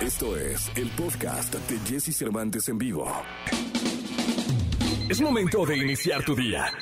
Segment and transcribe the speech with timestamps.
[0.00, 3.10] Esto es el podcast de Jesse Cervantes en vivo.
[5.08, 6.72] Es momento de iniciar tu día.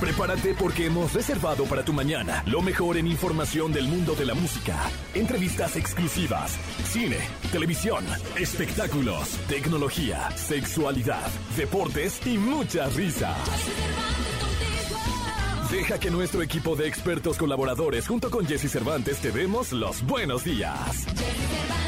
[0.00, 4.34] Prepárate porque hemos reservado para tu mañana lo mejor en información del mundo de la
[4.34, 4.76] música,
[5.14, 7.18] entrevistas exclusivas, cine,
[7.52, 8.04] televisión,
[8.36, 13.36] espectáculos, tecnología, sexualidad, deportes y mucha risa.
[15.70, 20.42] Deja que nuestro equipo de expertos colaboradores junto con Jesse Cervantes te demos los buenos
[20.42, 21.06] días.
[21.06, 21.87] Jesse Cervantes.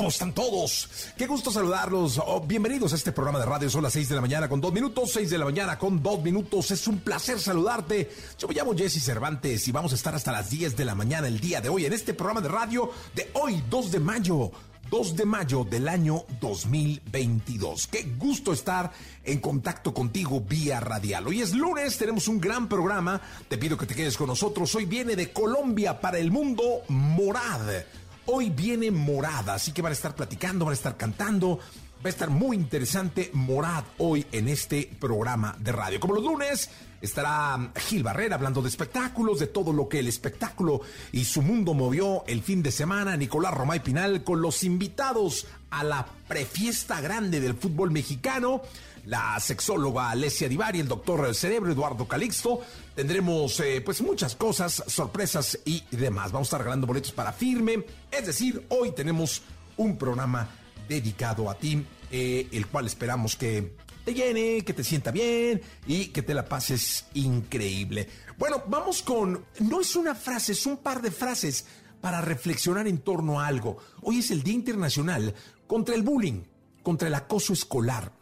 [0.00, 0.88] ¿Cómo están todos?
[1.14, 2.18] Qué gusto saludarlos.
[2.24, 3.68] Oh, bienvenidos a este programa de radio.
[3.68, 5.12] Son las 6 de la mañana con 2 minutos.
[5.12, 6.70] 6 de la mañana con 2 minutos.
[6.70, 8.10] Es un placer saludarte.
[8.38, 11.28] Yo me llamo Jesse Cervantes y vamos a estar hasta las 10 de la mañana
[11.28, 14.50] el día de hoy en este programa de radio de hoy, 2 de mayo.
[14.90, 17.86] 2 de mayo del año 2022.
[17.88, 18.90] Qué gusto estar
[19.22, 21.26] en contacto contigo vía radial.
[21.26, 23.20] Hoy es lunes, tenemos un gran programa.
[23.48, 24.74] Te pido que te quedes con nosotros.
[24.74, 27.84] Hoy viene de Colombia para el mundo Morad.
[28.26, 31.58] Hoy viene Morada, así que van a estar platicando, van a estar cantando.
[32.02, 36.00] Va a estar muy interesante Morad hoy en este programa de radio.
[36.00, 36.70] Como los lunes,
[37.02, 40.80] estará Gil Barrera hablando de espectáculos, de todo lo que el espectáculo
[41.12, 43.18] y su mundo movió el fin de semana.
[43.18, 48.62] Nicolás Romay Pinal con los invitados a la prefiesta grande del fútbol mexicano
[49.06, 52.60] la sexóloga Alessia Divari, el doctor del cerebro Eduardo Calixto.
[52.94, 56.32] Tendremos eh, pues muchas cosas, sorpresas y demás.
[56.32, 57.84] Vamos a estar regalando boletos para firme.
[58.10, 59.42] Es decir, hoy tenemos
[59.76, 60.48] un programa
[60.88, 66.06] dedicado a ti, eh, el cual esperamos que te llene, que te sienta bien y
[66.06, 68.08] que te la pases increíble.
[68.38, 71.66] Bueno, vamos con, no es una frase, es un par de frases
[72.00, 73.78] para reflexionar en torno a algo.
[74.02, 75.34] Hoy es el Día Internacional
[75.66, 76.42] contra el Bullying,
[76.82, 78.12] contra el acoso escolar.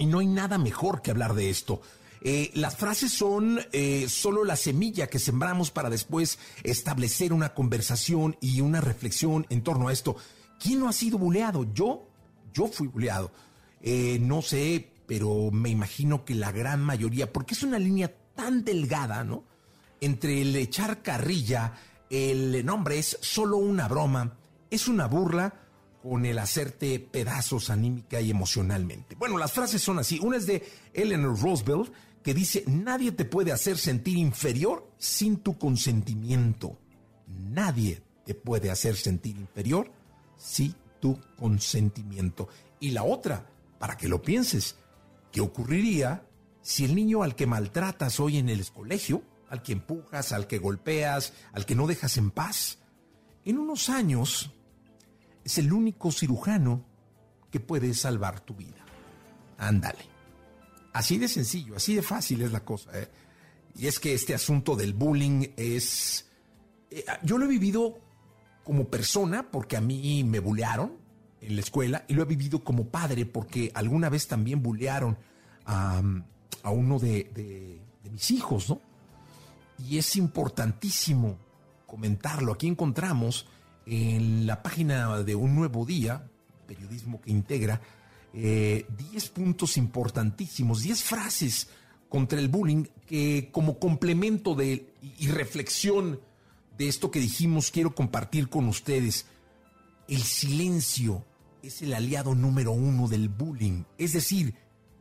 [0.00, 1.82] Y no hay nada mejor que hablar de esto.
[2.22, 8.34] Eh, las frases son eh, solo la semilla que sembramos para después establecer una conversación
[8.40, 10.16] y una reflexión en torno a esto.
[10.58, 11.70] ¿Quién no ha sido buleado?
[11.74, 12.08] Yo,
[12.54, 13.30] yo fui buleado.
[13.82, 18.64] Eh, no sé, pero me imagino que la gran mayoría, porque es una línea tan
[18.64, 19.44] delgada, ¿no?
[20.00, 21.74] Entre el echar carrilla,
[22.08, 24.38] el nombre es solo una broma,
[24.70, 25.60] es una burla
[26.02, 29.16] con el hacerte pedazos anímica y emocionalmente.
[29.16, 30.18] Bueno, las frases son así.
[30.22, 35.58] Una es de Eleanor Roosevelt que dice, nadie te puede hacer sentir inferior sin tu
[35.58, 36.78] consentimiento.
[37.26, 39.90] Nadie te puede hacer sentir inferior
[40.36, 42.48] sin tu consentimiento.
[42.78, 43.46] Y la otra,
[43.78, 44.76] para que lo pienses,
[45.32, 46.26] ¿qué ocurriría
[46.62, 50.58] si el niño al que maltratas hoy en el colegio, al que empujas, al que
[50.58, 52.78] golpeas, al que no dejas en paz,
[53.44, 54.52] en unos años
[55.50, 56.84] es el único cirujano
[57.50, 58.84] que puede salvar tu vida.
[59.58, 59.98] Ándale.
[60.92, 62.96] Así de sencillo, así de fácil es la cosa.
[62.96, 63.08] ¿eh?
[63.74, 66.30] Y es que este asunto del bullying es...
[66.88, 67.98] Eh, yo lo he vivido
[68.62, 70.92] como persona porque a mí me bullearon
[71.40, 75.18] en la escuela y lo he vivido como padre porque alguna vez también bullearon
[75.66, 76.00] a,
[76.62, 78.80] uno de, de mis hijos, ¿no?
[79.78, 81.38] Y es importantísimo
[81.86, 82.52] comentarlo.
[82.52, 83.46] Aquí encontramos
[83.86, 86.28] en la página de Un Nuevo Día,
[86.66, 87.80] periodismo que integra,
[88.32, 88.86] 10 eh,
[89.34, 91.68] puntos importantísimos, 10 frases
[92.08, 96.20] contra el bullying que como complemento de, y, reflexión
[96.76, 99.26] de esto que dijimos quiero compartir con ustedes.
[100.08, 101.24] El silencio
[101.62, 103.84] es el aliado número uno del bullying.
[103.96, 104.54] Es decir,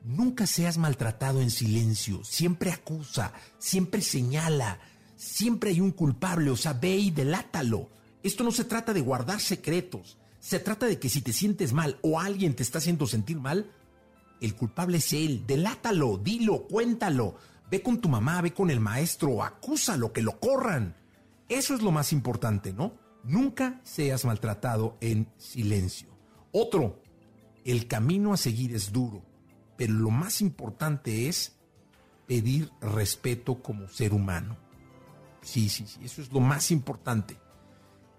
[0.03, 2.23] nunca seas maltratado en silencio.
[2.23, 4.79] Siempre acusa, siempre señala,
[5.15, 6.51] siempre hay un culpable.
[6.51, 7.89] O sea, ve y delátalo.
[8.21, 11.97] Esto no se trata de guardar secretos, se trata de que si te sientes mal
[12.01, 13.71] o alguien te está haciendo sentir mal,
[14.41, 17.35] el culpable es él, delátalo, dilo, cuéntalo,
[17.69, 20.95] ve con tu mamá, ve con el maestro, acúsalo, que lo corran.
[21.47, 22.93] Eso es lo más importante, ¿no?
[23.23, 26.09] Nunca seas maltratado en silencio.
[26.51, 27.01] Otro,
[27.65, 29.23] el camino a seguir es duro,
[29.77, 31.57] pero lo más importante es
[32.27, 34.57] pedir respeto como ser humano.
[35.41, 37.37] Sí, sí, sí, eso es lo más importante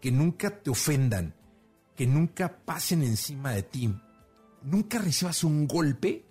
[0.00, 1.35] que nunca te ofendan,
[1.94, 3.94] que nunca pasen encima de ti,
[4.62, 6.25] nunca recibas un golpe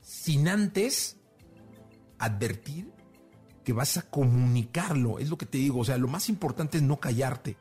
[0.00, 1.16] sin antes
[2.18, 2.92] advertir
[3.64, 5.18] que vas a comunicarlo.
[5.18, 7.56] Es lo que te digo, o sea, lo más importante es no callarte.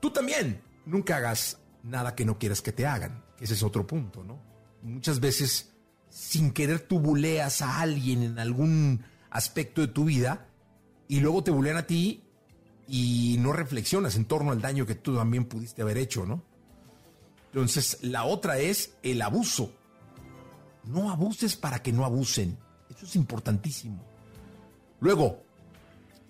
[0.00, 3.24] Tú también nunca hagas nada que no quieras que te hagan.
[3.38, 4.40] Ese es otro punto, ¿no?
[4.82, 5.72] Muchas veces,
[6.08, 10.48] sin querer, tú buleas a alguien en algún aspecto de tu vida
[11.08, 12.24] y luego te bulean a ti
[12.92, 16.42] y no reflexionas en torno al daño que tú también pudiste haber hecho, ¿no?
[17.52, 19.72] Entonces, la otra es el abuso.
[20.84, 22.58] No abuses para que no abusen.
[22.88, 24.04] Eso es importantísimo.
[24.98, 25.44] Luego,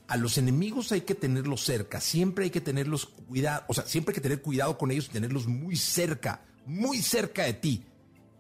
[0.07, 4.13] a los enemigos hay que tenerlos cerca, siempre hay que tenerlos cuidado, o sea, siempre
[4.13, 7.87] hay que tener cuidado con ellos y tenerlos muy cerca, muy cerca de ti.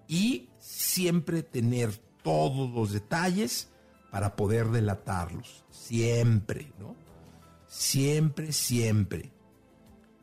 [0.08, 3.68] Y siempre tener todos los detalles
[4.10, 5.64] para poder delatarlos.
[5.70, 6.99] Siempre, ¿no?
[7.70, 9.30] Siempre, siempre.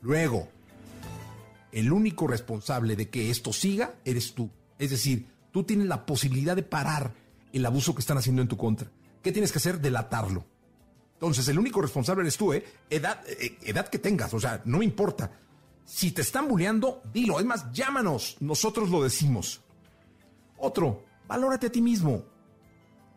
[0.02, 0.50] Luego,
[1.72, 4.52] el único responsable de que esto siga eres tú.
[4.78, 7.14] Es decir, tú tienes la posibilidad de parar
[7.54, 8.92] el abuso que están haciendo en tu contra.
[9.24, 9.80] ¿Qué tienes que hacer?
[9.80, 10.46] Delatarlo.
[11.14, 12.66] Entonces, el único responsable eres tú, ¿eh?
[12.90, 15.32] Edad, eh, edad que tengas, o sea, no me importa.
[15.86, 17.40] Si te están bulleando, dilo.
[17.40, 19.62] Es más, llámanos, nosotros lo decimos.
[20.58, 22.26] Otro, valórate a ti mismo.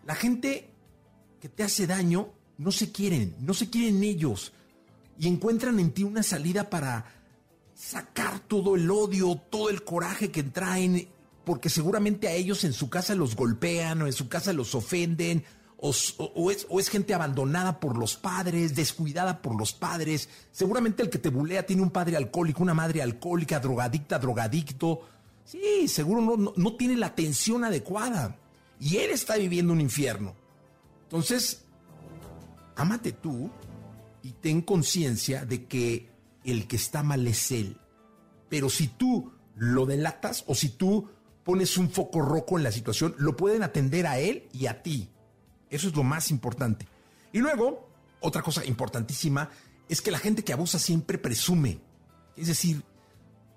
[0.06, 0.70] La gente
[1.40, 4.52] que te hace daño no se quieren, no se quieren ellos.
[5.18, 7.06] Y encuentran en ti una salida para
[7.74, 11.08] sacar todo el odio, todo el coraje que traen,
[11.44, 15.42] porque seguramente a ellos en su casa los golpean o en su casa los ofenden
[15.78, 20.28] o, es, gente abandonada por los padres, descuidada por los padres.
[20.52, 25.00] Seguramente el que te bulea tiene un padre alcohólico, una madre alcohólica, drogadicta, drogadicto.
[25.46, 28.36] Sí, seguro no, no tiene la atención adecuada.
[28.78, 30.34] Y él está viviendo un infierno.
[31.04, 31.64] Entonces,
[32.80, 33.50] ámate tú
[34.22, 36.10] y ten conciencia de que
[36.44, 37.76] el que está mal es él.
[38.48, 41.08] Pero si tú lo delatas o si tú
[41.44, 45.08] pones un foco rojo en la situación, lo pueden atender a él y a ti.
[45.68, 46.86] Eso es lo más importante.
[47.32, 47.88] Y luego,
[48.20, 49.50] otra cosa importantísima
[49.88, 51.80] es que la gente que abusa siempre presume.
[52.36, 52.82] Es decir,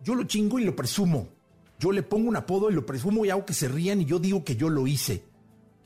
[0.04, 1.30] yo lo chingo y lo presumo.
[1.80, 4.20] Yo le pongo un apodo y lo presumo y hago que se rían y yo
[4.20, 5.24] digo que yo lo hice.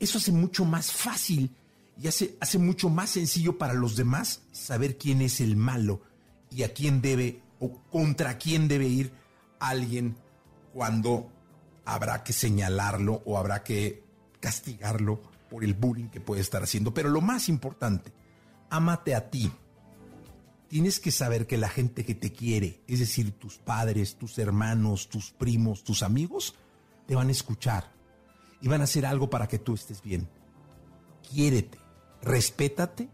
[0.00, 1.50] Eso hace mucho más fácil
[2.00, 6.00] y hace, hace mucho más sencillo para los demás saber quién es el malo
[6.50, 9.12] y a quién debe o contra quién debe ir
[9.58, 10.16] alguien
[10.72, 11.30] cuando
[11.84, 14.04] habrá que señalarlo o habrá que
[14.40, 16.94] castigarlo por el bullying que puede estar haciendo.
[16.94, 18.12] Pero lo más importante,
[18.70, 19.50] amate a ti.
[20.68, 25.08] Tienes que saber que la gente que te quiere, es decir, tus padres, tus hermanos,
[25.08, 26.54] tus primos, tus amigos,
[27.06, 27.90] te van a escuchar
[28.60, 30.28] y van a hacer algo para que tú estés bien.
[31.28, 31.78] Quiérete,
[32.22, 33.08] respétate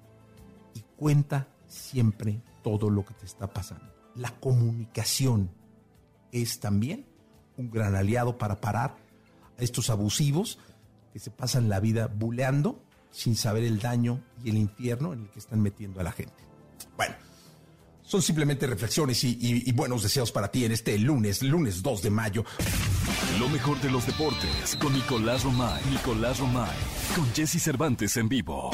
[0.74, 3.92] y cuenta siempre todo lo que te está pasando.
[4.14, 5.50] La comunicación
[6.32, 7.06] es también
[7.56, 8.96] un gran aliado para parar
[9.58, 10.58] a estos abusivos
[11.12, 15.30] que se pasan la vida buleando sin saber el daño y el infierno en el
[15.30, 16.34] que están metiendo a la gente.
[16.96, 17.14] Bueno,
[18.02, 22.44] son simplemente reflexiones y, buenos deseos para ti en este lunes, lunes 2 de mayo.
[23.38, 25.82] Lo mejor de los deportes con Nicolás Romay.
[25.90, 26.76] Nicolás Romay.
[27.14, 28.70] Con Jesse Cervantes en vivo.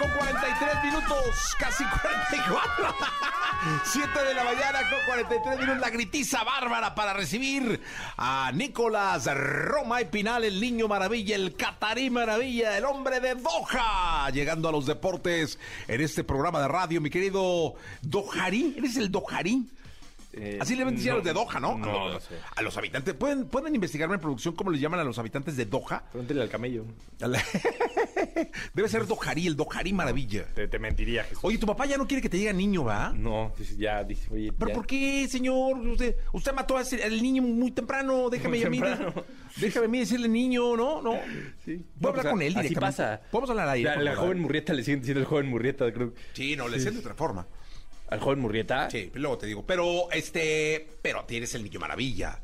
[0.00, 2.94] Con 43 minutos, casi 44.
[3.84, 7.80] 7 de la mañana con 43 minutos, la gritiza bárbara para recibir
[8.16, 14.30] a Nicolás Roma y Pinal, el niño maravilla, el catarí maravilla, el hombre de Doha,
[14.30, 19.68] llegando a los deportes en este programa de radio, mi querido Dojarí, ¿eres el Dojarí?
[20.32, 21.76] Eh, Así le decir a los de Doha, ¿no?
[21.76, 22.08] No,
[22.54, 23.14] a, los habitantes.
[23.14, 26.04] ¿Pueden, ¿Pueden investigarme en producción cómo le llaman a los habitantes de Doha?
[26.10, 26.84] Pregúntale al camello.
[28.74, 30.46] Debe ser Dojarí, el Dojarí Maravilla.
[30.54, 31.40] Te, mentiría, Jesús.
[31.42, 33.12] Oye, tu papá ya no quiere que te diga niño, ¿va?
[33.12, 34.52] No, ya dice, oye.
[34.52, 35.78] ¿Pero por qué, señor?
[35.78, 38.30] Usted, usted mató al niño muy temprano.
[38.30, 38.80] Déjame a mí.
[39.56, 41.02] Déjame a mí decirle niño, ¿no?
[41.02, 41.18] No.
[41.64, 41.84] Sí.
[41.96, 43.20] Voy a hablar con él Así pasa.
[43.30, 43.82] Podemos hablar ahí.
[43.82, 46.12] La, la joven Murrieta le siguen diciendo el joven Murrieta, creo.
[46.34, 47.46] Sí, no, le dicen de otra forma.
[48.10, 48.90] ¿Al joven Murrieta?
[48.90, 49.64] Sí, luego te digo.
[49.64, 52.40] Pero, este, pero tienes el niño maravilla.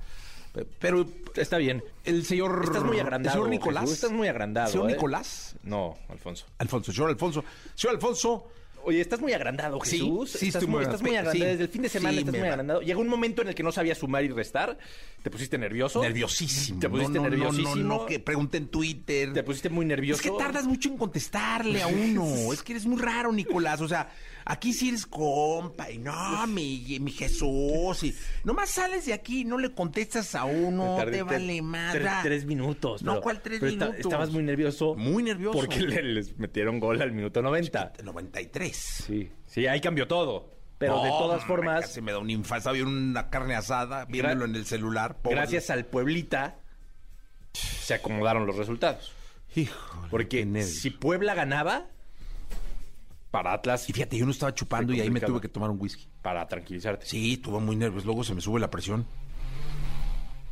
[0.78, 1.82] Pero está bien.
[2.04, 2.62] El señor.
[2.64, 3.34] Estás muy agrandado.
[3.34, 3.90] El señor Nicolás.
[3.90, 4.70] estás muy agrandado.
[4.70, 4.94] ¿Señor ¿eh?
[4.94, 5.56] Nicolás?
[5.62, 6.46] No, Alfonso.
[6.58, 7.44] Alfonso, señor Alfonso.
[7.74, 8.48] Señor Alfonso.
[8.84, 10.30] Oye, estás muy agrandado, Jesús.
[10.30, 11.44] Sí, sí estás, muy, estás muy agrandado.
[11.44, 12.82] Desde el fin de semana estás muy agrandado.
[12.82, 14.78] Llegó un momento en el que no sabías sumar y restar.
[15.24, 16.00] Te pusiste nervioso.
[16.00, 16.78] Nerviosísimo.
[16.78, 17.74] Te pusiste nerviosísimo.
[17.74, 19.32] No, no, que pregunte en Twitter.
[19.32, 20.22] Te pusiste muy nervioso.
[20.22, 22.52] Es que tardas mucho en contestarle a uno.
[22.52, 23.80] es que eres muy raro, Nicolás.
[23.80, 24.08] O sea,
[24.46, 25.90] aquí sí eres compa.
[25.90, 28.02] Y no, mi, mi Jesús.
[28.02, 30.96] Y nomás sales de aquí y no le contestas a uno.
[31.10, 32.08] te vale madre.
[32.22, 33.02] Tres, minutos.
[33.02, 33.96] no, ¿cuál tres minutos?
[33.98, 34.94] estabas muy nervioso.
[34.94, 35.58] Muy nervioso.
[35.58, 37.92] Porque les metieron gol al minuto 90.
[38.02, 38.76] 93.
[38.76, 39.30] Sí.
[39.46, 40.56] Sí, ahí cambió todo.
[40.78, 41.82] Pero de todas formas.
[41.82, 42.70] Casi me da un infarto.
[42.70, 45.18] Había una carne asada viéndolo en el celular.
[45.24, 46.60] Gracias al Pueblita
[47.56, 49.12] se acomodaron los resultados.
[49.54, 50.06] Hijo.
[50.10, 51.88] Porque si Puebla ganaba,
[53.36, 53.88] para Atlas.
[53.90, 56.08] Y fíjate, yo no estaba chupando y ahí me tuve que tomar un whisky.
[56.22, 57.04] Para tranquilizarte.
[57.06, 58.06] Sí, estuve muy nervioso.
[58.06, 59.06] Luego se me sube la presión.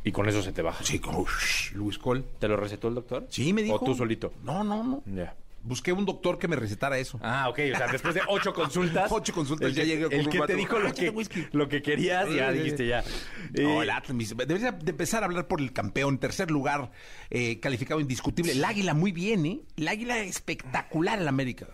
[0.03, 0.83] Y con eso se te baja.
[0.83, 2.23] Sí, como ush, Luis Col.
[2.37, 3.25] ¿Te lo recetó el doctor?
[3.29, 3.75] Sí, me dijo.
[3.77, 4.33] ¿O tú solito?
[4.43, 5.01] No, no, no.
[5.07, 5.35] Ya.
[5.63, 7.19] Busqué un doctor que me recetara eso.
[7.23, 7.59] Ah, ok.
[7.73, 9.11] O sea, después de ocho consultas.
[9.11, 11.67] Ocho consultas, el ya llegué con El un que te dijo lo Ah, que, lo
[11.67, 13.03] que querías, ya dijiste ya.
[13.51, 16.19] No, Eh, el Atlas, debería de empezar a hablar por el campeón.
[16.19, 16.91] Tercer lugar,
[17.31, 18.51] eh, calificado indiscutible.
[18.51, 19.61] El Águila muy bien, ¿eh?
[19.75, 21.65] El Águila espectacular en América.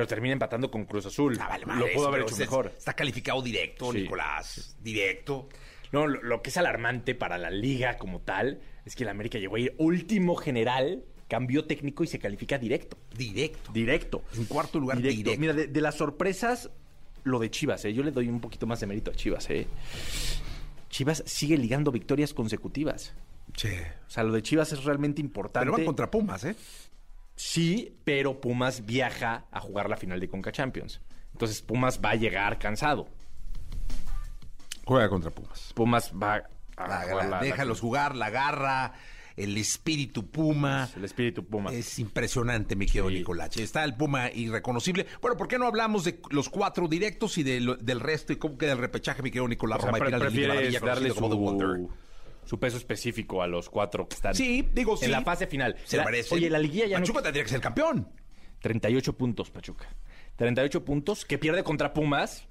[0.00, 1.36] Pero termina empatando con Cruz Azul.
[1.40, 2.72] Ah, vale, lo pudo haber hecho mejor.
[2.76, 4.02] Está calificado directo, Sí.
[4.02, 4.76] Nicolás.
[4.82, 5.48] Directo.
[5.92, 9.38] No, lo, lo que es alarmante para la liga como tal es que el América
[9.38, 12.96] llegó a ir último general, cambió técnico y se califica directo.
[13.16, 13.72] Directo.
[13.72, 14.22] Directo.
[14.36, 15.32] En cuarto lugar, directo.
[15.38, 16.70] Mira, de, de las sorpresas,
[17.24, 17.92] lo de Chivas, ¿eh?
[17.92, 19.50] yo le doy un poquito más de mérito a Chivas.
[19.50, 19.66] ¿eh?
[20.88, 23.14] Chivas sigue ligando victorias consecutivas.
[23.56, 23.68] Sí.
[24.06, 25.66] O sea, lo de Chivas es realmente importante.
[25.66, 26.54] Pero van contra Pumas, ¿eh?
[27.42, 31.00] Sí, pero Pumas viaja a jugar la final de Conca Champions.
[31.32, 33.08] Entonces Pumas va a llegar cansado.
[34.84, 35.72] Juega contra Pumas.
[35.74, 36.42] Pumas va
[36.76, 38.92] a La- jugar la- la- déjalos jugar, la garra,
[39.36, 40.90] el espíritu Puma.
[40.94, 41.72] El espíritu Puma.
[41.72, 43.14] Es impresionante, mi querido Sí.
[43.16, 43.62] Nicolache.
[43.62, 45.06] Está el Puma irreconocible.
[45.22, 48.36] Bueno, ¿por qué no hablamos de los cuatro directos y de lo- del resto y
[48.36, 49.98] cómo queda el repechaje, mi querido Nicolás O sea, Roma?
[49.98, 51.68] y darle conocido como The Wonder?
[51.88, 51.90] su,
[52.50, 55.04] su peso específico a los cuatro que están Sí, digo, sí.
[55.04, 55.76] en la fase final.
[55.84, 56.34] Se La- merece.
[56.34, 57.22] Oye, la liguilla ya Pachuca no...
[57.22, 58.08] tendría que ser campeón.
[58.60, 59.86] 38 puntos, Pachuca.
[60.34, 62.48] 38 puntos, que pierde contra Pumas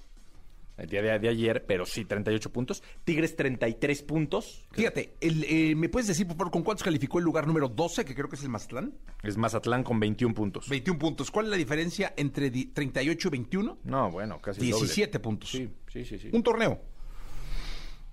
[0.78, 2.82] el día de, de ayer, pero sí, 38 puntos.
[3.04, 4.66] Tigres, 33 puntos.
[4.72, 8.06] Fíjate, el, eh, ¿me puedes decir, por favor, con cuántos calificó el lugar número 12,
[8.06, 8.94] que creo que es el Mazatlán?
[9.22, 10.66] Es Mazatlán con 21 puntos.
[10.70, 11.30] 21 puntos.
[11.30, 13.78] ¿Cuál es la diferencia entre di- 38 y 21?
[13.84, 14.86] No, bueno, casi el doble.
[14.86, 15.50] 17 puntos.
[15.50, 16.18] Sí, sí, sí.
[16.18, 16.30] sí.
[16.32, 16.80] Un torneo.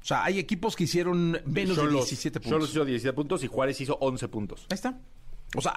[0.01, 2.69] O sea, hay equipos que hicieron menos de Cholos- 17 Cholos puntos.
[2.71, 4.61] hizo 17 puntos y Juárez hizo 11 puntos.
[4.69, 4.97] Ahí está.
[5.55, 5.73] O sea,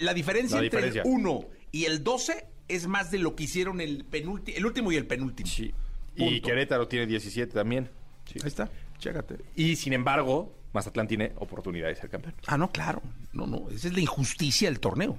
[0.00, 4.04] la diferencia entre el 1 y el 12 es más de lo que hicieron el
[4.04, 5.48] penúltimo, el último y el penúltimo.
[5.48, 5.72] Sí.
[6.16, 6.40] Y.
[6.40, 7.90] Querétaro tiene 17 también.
[8.26, 8.38] Sí.
[8.42, 8.70] Ahí está.
[8.98, 9.38] Chécate.
[9.56, 12.34] Y sin embargo, Mazatlán tiene oportunidad de ser campeón.
[12.46, 13.02] Ah, no, claro.
[13.32, 13.68] No, no.
[13.70, 15.16] Esa es la injusticia del torneo.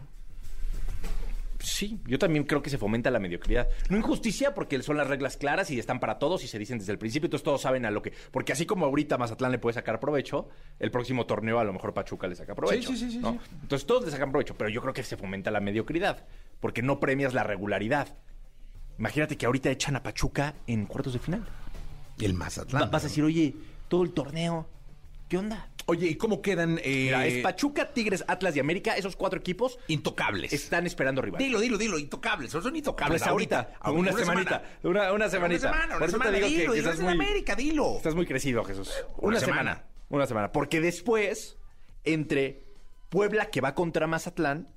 [1.66, 3.70] Sí, yo también creo que se fomenta la mediocridad.
[3.90, 6.92] No injusticia porque son las reglas claras y están para todos y se dicen desde
[6.92, 8.12] el principio, entonces todos saben a lo que...
[8.32, 11.94] Porque así como ahorita Mazatlán le puede sacar provecho, el próximo torneo a lo mejor
[11.94, 12.90] Pachuca le saca provecho.
[12.90, 13.22] Sí, sí, sí.
[13.62, 16.26] Entonces todos le sacan provecho, pero yo creo que se fomenta la mediocridad
[16.60, 18.10] porque no premias la regularidad.
[19.00, 21.48] Imagínate que ahorita echan a Pachuca en cuartos de final.
[22.20, 22.92] El Va- Mazatlán.
[22.92, 23.56] vas a decir, oye,
[23.88, 24.68] todo el torneo,
[25.30, 25.70] ¿qué onda?
[25.86, 29.78] Oye, ¿y cómo quedan eh, Mira, es Pachuca, Tigres, Atlas y América, esos cuatro equipos
[29.88, 30.54] intocables?
[30.54, 31.40] están esperando rival.
[31.40, 32.52] Dilo, dilo, dilo, intocables.
[32.52, 33.22] Son intocables.
[33.22, 35.68] Pues ahorita, una, semanita, una, una semanita.
[35.70, 36.32] Una semana, una te semana.
[36.32, 37.98] que- dilo, que, dilo, muy, América, dilo.
[37.98, 38.92] estás muy crecido, Jesús.
[39.18, 39.58] Una Una, semana.
[39.74, 39.84] semana.
[40.10, 40.52] Una semana.
[40.52, 41.58] Porque después,
[42.04, 42.64] entre
[43.10, 44.70] Puebla que va contra Mazatlán,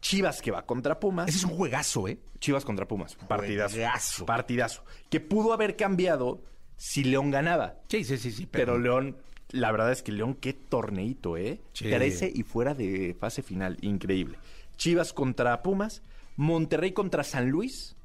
[0.00, 1.28] Chivas que va contra Pumas.
[1.28, 2.18] Ese es un juegazo, ¿eh?
[2.38, 3.16] Chivas contra Pumas.
[3.26, 3.74] Partidazo.
[3.74, 4.26] Juegazo.
[4.26, 4.84] Partidazo.
[5.10, 6.42] Que pudo haber cambiado
[6.76, 7.76] si León ganaba.
[7.88, 8.46] Sí, sí, sí, sí.
[8.46, 9.16] Pero León,
[9.50, 11.60] la verdad es que León, qué torneito, ¿eh?
[11.72, 11.84] Sí.
[11.84, 13.78] 13 y fuera de fase final.
[13.80, 14.38] Increíble.
[14.76, 16.02] Chivas contra Pumas,
[16.36, 17.96] Monterrey contra San Luis,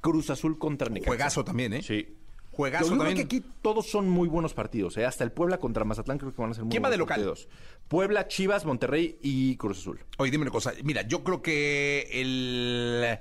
[0.00, 1.08] Cruz Azul contra Necaxa.
[1.08, 1.82] Juegazo también, ¿eh?
[1.82, 2.14] Sí.
[2.52, 5.04] Juegazo Yo creo que aquí todos son muy buenos partidos, ¿eh?
[5.06, 7.16] Hasta el Puebla contra Mazatlán creo que van a ser muy ¿Quién va de local?
[7.18, 7.48] partidos.
[7.86, 10.00] Puebla, Chivas, Monterrey y Cruz Azul.
[10.18, 10.72] Oye, dime una cosa.
[10.82, 13.18] Mira, yo creo que el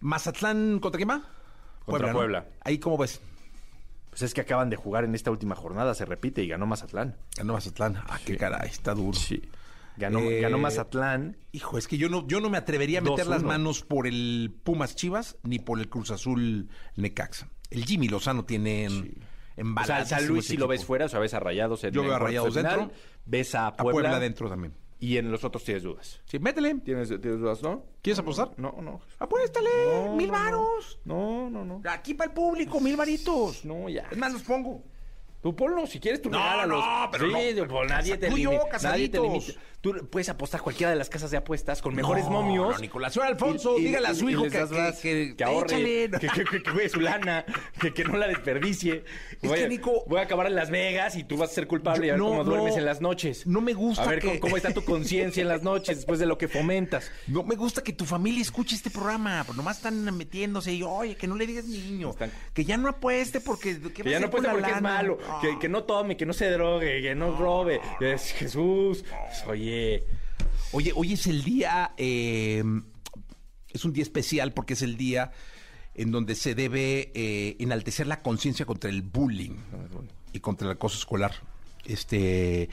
[0.00, 1.24] Mazatlán contra quién va?
[1.86, 2.18] Contra ¿no?
[2.18, 2.46] Puebla.
[2.60, 3.22] Ahí cómo ves.
[4.18, 7.16] Pues es que acaban de jugar en esta última jornada, se repite, y ganó Mazatlán.
[7.36, 7.98] Ganó Mazatlán.
[8.08, 9.16] Ah, qué caray, está duro.
[9.16, 9.40] Sí.
[9.96, 11.36] Ganó, Eh, ganó Mazatlán.
[11.52, 13.28] Hijo, es que yo no, yo no me atrevería a meter 2-1.
[13.30, 17.48] las manos por el Pumas Chivas ni por el Cruz Azul Necaxa.
[17.70, 19.14] El Jimmy Lozano tiene en, O sea,
[19.56, 22.02] embaladísimo el San Luis si lo ves fuera, o sea, ves a Rayados en Yo
[22.02, 22.90] veo a en Rayados dentro.
[23.24, 24.74] ves a A Puebla, Puebla adentro también.
[25.00, 26.20] Y en los otros tienes dudas.
[26.24, 26.74] Sí, métele.
[26.76, 27.84] ¿Tienes, tienes dudas, no?
[28.02, 28.50] ¿Quieres apostar?
[28.56, 29.00] No, no.
[29.18, 30.98] Apuéstale, No, mil varos.
[31.04, 31.82] No, no, no.
[31.88, 33.64] Aquí para el público, mil varitos.
[33.64, 34.08] No, ya.
[34.10, 34.82] Es más, los pongo.
[35.42, 36.84] Tú ponlo, si quieres tú No, regálalos.
[36.84, 37.68] no, pero sí, no.
[37.68, 38.78] pues, nadie te Tú y yo, limita.
[38.82, 39.52] Nadie te limita.
[39.80, 42.74] Tú puedes apostar a cualquiera de las casas de apuestas con mejores momios.
[42.74, 43.12] No, Nicolás.
[43.12, 46.98] Señor Alfonso, dígale a su hijo que- que- que- que ahorre, que, que, juegue su
[47.00, 47.44] lana,
[47.80, 49.04] que, que no la desperdicie.
[49.40, 51.68] Es voy, que, Nico- voy a acabar en Las Vegas y tú vas a ser
[51.68, 53.46] culpable y a ver Yo- cómo duermes en las noches.
[53.46, 56.26] No me gusta A ver cómo, cómo está tu conciencia en las noches después de
[56.26, 57.12] lo que fomentas.
[57.28, 61.14] No me gusta que tu familia escuche este programa, pues nomás están metiéndose y oye,
[61.16, 64.26] que no le digas niño, Están- que ya no apueste porque ¿qué Que ya no
[64.26, 65.18] la porque es malo.
[65.40, 67.80] Que, que no tome, que no se drogue, que no robe.
[68.00, 69.04] Es Jesús.
[69.46, 70.04] Oye,
[70.72, 72.62] Oye, hoy es el día, eh,
[73.70, 75.32] es un día especial porque es el día
[75.94, 79.56] en donde se debe eh, enaltecer la conciencia contra el bullying
[80.34, 81.32] y contra el acoso escolar.
[81.86, 82.68] Este,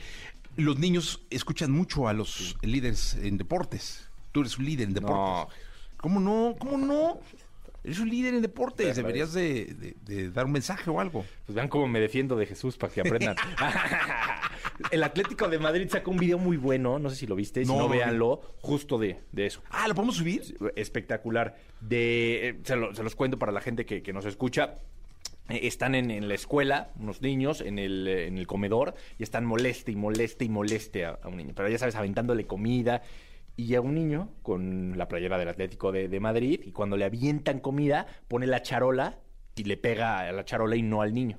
[0.56, 4.10] los niños escuchan mucho a los líderes en deportes.
[4.32, 5.16] Tú eres un líder en deportes.
[5.16, 5.48] No.
[5.96, 6.54] ¿Cómo no?
[6.58, 7.20] ¿Cómo no?
[7.86, 11.24] Eres un líder en deportes, deberías de, de- de dar un mensaje o algo.
[11.46, 13.36] Pues vean cómo me defiendo de Jesús para que aprendan.
[14.90, 17.68] el Atlético de Madrid sacó un video muy bueno, no sé si lo viste, si
[17.70, 19.62] No, no, no véanlo, justo de, de eso.
[19.70, 20.56] Ah, ¿lo podemos subir?
[20.76, 21.56] espectacular.
[21.80, 24.74] De, eh, se, lo- se los cuento para la gente que, que nos escucha.
[25.48, 29.22] Eh, Están en, en la escuela, unos niños, en el, eh, en el comedor, y
[29.22, 31.52] están moleste y moleste y moleste a, a un niño.
[31.54, 33.02] Pero ya sabes, aventándole comida.
[33.56, 37.04] Y llega un niño con la playera del Atlético de, de Madrid, y cuando le
[37.06, 39.18] avientan comida, pone la charola
[39.54, 41.38] y le pega a la charola y no al niño.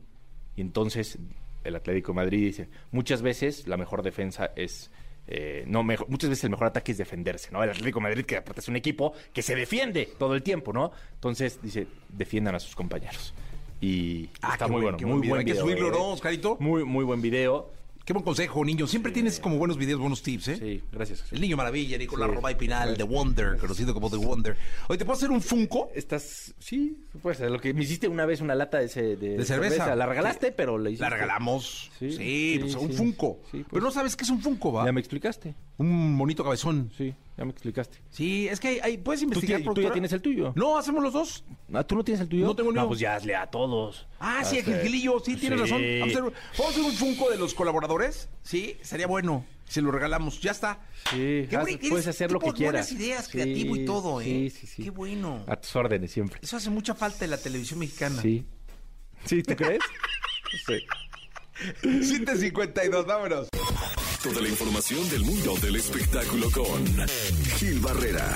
[0.56, 1.20] Y entonces
[1.64, 4.90] el Atlético de Madrid dice, muchas veces la mejor defensa es...
[5.28, 7.62] eh, no, mejor, muchas veces el mejor ataque es defenderse, ¿no?
[7.64, 10.74] El Atlético de Madrid, que aparte es un equipo que se defiende todo el tiempo,
[10.74, 10.92] ¿no?
[11.14, 13.34] Entonces dice, defiendan a sus compañeros.
[13.80, 15.36] Y Ah, está muy buen- bueno, muy buen video.
[15.38, 15.92] Hay que subirlo, ¿eh?
[15.92, 16.58] ¿no, Oscarito?
[16.60, 17.70] Muy, muy buen video.
[18.08, 18.88] Qué buen consejo, niño.
[18.88, 20.56] Siempre tienes como buenos videos, buenos tips, ¿eh?
[20.56, 21.26] Sí, gracias.
[21.30, 22.36] El niño maravilla, Nicolás Sí.
[22.36, 24.56] Robay Pinal, The Wonder, conocido como The Wonder.
[24.88, 25.90] Oye, ¿te puedo hacer un Funko?
[25.94, 29.44] Estás, sí, pues lo que me hiciste una vez una lata de, ese, de, De
[29.44, 29.94] cerveza.
[29.98, 30.54] La regalaste, Sí.
[30.56, 31.04] pero le hiciste.
[31.04, 31.92] La regalamos.
[32.00, 32.94] Sí, pues, un.
[32.94, 33.42] Funko.
[33.52, 33.66] Pues.
[33.70, 34.86] Pero no sabes qué es un Funko, ¿va?
[34.86, 35.54] Ya me explicaste.
[35.78, 36.90] Un monito cabezón.
[36.98, 38.00] Sí, ya me explicaste.
[38.10, 39.60] Sí, es que hay, hay- puedes investigar.
[39.60, 39.94] ti- tú ya productora?
[39.94, 40.54] tienes el tuyo.
[40.56, 41.44] No, hacemos los dos.
[41.72, 42.46] Ah, ¿tú no tienes el tuyo?
[42.46, 42.88] No tengo ni No, uno.
[42.90, 44.08] pues ya hazle a todos.
[44.20, 45.20] Ah, sí, el Hazle.
[45.24, 45.64] Sí, tienes Sí.
[45.66, 45.82] razón.
[46.00, 48.30] Vamos a, hacer, ¿Podemos hacer un Funko de los colaboradores?
[48.42, 49.46] Sí, estaría bueno.
[49.66, 50.40] Se lo regalamos.
[50.42, 50.80] Ya está.
[51.12, 52.88] Sí, Qué haz- buen- puedes eres hacer lo tipo que quieras.
[52.90, 54.24] buenas ideas, Sí, creativo y todo, ¿eh?
[54.24, 54.84] Sí, sí, sí.
[54.84, 55.44] Qué bueno.
[55.48, 56.40] A tus órdenes siempre.
[56.42, 58.22] Eso hace mucha falta en la televisión mexicana.
[58.22, 58.46] Sí.
[59.26, 59.82] ¿Sí, tú crees?
[60.66, 60.74] sí.
[61.82, 63.48] 752, vámonos.
[64.24, 66.86] Toda la información del mundo del espectáculo con
[67.58, 68.28] Gil Barrera,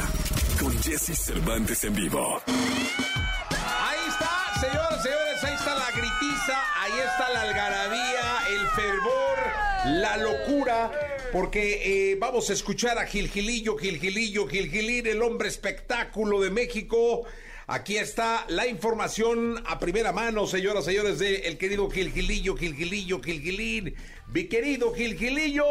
[0.60, 2.42] con Jesse Cervantes en vivo.
[2.48, 9.38] Ahí está, señoras, señores, ahí está la gritiza, ahí está la algarabía, el fervor,
[9.86, 10.92] la locura,
[11.32, 17.25] porque eh, vamos a escuchar a Gilgilillo, Gilgilillo, Gilgilín, el hombre espectáculo de México.
[17.72, 23.96] Aquí está la información a primera mano, señoras, señores, de el querido Gilgilillo, Gilgilillo, Gilgilín.
[24.34, 25.63] Mi querido Gilgilillo,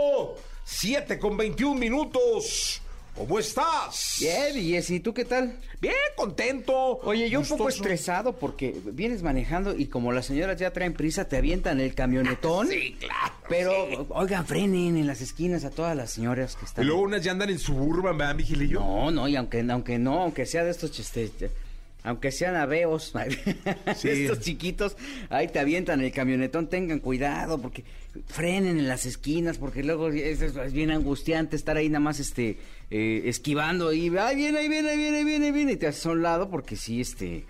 [0.65, 2.81] 7 con 21 minutos.
[3.15, 4.17] ¿Cómo estás?
[4.19, 5.61] Bien, y ¿y tú qué tal?
[5.79, 7.01] Bien, contento.
[7.03, 11.29] Oye, yo un poco estresado porque vienes manejando y como las señoras ya traen prisa,
[11.29, 12.69] te avientan el camionetón.
[12.71, 13.35] Sí, claro.
[13.47, 16.87] Pero, oigan, frenen en las esquinas a todas las señoras que Y están.
[16.87, 18.81] luego unas ya andan en suburban, ¿verdad, mi Gilillo?
[18.81, 21.31] No, no, y aunque, aunque no, aunque sea de estos, este,
[22.03, 23.13] aunque sean aveos,
[23.97, 24.09] Sí.
[24.09, 24.97] estos chiquitos,
[25.29, 27.85] ahí te avientan el camionetón, tengan cuidado, porque
[28.27, 32.59] frenen en las esquinas, porque luego es, bien angustiante estar ahí nada más, este,
[32.91, 35.87] eh, esquivando y, ahí viene, ahí viene, ahí viene, ahí viene, ahí viene, y te
[35.87, 37.45] haces a un lado, porque sí, este,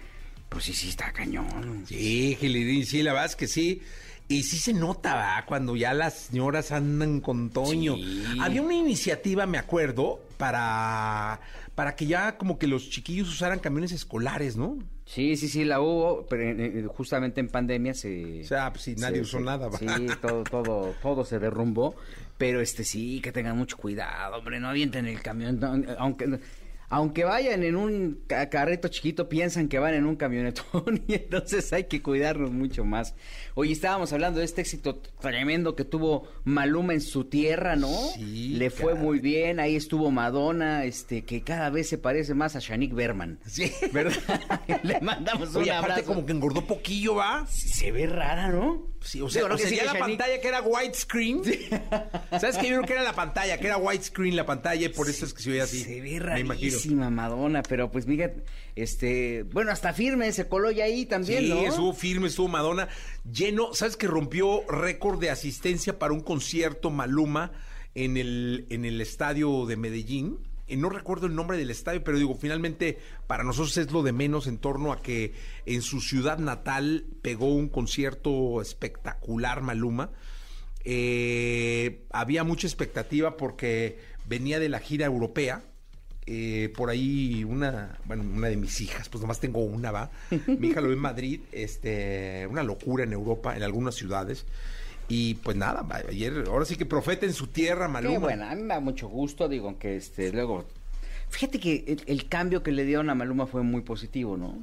[0.49, 1.85] pues sí, sí está cañón.
[1.87, 3.81] Sí, Gilidín, sí, la verdad es que sí.
[4.29, 5.45] Y sí se nota, ¿verdad?
[5.47, 7.97] Cuando ya las señoras andan con Toño.
[7.97, 8.25] Sí.
[8.41, 11.41] Había una iniciativa, me acuerdo, para,
[11.75, 14.79] para que ya como que los chiquillos usaran camiones escolares, ¿no?
[15.05, 18.41] Sí, sí, sí, la hubo, pero en- en- justamente en pandemia se...
[18.41, 19.79] O sea, pues, si nadie se- usó se- nada, ¿va?
[19.79, 19.87] Sí,
[20.21, 21.95] todo, todo, todo se derrumbó,
[22.39, 26.41] pero este sí, que tengan mucho cuidado, hombre, no avienten el camión, no, aunque...
[26.93, 31.73] Aunque vayan en un ca- carrito chiquito, piensan que van en un camionetón y entonces
[31.73, 33.15] hay que cuidarnos mucho más.
[33.55, 37.89] Hoy estábamos hablando de este éxito tremendo que tuvo Maluma en su tierra, ¿no?
[38.17, 39.05] Sí, Le fue caray.
[39.07, 43.39] muy bien, ahí estuvo Madonna, este, que cada vez se parece más a Shanique Berman.
[43.47, 43.71] Sí.
[43.93, 44.41] ¿Verdad?
[44.83, 47.47] Le mandamos un Oye, aparte como que engordó poquillo, ¿va?
[47.47, 48.90] Se ve rara, ¿no?
[49.03, 51.43] Sí, o sea, no o que la pantalla que era widescreen.
[52.31, 52.69] ¿Sabes qué?
[52.69, 55.33] Yo creo que era la pantalla, que era widescreen la pantalla y por eso es
[55.33, 55.83] que se oye así.
[55.83, 58.33] Se ve rarísima Madonna, pero pues mira,
[58.77, 61.61] este, bueno, hasta firme se coló ya ahí también, Sí, ¿no?
[61.67, 62.89] estuvo firme, estuvo Madonna
[63.31, 63.73] lleno.
[63.73, 67.53] ¿Sabes que rompió récord de asistencia para un concierto Maluma
[67.95, 70.39] en el, en el estadio de Medellín?
[70.77, 74.47] No recuerdo el nombre del estadio, pero digo, finalmente para nosotros es lo de menos
[74.47, 75.33] en torno a que
[75.67, 80.11] en su ciudad natal pegó un concierto espectacular Maluma.
[80.85, 85.65] Eh, había mucha expectativa porque venía de la gira europea.
[86.27, 90.11] Eh, por ahí una, bueno, una de mis hijas, pues nomás tengo una, va.
[90.47, 94.47] Mi hija lo ve en Madrid, este, una locura en Europa, en algunas ciudades.
[95.11, 98.15] Y pues nada, va, ayer, ahora sí que profeta en su tierra, Maluma.
[98.15, 100.65] Qué bueno, a mí me da mucho gusto, digo, aunque este, luego,
[101.29, 104.57] fíjate que el, el cambio que le dieron a Maluma fue muy positivo, ¿no?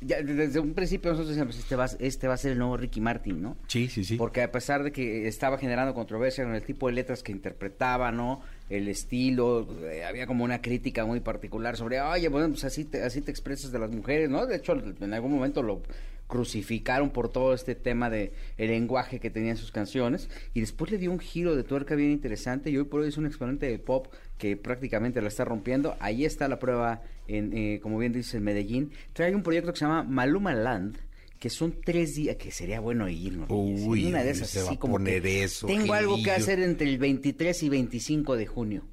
[0.00, 3.00] Ya, desde un principio nosotros decíamos, este va, este va a ser el nuevo Ricky
[3.00, 3.56] Martin, ¿no?
[3.68, 4.16] Sí, sí, sí.
[4.16, 8.10] Porque a pesar de que estaba generando controversia con el tipo de letras que interpretaba,
[8.10, 8.42] ¿no?
[8.68, 13.02] El estilo, eh, había como una crítica muy particular sobre, oye, bueno, pues así te,
[13.02, 14.44] así te expresas de las mujeres, ¿no?
[14.44, 15.80] De hecho, en algún momento lo
[16.26, 20.98] crucificaron por todo este tema de el lenguaje que tenían sus canciones y después le
[20.98, 23.78] dio un giro de tuerca bien interesante y hoy por hoy es un exponente de
[23.78, 24.06] pop
[24.38, 25.96] que prácticamente la está rompiendo.
[26.00, 28.92] Ahí está la prueba, en, eh, como bien dice, en Medellín.
[29.12, 30.98] Trae un proyecto que se llama Maluma Land
[31.38, 33.48] que son tres días, que sería bueno irnos.
[33.50, 36.30] Uy, una de esas se va así a como poner que eso, Tengo algo que
[36.30, 38.84] hacer entre el 23 y 25 de junio.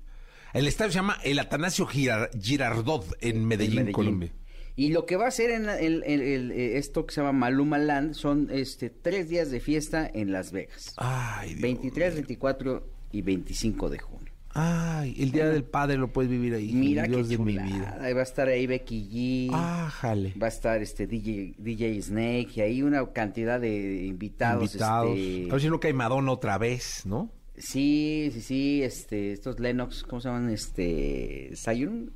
[0.54, 3.94] El estadio se llama el Atanasio Girar- Girardot en Medellín, en Medellín.
[3.94, 4.34] Colombia.
[4.82, 7.22] Y lo que va a hacer en la- el- el- el- eh, esto que se
[7.22, 10.94] llama Maluma Land son este tres días de fiesta en Las Vegas.
[10.98, 14.32] Ay, Dios 23, 24 y 25 de junio.
[14.54, 16.74] Ay, el Día del Padre lo puedes vivir ahí.
[16.74, 17.98] Mira Dios qué de mi vida.
[18.02, 19.50] Ahí va a estar ahí Becky G.
[19.54, 20.34] Ah, jale.
[20.42, 24.64] Va a estar este DJ, DJ Snake y hay una cantidad de invitados.
[24.74, 25.16] Invitados.
[25.18, 27.32] este, A ver si no cae Madonna otra vez, ¿no?
[27.58, 30.50] Sí, sí, sí, este, estos Lennox, ¿cómo se llaman?
[30.50, 32.12] Este, Zion.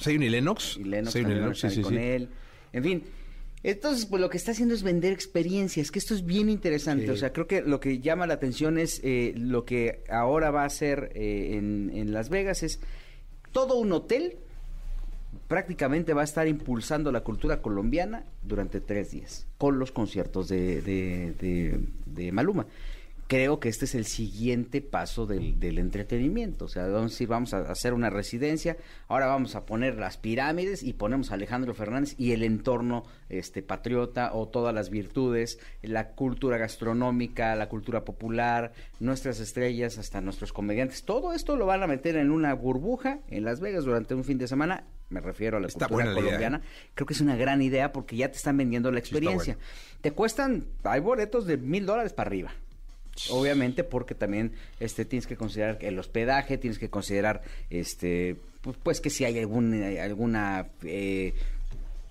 [0.00, 0.76] Zion y Lennox.
[0.78, 1.98] Y Lennox Lennox, sí, sí, con sí.
[2.00, 2.28] él.
[2.72, 3.02] En fin,
[3.62, 7.04] entonces, pues lo que está haciendo es vender experiencias, que esto es bien interesante.
[7.06, 7.10] Sí.
[7.10, 10.62] O sea, creo que lo que llama la atención es eh, lo que ahora va
[10.62, 12.80] a hacer eh, en, en Las Vegas es
[13.52, 14.36] todo un hotel
[15.48, 20.80] prácticamente va a estar impulsando la cultura colombiana durante tres días con los conciertos de,
[20.82, 22.66] de- de- de Maluma.
[23.28, 26.66] Creo que este es el siguiente paso del, del entretenimiento.
[26.66, 28.76] O sea, vamos, a decir, vamos a hacer una residencia,
[29.08, 33.62] ahora vamos a poner las pirámides y ponemos a Alejandro Fernández y el entorno este,
[33.62, 40.52] patriota o todas las virtudes, la cultura gastronómica, la cultura popular, nuestras estrellas, hasta nuestros
[40.52, 41.02] comediantes.
[41.02, 44.38] Todo esto lo van a meter en una burbuja en Las Vegas durante un fin
[44.38, 44.84] de semana.
[45.08, 46.56] Me refiero a la Está cultura idea, colombiana.
[46.58, 46.90] ¿eh?
[46.94, 49.54] Creo que es una gran idea porque ya te están vendiendo la experiencia.
[49.54, 49.68] bueno.
[50.00, 52.52] Te cuestan, hay boletos de mil dólares para arriba.
[53.30, 59.00] Obviamente porque también este tienes que considerar el hospedaje, tienes que considerar este pues, pues
[59.00, 61.34] que si hay algún, eh, alguna eh,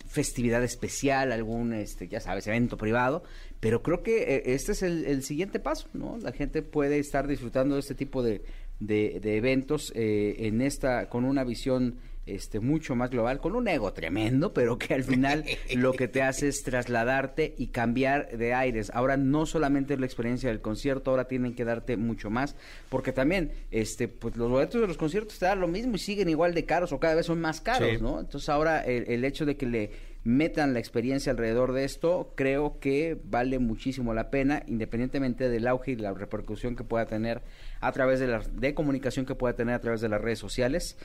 [0.08, 3.24] festividad especial, algún este ya sabes, evento privado,
[3.60, 6.18] pero creo que eh, este es el, el siguiente paso, ¿no?
[6.22, 8.42] La gente puede estar disfrutando de este tipo de,
[8.80, 13.68] de, de eventos eh, en esta con una visión este mucho más global, con un
[13.68, 15.44] ego tremendo, pero que al final
[15.76, 18.92] lo que te hace es trasladarte y cambiar de aires.
[18.94, 22.56] Ahora no solamente es la experiencia del concierto, ahora tienen que darte mucho más,
[22.90, 26.30] porque también este pues los boletos de los conciertos te dan lo mismo y siguen
[26.30, 27.98] igual de caros o cada vez son más caros, Sí.
[28.02, 28.20] ¿no?
[28.20, 29.92] Entonces ahora el, el hecho de que le
[30.24, 35.92] metan la experiencia alrededor de esto, creo que vale muchísimo la pena, independientemente del auge
[35.92, 37.44] y la repercusión que pueda tener
[37.80, 40.98] a través de la de comunicación que pueda tener a través de las redes sociales.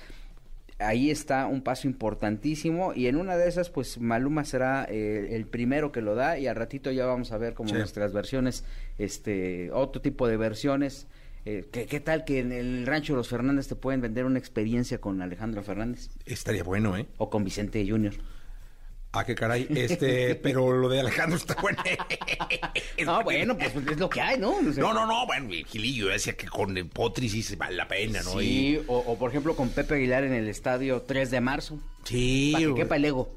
[0.80, 5.46] Ahí está un paso importantísimo y en una de esas, pues Maluma será eh, el
[5.46, 7.74] primero que lo da y al ratito ya vamos a ver como Sí.
[7.76, 8.64] nuestras versiones,
[8.98, 11.06] este, otro tipo de versiones.
[11.46, 14.38] Eh, ¿qué, qué tal que en el rancho de los Fernández te pueden vender una
[14.38, 17.06] experiencia con Alejandro Fernández Estaría bueno, ¿eh?
[17.16, 18.12] o con Vicente Junior?
[19.12, 19.66] Ah, qué caray.
[19.70, 21.82] Este, pero lo de Alejandro está bueno.
[23.06, 24.50] Ah, bueno, pues es lo que hay, ¿no?
[24.58, 27.56] O sea, No, no, no, bueno, el Gilillo decía que con el Potri sí se
[27.56, 28.38] vale la pena, ¿no?
[28.38, 31.78] Sí, Y- o, o, por ejemplo con Pepe Aguilar en el estadio 3 de marzo.
[32.04, 32.50] sí.
[32.52, 33.34] Para que quepa el ego.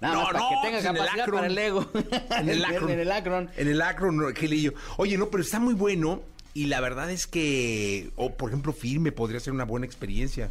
[0.00, 1.36] Nada No, más para no, que tenga pues en el capacidad Akron.
[1.40, 1.86] para el ego.
[2.38, 2.90] En el Akron.
[2.90, 3.50] en el Akron.
[3.56, 4.74] En el Akron, no, Gilillo.
[4.96, 6.22] Oye, no, pero está muy bueno.
[6.54, 10.50] Y la verdad es que, o por ejemplo, Firme podría ser una buena experiencia.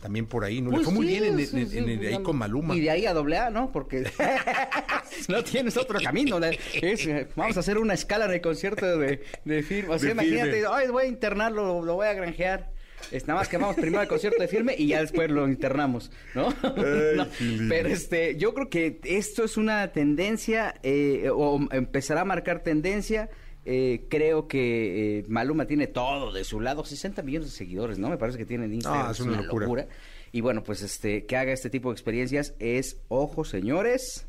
[0.00, 0.70] También por ahí, ¿no?
[0.70, 2.76] Le Pues fue muy bien en, sí, en- sí, en- pues, ahí con Maluma.
[2.76, 3.72] Y de ahí a doble A, ¿no?
[3.72, 4.04] Porque
[5.28, 6.38] no tienes otro camino.
[6.38, 9.94] es, eh, vamos a hacer una escala en el concierto de, de firme.
[9.94, 10.68] O sea, De imagínate, Firme.
[10.72, 12.70] ay, voy a internarlo, lo voy a granjear.
[13.12, 16.10] Es, nada más que vamos primero al concierto de firme y ya después lo internamos,
[16.34, 16.48] ¿no?
[17.16, 17.26] No,
[17.68, 23.30] pero este, yo creo que esto es una tendencia, eh, o empezará a marcar tendencia.
[23.70, 28.08] Eh, creo que eh, Maluma tiene todo de su lado, 60 millones de seguidores, ¿no?
[28.08, 29.08] Me parece que tiene en Instagram.
[29.08, 29.86] Ah, es una locura.
[30.32, 34.26] Y bueno, pues este, que haga este tipo de experiencias es, ojo señores,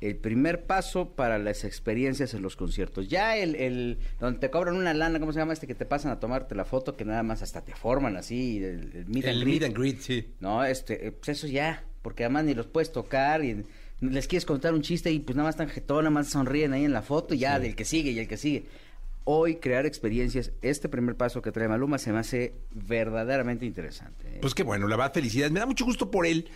[0.00, 3.10] el primer paso para las experiencias en los conciertos.
[3.10, 6.10] Ya el, el donde te cobran una lana, ¿cómo se llama este que te pasan
[6.12, 9.36] a tomarte la foto que nada más hasta te forman así, el, el meet and
[9.36, 9.60] el greet?
[9.60, 10.26] meet and greet, sí.
[10.40, 13.66] No, este, eh, pues eso ya, porque además ni los puedes tocar y
[14.00, 16.84] les quieres contar un chiste y pues nada más están jetón, nada más sonríen ahí
[16.84, 18.66] en la foto y ya del que sigue y el que sigue.
[19.26, 24.26] Hoy crear experiencias, este primer paso que trae Maluma se me hace verdaderamente interesante.
[24.36, 24.38] ¿eh?
[24.40, 25.50] Pues qué bueno, la verdad, felicidades.
[25.50, 26.46] Me da mucho gusto por él,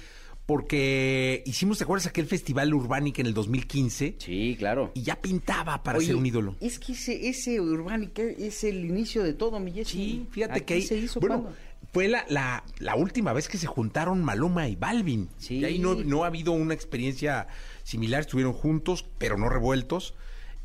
[0.45, 4.17] porque hicimos, ¿te acuerdas aquel festival Urbanic en el 2015?
[4.19, 4.93] sí, claro.
[4.95, 6.57] Y ya pintaba para Oye, ser un ídolo.
[6.61, 9.93] Es que ese, ese Urbanic es el inicio de todo, mi Jessy.
[9.93, 11.59] Sí, fíjate Aquí que ahí, se hizo bueno, cuando?
[11.99, 15.29] Fue la, la, la última vez que se juntaron Maluma y Balvin.
[15.39, 15.57] Sí.
[15.57, 17.49] Y ahí no, no ha habido una experiencia
[17.83, 20.15] similar, estuvieron juntos, pero no revueltos.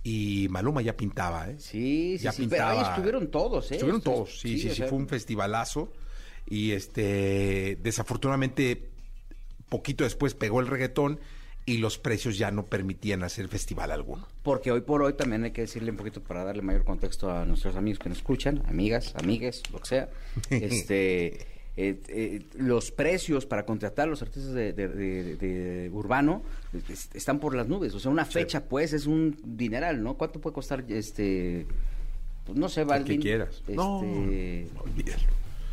[0.03, 1.55] Y Maluma ya pintaba, ¿eh?
[1.57, 2.45] Sí, sí, ya sí.
[2.47, 2.89] Pero ahí pintaba.
[2.95, 3.75] estuvieron todos, ¿eh?
[3.75, 5.91] Estuvieron Estos- todos, sí, sí, sí, sea, fue un festivalazo.
[6.47, 8.89] Y este, desafortunadamente,
[9.69, 11.19] poquito después pegó el reggaetón
[11.65, 14.27] y los precios ya no permitían hacer festival alguno.
[14.43, 17.45] Porque hoy por hoy también hay que decirle un poquito para darle mayor contexto a
[17.45, 20.09] nuestros amigos que nos escuchan, amigas, amigues, lo que sea.
[20.49, 21.27] este,
[21.75, 26.43] eh, eh, los precios para contratar a los artistas de, de- de- de urbano
[26.89, 27.93] es- están por las nubes.
[27.93, 30.15] O sea, una fecha, pues, es un dineral, ¿no?
[30.15, 31.65] ¿Cuánto puede costar este?
[32.45, 33.17] pues, no sé, El Balvin.
[33.17, 33.55] que quieras.
[33.61, 35.23] Este, No, olvídalo.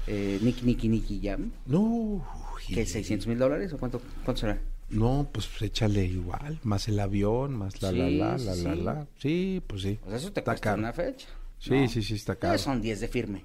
[0.07, 1.50] eh, Nicky, Nicky, Nicky Jam.
[1.66, 2.24] No.
[2.68, 4.59] ¿Qué, 600 mil dólares o cuánto, cuánto será?
[4.90, 8.81] No, pues échale igual, más el avión, más la la Sí, la la la sí.
[8.83, 9.07] la.
[9.18, 9.98] Sí, pues sí.
[10.07, 10.79] Sea, eso te Está cuesta caro.
[10.83, 11.29] una fecha.
[11.59, 11.88] Sí, ¿no?
[11.88, 12.59] sí, sí, está caro.
[12.59, 13.44] Son 10 de firme.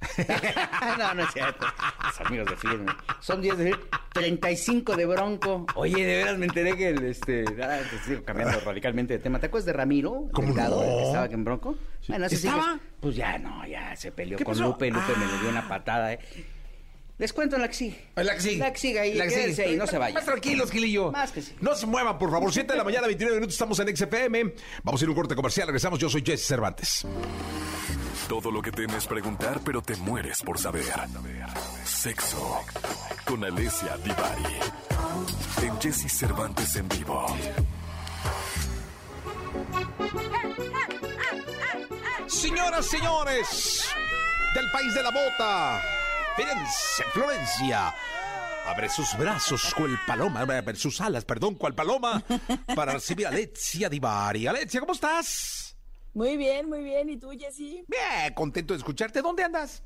[0.98, 1.66] no, no es cierto.
[2.02, 2.92] Los amigos de firme.
[3.20, 3.82] Son 10 de firme.
[4.14, 5.66] 35 de bronco.
[5.74, 7.44] Oye, de veras me enteré que el, este.
[7.44, 9.38] Te sigo cambiando radicalmente de tema.
[9.38, 10.28] ¿Te acuerdas de Ramiro?
[10.32, 10.90] ¿Cómo Delgado, no?
[10.90, 11.76] el que estaba aquí en bronco.
[12.00, 12.80] Sí ¿Estaba?
[12.98, 14.68] pues ya no, ya se peleó ¿Qué con pasó?
[14.68, 14.90] Lupe.
[14.90, 15.52] Lupe me le dio Ah.
[15.52, 16.14] una patada.
[16.14, 16.18] eh.
[17.20, 17.94] Les cuento la que sí.
[18.16, 18.56] La que sigue.
[18.56, 19.12] La que sigue ahí.
[19.12, 19.62] La sigue.
[19.62, 20.14] ahí, no se vayan.
[20.14, 21.12] Más tranquilos, Gilillo.
[21.12, 21.54] Más que sí.
[21.60, 22.50] No se muevan, por favor.
[22.50, 24.54] 7 de la mañana, 29 minutos, estamos en XFM.
[24.82, 25.66] Vamos a ir a un corte comercial.
[25.66, 25.98] Regresamos.
[25.98, 27.06] Yo soy Jesse Cervantes.
[28.26, 30.82] Todo lo que temes preguntar, pero te mueres por saber.
[31.84, 32.62] Sexo.
[33.26, 34.56] Con Alessia Divari.
[35.62, 37.26] En Jesse Cervantes en vivo.
[42.28, 43.84] Señoras, señores,
[44.54, 45.82] del país de la bota,
[46.44, 47.94] Firenze, Florencia.
[48.66, 52.22] Abre sus brazos cual paloma, abre sus alas, perdón, cual paloma,
[52.74, 54.46] para recibir a Alexia Divari.
[54.46, 55.76] Alexia, ¿cómo estás?
[56.14, 57.08] Muy bien, muy bien.
[57.10, 57.84] ¿Y tú, Jessy?
[57.88, 59.20] Bien, contento de escucharte.
[59.22, 59.82] ¿Dónde andas?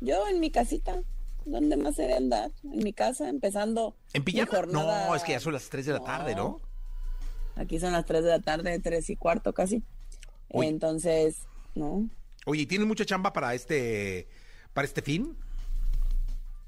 [0.00, 0.96] Yo en mi casita.
[1.44, 2.50] ¿Dónde más seré andar?
[2.64, 3.96] En mi casa, empezando.
[4.12, 4.50] ¿En pijama?
[4.50, 6.60] jornada- No, es que ya son las 3 de la tarde, ¿no?
[7.56, 9.82] Aquí son las 3 de la tarde, 3 y cuarto casi.
[10.50, 11.36] Entonces,
[11.74, 12.08] ¿no?
[12.44, 14.28] Oye, ¿y ¿tienes mucha chamba para este,
[14.78, 15.36] para este fin?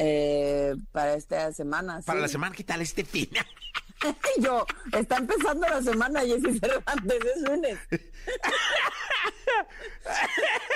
[0.00, 2.02] Eh, para esta semana.
[2.04, 2.22] Para sí.
[2.22, 3.30] la semana, ¿qué tal este fin?
[4.40, 4.66] Yo,
[4.98, 7.78] está empezando la semana, Jessy Cervantes, es lunes.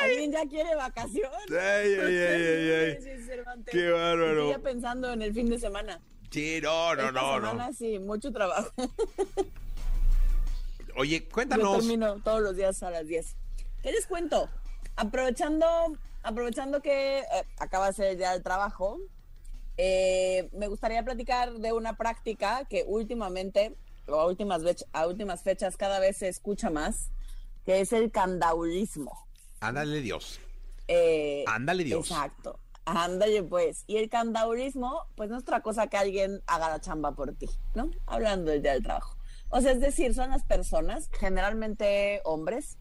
[0.01, 1.51] ¿Alguien ya quiere vacaciones?
[1.51, 2.99] Ay, ay, ay, ay, ay.
[3.65, 4.51] Qué bárbaro.
[4.53, 6.01] Estoy pensando en el fin de semana.
[6.31, 7.73] Sí, no, no, Esta no, semana no.
[7.73, 8.71] sí, mucho trabajo.
[10.95, 11.79] Oye, Yo cuéntanos.
[11.79, 13.35] termino todos los días a las 10.
[13.83, 14.49] ¿Qué les cuento?
[14.95, 17.25] Aprovechando, aprovechando que eh,
[17.59, 18.99] acaba de ser el día del trabajo,
[19.77, 23.77] eh, me gustaría platicar de una práctica que últimamente,
[24.09, 27.11] o a últimas, vech- a últimas fechas, cada vez se escucha más,
[27.65, 29.27] que es el candaulismo.
[29.61, 30.41] Ándale, Dios.
[30.89, 32.11] Eh, Ándale, Dios.
[32.11, 32.59] Exacto.
[32.85, 33.85] Ándale, pues.
[33.87, 37.49] Y el candaulismo, pues no es otra cosa que alguien haga la chamba por ti,
[37.75, 37.91] ¿no?
[38.07, 39.17] Hablando del día del trabajo.
[39.49, 42.77] O sea, es decir, son las personas, generalmente hombres,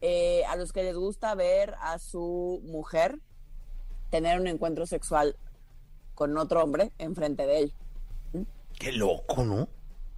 [0.00, 3.18] eh, a los que les gusta ver a su mujer
[4.10, 5.36] tener un encuentro sexual
[6.14, 7.74] con otro hombre enfrente de él.
[8.78, 9.68] Qué loco, ¿no?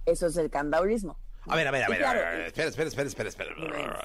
[0.05, 1.17] Eso es el candaulismo.
[1.47, 3.49] A ver, a ver, a ver, claro, a ver, espera, espera, espera, espera, espera.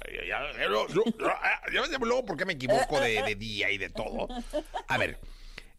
[0.07, 4.27] Ya, ya, ya, ves luego por qué me equivoco de, de día y de todo.
[4.89, 5.21] A ver,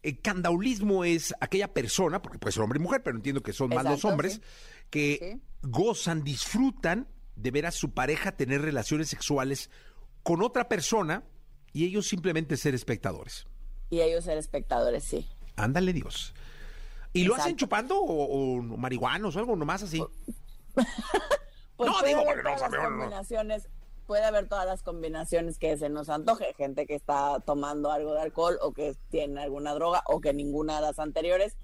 [0.02, 3.68] el candaulismo es aquella persona, porque puede ser hombre y mujer, pero entiendo que son
[3.68, 4.40] más los Exacto, hombres, sí.
[4.88, 5.40] que Sí.
[5.62, 9.70] gozan, disfrutan de ver a su pareja tener relaciones sexuales
[10.22, 11.24] con otra persona
[11.72, 13.46] y ellos simplemente ser espectadores.
[13.90, 15.28] Y ellos ser espectadores, sí.
[15.56, 16.34] Ándale, Dios.
[17.12, 20.02] ¿Y lo hacen chupando o, o marihuanos o algo nomás así?
[21.76, 22.50] Pues No, digo, porque no
[24.10, 28.20] puede haber todas las combinaciones que se nos antoje, gente que está tomando algo de
[28.20, 31.56] alcohol o que tiene alguna droga o que ninguna de las anteriores.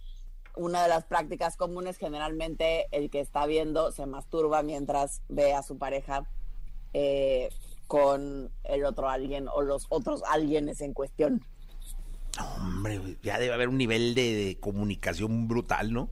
[0.54, 5.62] Una de las prácticas comunes generalmente el que está viendo se masturba mientras ve a
[5.62, 6.30] su pareja
[6.94, 7.50] eh,
[7.86, 11.44] con el otro alguien o los otros alguienes en cuestión.
[12.58, 16.10] Hombre, ya debe haber un nivel de, de comunicación brutal, ¿no?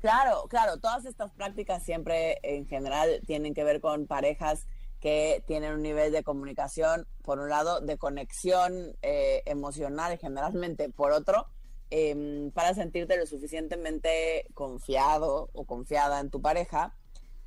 [0.00, 4.66] Claro, claro, todas estas prácticas siempre en general tienen que ver con parejas
[5.00, 11.12] que tienen un nivel de comunicación, por un lado, de conexión eh, emocional generalmente, por
[11.12, 11.46] otro,
[11.90, 16.94] em, para sentirte lo suficientemente confiado o confiada en tu pareja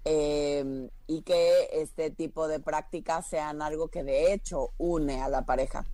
[0.03, 5.45] em, y que este tipo de prácticas sean algo que de hecho une a la
[5.45, 5.85] pareja.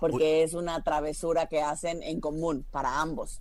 [0.00, 3.40] Porque es una travesura que hacen en común para ambos.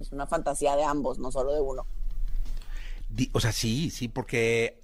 [0.00, 1.86] Es una fantasía de ambos, no solo de uno.
[3.32, 4.80] O sea, sí, sí, porque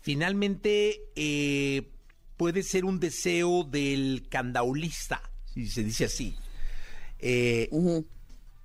[0.00, 1.90] finalmente eh,
[2.36, 5.20] puede ser un deseo del candaulista,
[5.52, 6.36] si se dice así.
[7.18, 7.68] Eh.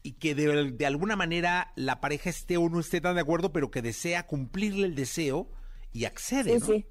[0.04, 3.52] Y que de, de alguna manera la pareja esté o no esté tan de acuerdo,
[3.52, 5.50] pero que desea cumplirle el deseo
[5.92, 6.66] y accede, Sí, ¿no?
[6.66, 6.86] sí.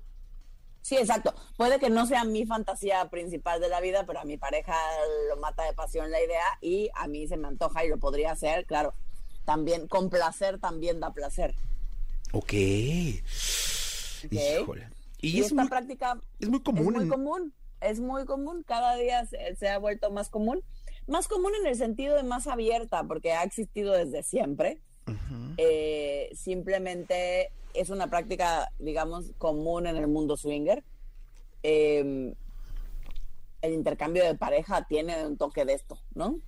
[0.81, 1.35] Sí, exacto.
[1.57, 4.75] Puede que no sea mi fantasía principal de la vida, pero a mi pareja
[5.29, 8.33] lo mata de pasión la idea y a mí se me antoja y lo podría
[8.33, 8.94] hacer, claro.
[9.44, 11.55] también, con placer también da placer.
[12.33, 12.53] Ok.
[14.25, 14.33] ¿ok?
[14.33, 14.88] Híjole.
[15.21, 16.87] Y, Y, es, esta muy, práctica es muy común.
[16.88, 20.62] es muy en- común, es muy común, cada día se, se ha vuelto más común.
[21.09, 24.81] Más común en el sentido de más abierta, porque ha existido desde siempre.
[25.57, 30.85] Eh, simplemente es una práctica, digamos, común en el mundo swinger.
[31.62, 32.35] Eh,
[33.62, 36.40] el intercambio de pareja tiene un toque de esto, ¿no?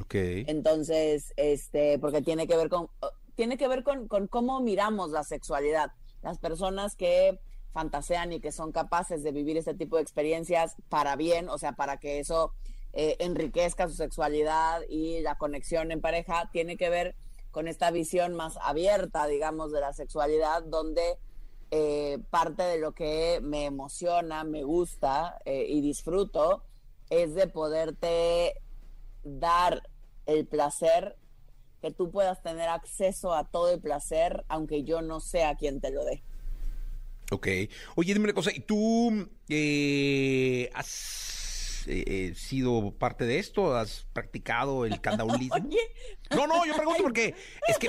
[0.00, 0.14] Ok.
[0.14, 2.88] Entonces, este, porque tiene que ver con,
[3.34, 5.92] tiene que ver con, con cómo miramos la sexualidad.
[6.22, 7.38] Las personas que
[7.72, 11.72] fantasean y que son capaces de vivir este tipo de experiencias para bien, o sea,
[11.72, 12.52] para que eso
[12.96, 17.16] eh, enriquezca su sexualidad y la conexión en pareja, tiene que ver
[17.50, 21.18] con esta visión más abierta, digamos, de la sexualidad, donde
[21.72, 26.62] eh, parte de lo que me emociona, me gusta eh, y disfruto
[27.10, 28.54] es de poderte
[29.24, 29.82] dar
[30.26, 31.16] el placer,
[31.82, 35.90] que tú puedas tener acceso a todo el placer, aunque yo no sea quien te
[35.90, 36.22] lo dé.
[37.30, 37.48] Ok.
[37.96, 38.50] Oye, dime una cosa.
[38.54, 39.28] ¿Y tú
[41.86, 43.76] eh, eh, sido parte de esto?
[43.76, 45.54] ¿Has practicado el candaulismo?
[45.56, 45.78] Oye,
[46.30, 47.34] No, no, yo pregunto porque
[47.68, 47.88] es que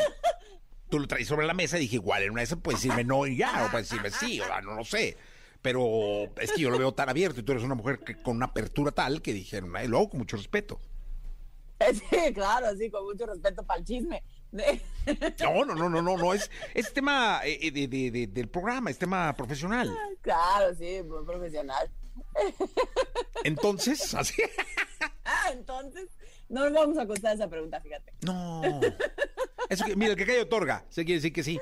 [0.89, 3.03] tú lo traes sobre la mesa y dije, igual en una de esas puedes decirme
[3.03, 5.17] no y ya, o puedes decirme sí, o sea, no lo sé.
[5.61, 8.35] Pero es que yo lo veo tan abierto y tú eres una mujer que, con
[8.37, 10.79] una apertura tal que dijeron, luego con mucho respeto.
[11.91, 14.23] sí, claro, sí, con mucho respeto para el chisme.
[15.41, 18.89] No, no, no, no, no, no, es, es tema eh, de- de- de- del programa,
[18.89, 19.95] es tema profesional.
[20.21, 21.91] claro, sí, muy profesional.
[23.43, 24.41] Entonces, así.
[25.23, 26.09] Ah, entonces,
[26.49, 28.13] no nos vamos a contestar esa pregunta, fíjate.
[28.21, 28.61] No.
[29.69, 30.85] Eso que, mira, el que cae otorga.
[30.89, 31.59] Se quiere decir que sí.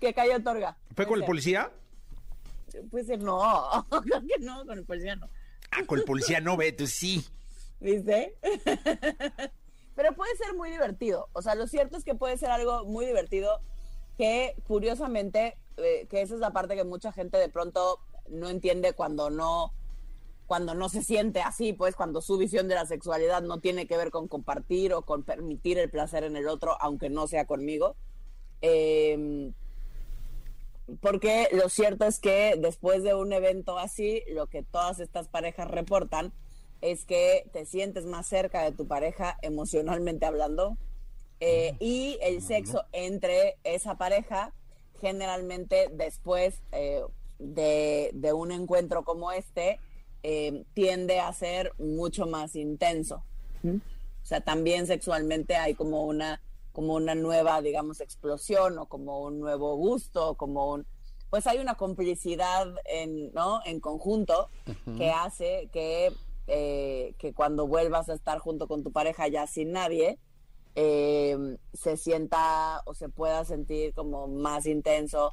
[0.00, 0.76] Que cayó otorga.
[0.94, 1.70] ¿Fue con el policía?
[2.90, 5.28] Puede ser, no, creo que no, con el policía no.
[5.70, 7.24] Ah, con el policía no, ve, tú sí.
[7.80, 8.36] ¿Viste?
[9.94, 11.28] Pero puede ser muy divertido.
[11.34, 13.60] O sea, lo cierto es que puede ser algo muy divertido
[14.16, 18.94] que, curiosamente, eh, que esa es la parte que mucha gente de pronto no entiende
[18.94, 19.72] cuando no
[20.46, 23.96] cuando no se siente así, pues cuando su visión de la sexualidad no tiene que
[23.96, 27.96] ver con compartir o con permitir el placer en el otro, aunque no sea conmigo.
[28.60, 29.52] Eh,
[31.00, 35.70] porque lo cierto es que después de un evento así, lo que todas estas parejas
[35.70, 36.32] reportan
[36.80, 40.76] es que te sientes más cerca de tu pareja emocionalmente hablando
[41.40, 44.52] eh, y el sexo entre esa pareja
[45.00, 47.02] generalmente después eh,
[47.38, 49.78] de, de un encuentro como este
[50.22, 53.24] eh, tiende a ser mucho más intenso.
[53.62, 53.76] ¿Mm?
[53.76, 56.40] O sea, también sexualmente hay como una
[56.72, 60.86] como una nueva, digamos, explosión o como un nuevo gusto, como un
[61.32, 63.62] pues hay una complicidad en, ¿no?
[63.64, 64.50] en conjunto
[64.98, 66.12] que hace que,
[66.46, 70.18] eh, que cuando vuelvas a estar junto con tu pareja ya sin nadie,
[70.74, 75.32] eh, se sienta o se pueda sentir como más intenso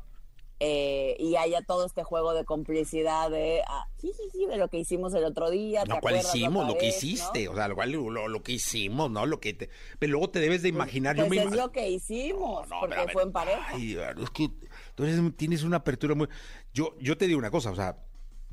[0.61, 5.13] eh, y haya todo este juego de complicidad de, ah, jijiji, de lo que hicimos
[5.13, 5.83] el otro día.
[5.83, 6.67] ¿te No, ¿cuál acuerdas la hicimos?
[6.67, 7.51] Lo que hiciste, no?
[7.51, 9.25] o sea, lo, cual- lo, lo que hicimos, ¿no?
[9.25, 9.69] Lo que te...
[9.99, 12.95] Pero luego te debes de imaginar, yo Pues me es lo que hicimos, No, porque
[12.97, 13.65] ver, fue en pareja.
[13.69, 14.49] Ay, es que
[14.95, 16.27] tú eres- tienes una apertura muy...
[16.73, 17.97] Yo, yo te digo una cosa, o sea,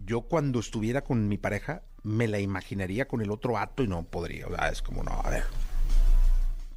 [0.05, 4.05] yo cuando estuviera con mi pareja, me la imaginaría con el otro acto y no
[4.05, 5.43] podría, o sea, es como, no, a ver,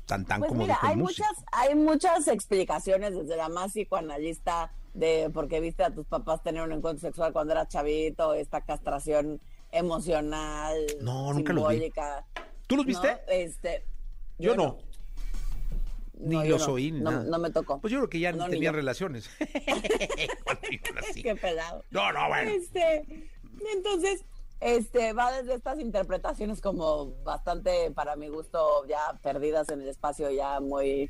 [0.08, 1.28] tan tan Pues como mira, hay músico.
[1.28, 6.42] muchas, hay muchas explicaciones desde la más psicoanalista de por qué viste a tus papás
[6.44, 9.40] tener un encuentro sexual cuando eras chavito, esta castración
[9.72, 11.76] emocional, No, nunca los vi.
[11.76, 12.26] simbólica.
[12.68, 12.88] ¿Tú los ¿no?
[12.88, 13.20] viste?
[13.28, 13.86] Este,
[14.38, 14.78] Yo no.
[16.22, 16.74] Ni No, los no.
[16.74, 17.24] oí, nada.
[17.24, 17.80] no me tocó.
[17.80, 19.30] Pues yo creo que ya No, tenían relaciones.
[21.24, 21.84] Qué pelado.
[21.92, 22.52] No, no, bueno.
[22.52, 23.06] Este,
[23.76, 24.26] entonces,
[24.60, 30.30] este, va desde estas interpretaciones como bastante, para mi gusto, ya perdidas en el espacio,
[30.32, 31.10] ya muy,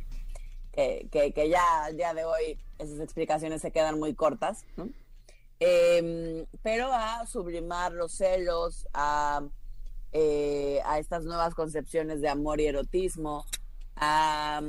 [0.71, 4.89] que, que, que ya al día de hoy esas explicaciones se quedan muy cortas, ¿no?
[5.59, 9.41] Em, pero a sublimar los celos, a,
[10.13, 13.45] eh, a estas nuevas concepciones de amor y erotismo,
[13.97, 14.61] a,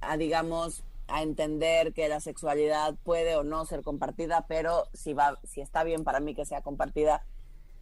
[0.00, 5.38] a, digamos, a entender que la sexualidad puede o no ser compartida, pero si va,
[5.44, 7.22] si está bien para mí que sea compartida,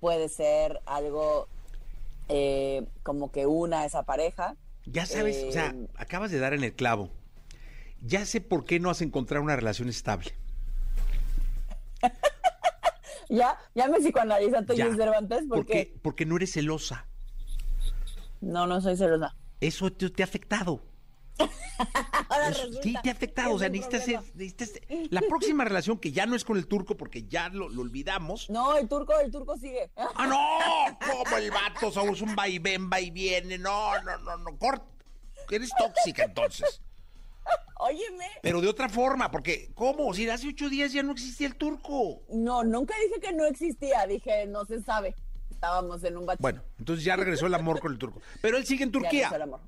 [0.01, 1.47] puede ser algo
[2.29, 4.57] eh, como que una a esa pareja.
[4.87, 7.11] Ya sabes, o sea, Eh, acabas de dar en el clavo.
[8.03, 10.33] Ya sé por qué no has encontrado una relación estable.
[13.31, 14.65] Ya, ya me psicoanaliza.
[14.65, 15.59] Toño Cervantes porque
[15.93, 17.07] porque porque no eres celosa.
[18.41, 19.37] no, no soy celosa.
[19.61, 20.83] Eso te, te ha afectado.
[22.31, 23.53] Ahora Eso- resulta sí, te ha afectado.
[23.55, 26.67] O sea, necesitas, ser- necesitas ser- La próxima relación, que ya no es con el
[26.67, 28.49] turco, porque ya lo, lo olvidamos.
[28.49, 29.91] No, el turco, el turco sigue.
[29.97, 30.99] ¡Ah, no!
[31.07, 33.59] Como el vato, somos un vaivén, va y viene.
[33.59, 34.57] No, no, no, no.
[34.59, 34.83] Cort.
[35.51, 36.81] Eres tóxica entonces.
[37.81, 38.27] óyeme.
[38.43, 40.13] Pero de otra forma, porque ¿cómo?
[40.15, 42.23] Si hace ocho días ya no existía el turco.
[42.31, 45.15] No, nunca dije que no existía, dije no se sabe.
[45.51, 46.39] Estábamos en un bache.
[46.41, 48.21] Bueno, entonces ya regresó el amor con el turco.
[48.41, 49.11] Pero él sigue en Ya Turquía.
[49.29, 49.61] regresó el amor.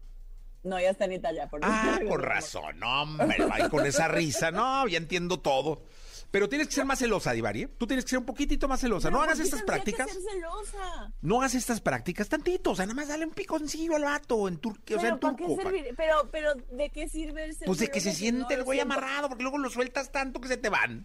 [0.62, 1.48] No, ya está en Italia.
[1.48, 3.36] Por Ah, con razón, no, hombre,
[3.70, 5.82] con esa risa, no, ya entiendo todo.
[6.30, 7.68] Pero tienes que ser más celosa, Divari, ¿eh?
[7.76, 9.08] Tú tienes que ser un poquitito más celosa.
[9.08, 10.22] Pero No ¿por hagas qué estas tendría que prácticas.
[10.22, 11.12] ser celosa?
[11.22, 14.58] No hagas estas prácticas tantito, o sea, nada más dale un piconcillo al vato en
[14.58, 15.62] Turquía, o sea, en ¿para qué turco.
[15.62, 15.94] servir?
[15.96, 18.94] Pero, pero, ¿de qué sirve el Pues de que se siente no el güey siento?
[18.94, 21.04] amarrado, porque luego lo sueltas tanto que se te van.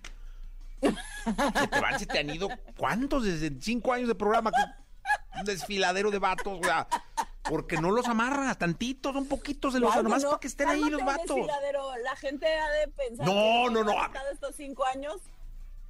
[0.82, 2.48] se te van, se te han ido.
[2.78, 3.24] ¿Cuántos?
[3.24, 4.52] Desde cinco años de programa.
[4.52, 6.88] que- Un desfiladero de vatos, o sea,
[7.50, 10.30] porque no los amarras tantitos, un poquito celosa, Claro, nomás no.
[10.30, 11.38] para que estén ahí los vatos.
[12.04, 13.26] La gente ha de pensar.
[13.26, 14.06] No, que no, no.
[14.06, 15.22] estado estos cinco años.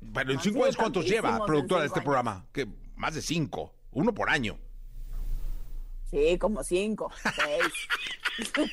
[0.02, 2.06] Bueno, en cinco años, ¿cuántos lleva, productora de este años.
[2.06, 2.46] programa?
[2.54, 4.58] Que más de cinco, uno por año.
[6.12, 7.74] Sí, como cinco, seis.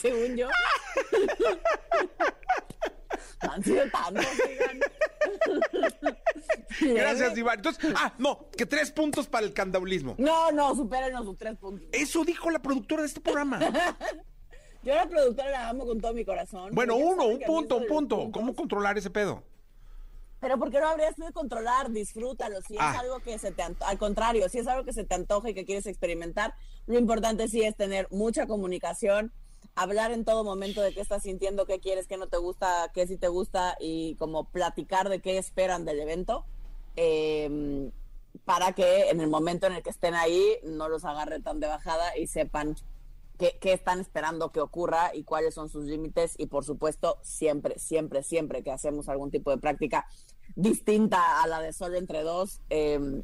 [0.00, 0.48] Según yo.
[3.40, 4.80] Han sido tantos, oigan.
[6.80, 7.40] Gracias, Leve.
[7.40, 7.56] Iván.
[7.58, 10.14] Entonces, ah, no, que tres puntos para el candaulismo.
[10.18, 11.88] No, no, supérenos sus tres puntos.
[11.92, 13.58] Eso dijo la productora de este programa.
[14.82, 16.70] Yo la productora la amo con todo mi corazón.
[16.72, 18.30] Bueno, uno, un punto, un punto.
[18.32, 19.42] ¿Cómo controlar ese pedo?
[20.40, 21.90] Pero ¿por qué no habrías de controlar?
[21.90, 22.60] Disfrútalo.
[22.62, 22.92] Si Ah.
[22.94, 25.50] es algo que se te antoja, al contrario, si es algo que se te antoja
[25.50, 26.54] y que quieres experimentar,
[26.86, 29.32] lo importante sí es tener mucha comunicación,
[29.82, 33.06] hablar en todo momento de qué estás sintiendo, qué quieres, qué no te gusta, qué
[33.06, 36.44] sí te gusta y como platicar de qué esperan del evento.
[36.96, 37.90] eh,
[38.44, 41.66] para que en el momento en el que estén ahí no los agarre tan de
[41.66, 42.76] bajada y sepan
[43.38, 47.78] qué, qué están esperando que ocurra y cuáles son sus límites y por supuesto siempre,
[47.78, 50.06] siempre, siempre que hacemos algún tipo de práctica
[50.56, 53.22] distinta a la de solo entre dos, eh,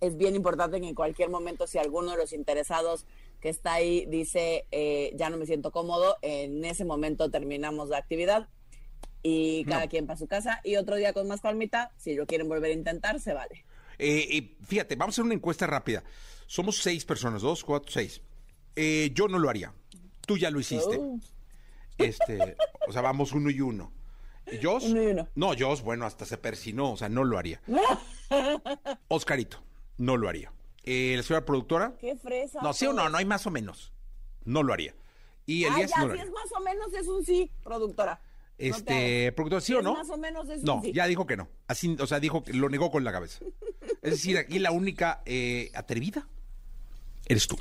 [0.00, 3.06] es bien importante que en cualquier momento si alguno de los interesados
[3.46, 7.98] que está ahí dice eh, ya no me siento cómodo, en ese momento terminamos la
[7.98, 8.48] actividad
[9.22, 12.48] y cada quien para su casa y otro día con más calmita, si lo quieren
[12.48, 13.64] volver a intentar, se vale.
[14.00, 16.02] Eh, eh, fíjate, vamos a hacer una encuesta rápida.
[16.48, 18.20] Somos seis personas, dos, cuatro, seis.
[18.74, 19.72] Eh, yo no lo haría.
[20.26, 20.98] Tú ya lo hiciste.
[20.98, 21.16] Oh.
[21.98, 22.56] Este,
[22.88, 23.92] o sea, vamos uno y uno.
[24.50, 24.82] ¿Y Jos?
[24.86, 25.28] Uno y uno.
[25.36, 27.60] No, Jos, bueno, hasta se persinó, o sea, no lo haría.
[29.08, 29.62] Oscarito,
[29.98, 30.50] no lo haría.
[30.86, 32.60] Eh, la señora productora, Qué fresa.
[32.62, 33.92] no, sí o no, no hay más o menos.
[34.44, 34.94] No lo haría.
[35.44, 36.24] Y Ah, Elías no lo si haría.
[36.24, 38.14] es más o menos es un sí, productora.
[38.14, 39.34] No te Este, hagas.
[39.34, 39.94] productor, ¿sí Si o no?
[39.94, 40.92] más o menos es un No, sí.
[40.92, 41.48] ya dijo que no.
[41.68, 43.40] Así, o sea, dijo que lo negó con la cabeza.
[44.02, 46.28] Es decir, aquí la única eh, atrevida
[47.26, 47.56] eres tú.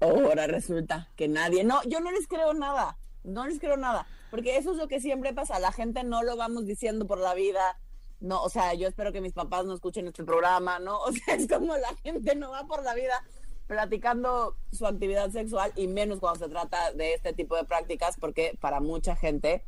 [0.00, 1.64] Ahora resulta que nadie.
[1.64, 2.96] No, yo no les creo nada.
[3.24, 4.06] No les creo nada.
[4.30, 5.58] Porque eso es lo que siempre pasa.
[5.58, 7.78] La gente no lo vamos diciendo por la vida.
[8.20, 10.98] No, o sea, yo espero que mis papás no escuchen este programa, ¿no?
[11.02, 13.22] O sea, es como la gente no va por la vida
[13.66, 18.56] platicando su actividad sexual y menos cuando se trata de este tipo de prácticas, porque
[18.60, 19.64] para mucha gente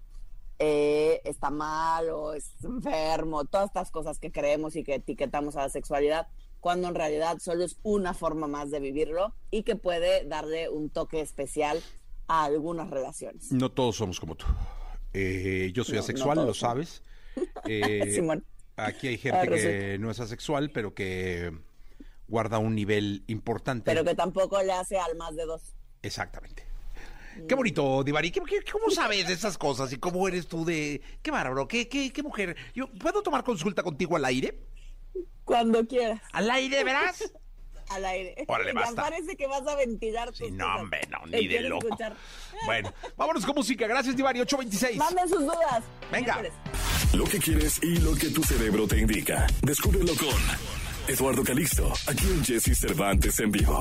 [0.59, 5.63] eh, está mal o es enfermo, todas estas cosas que creemos y que etiquetamos a
[5.63, 6.29] la sexualidad,
[6.61, 10.91] cuando en realidad solo es una forma más de vivirlo y que puede darle un
[10.91, 11.83] toque especial
[12.27, 13.53] a algunas relaciones.
[13.53, 14.47] No todos somos como tú.
[15.13, 17.03] Eh, yo soy No, no asexual, lo somos.
[17.79, 18.45] Eh, Simón.
[18.77, 21.53] Aquí hay Ah, gente que no es asexual, pero que
[22.29, 23.85] guarda un nivel importante.
[23.85, 25.75] Pero que tampoco le hace al más de dos.
[26.03, 26.65] Exactamente.
[27.49, 28.31] Qué bonito, Divari.
[28.31, 29.93] ¿Qué, qué- cómo sabes de esas cosas?
[29.93, 31.01] ¿Y cómo eres tú de...?
[31.23, 32.57] Qué bárbaro, qué, qué, qué mujer.
[32.75, 34.59] Yo, ¿Puedo tomar consulta contigo al aire?
[35.45, 37.33] Cuando quieras, ¿Al aire, verás?
[37.91, 38.45] al aire.
[38.49, 39.03] Órale, basta.
[39.03, 40.81] parece que vas a ventilar tus Sí, no, cosas.
[40.81, 41.87] hombre, no, ni de loco.
[41.87, 42.15] escuchar.
[42.67, 43.87] Bueno, vámonos con música.
[43.87, 44.41] Gracias, Divari.
[44.41, 44.97] 826.
[44.99, 45.83] Manden sus dudas.
[46.13, 46.41] Venga.
[46.41, 46.53] Miércoles.
[47.13, 49.47] Lo que quieres y lo que tu cerebro te indica.
[49.63, 50.29] Descúbrelo con
[51.09, 53.81] Eduardo Calixto, aquí en Jesse Cervantes en vivo.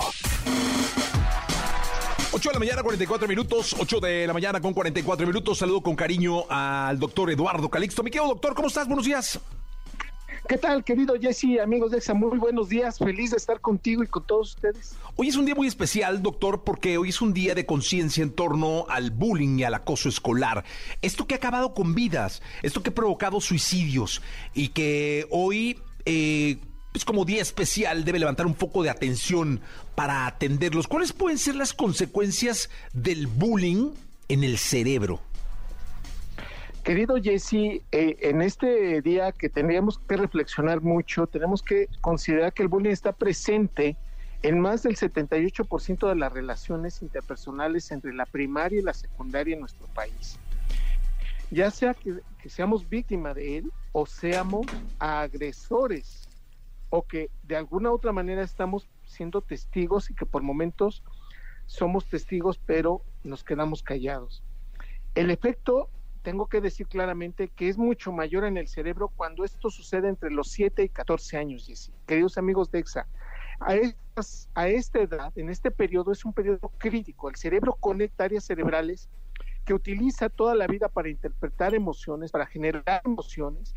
[2.32, 3.76] 8 de la mañana, 44 minutos.
[3.78, 5.60] 8 de la mañana con 44 minutos.
[5.60, 8.02] Saludo con cariño al doctor Eduardo Calixto.
[8.02, 8.88] Mi querido doctor, ¿cómo estás?
[8.88, 9.40] Buenos días.
[10.50, 12.16] ¿Qué tal, querido Jesse, amigos de EXA?
[12.16, 14.96] Muy buenos días, feliz de estar contigo y con todos ustedes.
[15.16, 18.32] Hoy es un día muy especial, doctor, porque hoy es un día de conciencia en
[18.32, 20.66] torno al bullying y al acoso escolar.
[21.04, 24.24] Esto que ha acabado con vidas, esto que ha provocado suicidios
[24.56, 26.58] y que hoy, eh,
[26.94, 29.62] pues como día especial, debe levantar un foco de atención
[29.94, 30.88] para atenderlos.
[30.88, 33.92] ¿Cuáles pueden ser las consecuencias del bullying
[34.30, 35.22] en el cerebro?
[36.90, 42.64] Querido Jesse, eh, en este día que tendríamos que reflexionar mucho, tenemos que considerar que
[42.64, 43.96] el bullying está presente
[44.42, 49.60] en más del 78% de las relaciones interpersonales entre la primaria y la secundaria en
[49.60, 50.40] nuestro país.
[51.52, 54.66] Ya sea que, seamos víctimas de él o seamos
[54.98, 56.28] agresores
[56.90, 61.04] o que de alguna otra manera estamos siendo testigos y que por momentos
[61.68, 64.42] somos testigos, pero nos quedamos callados.
[65.14, 65.92] El efecto,
[66.22, 70.32] tengo que decir claramente que es mucho mayor en el cerebro cuando esto sucede entre
[70.32, 71.92] los 7 y 14 años, Jesse.
[72.06, 73.08] Queridos amigos de EXA,
[74.56, 77.30] a, esta edad, en este periodo, es un periodo crítico.
[77.30, 79.10] El cerebro conecta áreas cerebrales
[79.66, 83.76] que utiliza toda la vida para interpretar emociones, para generar emociones.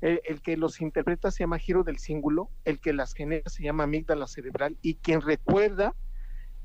[0.00, 3.84] El, que los interpreta se llama giro del cíngulo, el que las genera se llama
[3.84, 5.94] amígdala cerebral y quien recuerda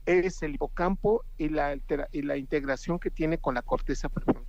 [0.08, 4.47] es el hipocampo y la, y integración que tiene con la corteza prefrontal.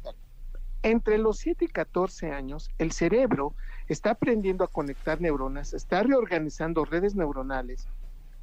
[0.82, 3.54] Entre los 7 y 14 años, el cerebro
[3.88, 7.88] está aprendiendo a conectar neuronas, está reorganizando redes neuronales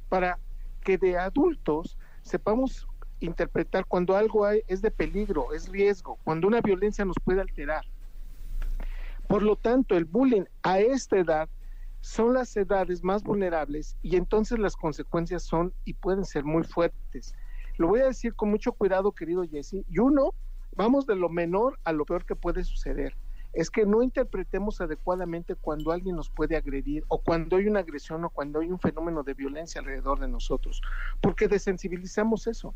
[0.08, 0.38] para
[0.82, 2.86] que de adultos sepamos
[3.20, 7.84] interpretar cuando algo hay, es de peligro, es riesgo, cuando una violencia nos puede alterar.
[9.26, 11.48] Por lo tanto, el bullying a esta edad
[12.00, 17.34] son las edades más vulnerables y entonces las consecuencias son y pueden ser muy fuertes.
[17.78, 20.32] Lo voy a decir con mucho cuidado, querido Jesse, y uno,
[20.76, 23.16] vamos de lo menor a lo peor que puede suceder.
[23.52, 28.22] Es que no interpretemos adecuadamente cuando alguien nos puede agredir o cuando hay una agresión
[28.24, 30.82] o cuando hay un fenómeno de violencia alrededor de nosotros,
[31.22, 32.74] porque desensibilizamos eso.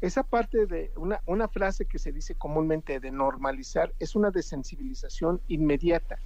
[0.00, 6.18] Esa parte de una, frase que se dice comúnmente de normalizar es una desensibilización inmediata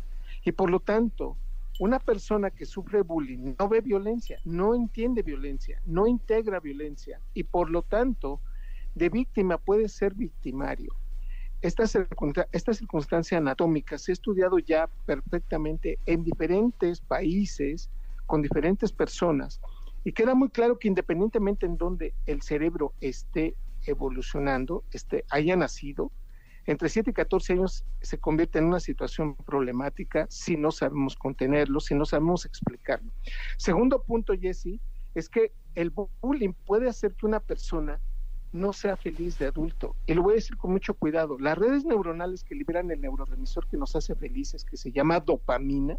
[0.45, 1.37] y por lo tanto
[1.79, 7.45] una persona que sufre bullying no ve violencia, no entiende violencia, no integra violencia y
[7.45, 8.41] por lo tanto
[8.95, 10.95] de víctima puede ser victimario.
[11.63, 11.85] Esta,
[12.51, 17.89] esta circunstancia anatómica se ha estudiado ya perfectamente en diferentes países
[18.27, 19.61] con diferentes personas
[20.05, 23.55] y queda muy claro que independientemente en donde el cerebro esté
[23.87, 26.11] evolucionando, esté, haya nacido,
[26.67, 31.81] entre 7 y 14 años se convierte en una situación problemática si no sabemos contenerlo,
[31.81, 33.13] si no sabemos explicarlo.
[33.57, 34.81] Segundo punto, Jesse,
[35.15, 38.01] es que el bullying puede hacer que una persona
[38.53, 39.97] no sea feliz de adulto.
[40.07, 41.39] Y lo voy a decir con mucho cuidado.
[41.39, 45.97] Las redes neuronales que liberan el neurotransmisor que nos hace felices, que se llama dopamina,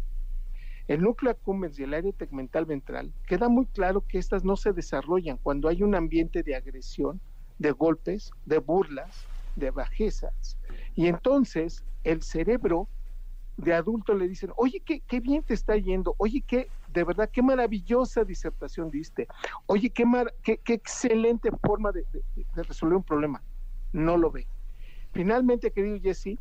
[0.86, 4.72] el núcleo accumbens y el área tegmental ventral, queda muy claro que estas no se
[4.72, 7.20] desarrollan cuando hay un ambiente de agresión,
[7.58, 9.26] de golpes, de burlas,
[9.56, 10.58] de bajezas.
[10.94, 12.88] Y entonces el cerebro
[13.56, 17.30] de adulto le dicen, oye, qué, qué bien te está yendo, oye, qué, de verdad,
[17.32, 19.28] qué maravillosa disertación diste,
[19.66, 23.42] oye, qué, mar, qué, excelente forma de, de, resolver un problema.
[23.92, 24.46] No lo ve.
[25.12, 26.38] Finalmente, querido Jesse,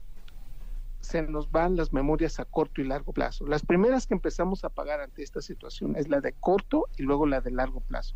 [1.02, 3.46] se nos van las memorias a corto y largo plazo.
[3.46, 7.28] Las primeras que empezamos a pagar ante esta situación es la de corto y luego
[7.28, 8.16] la de largo plazo.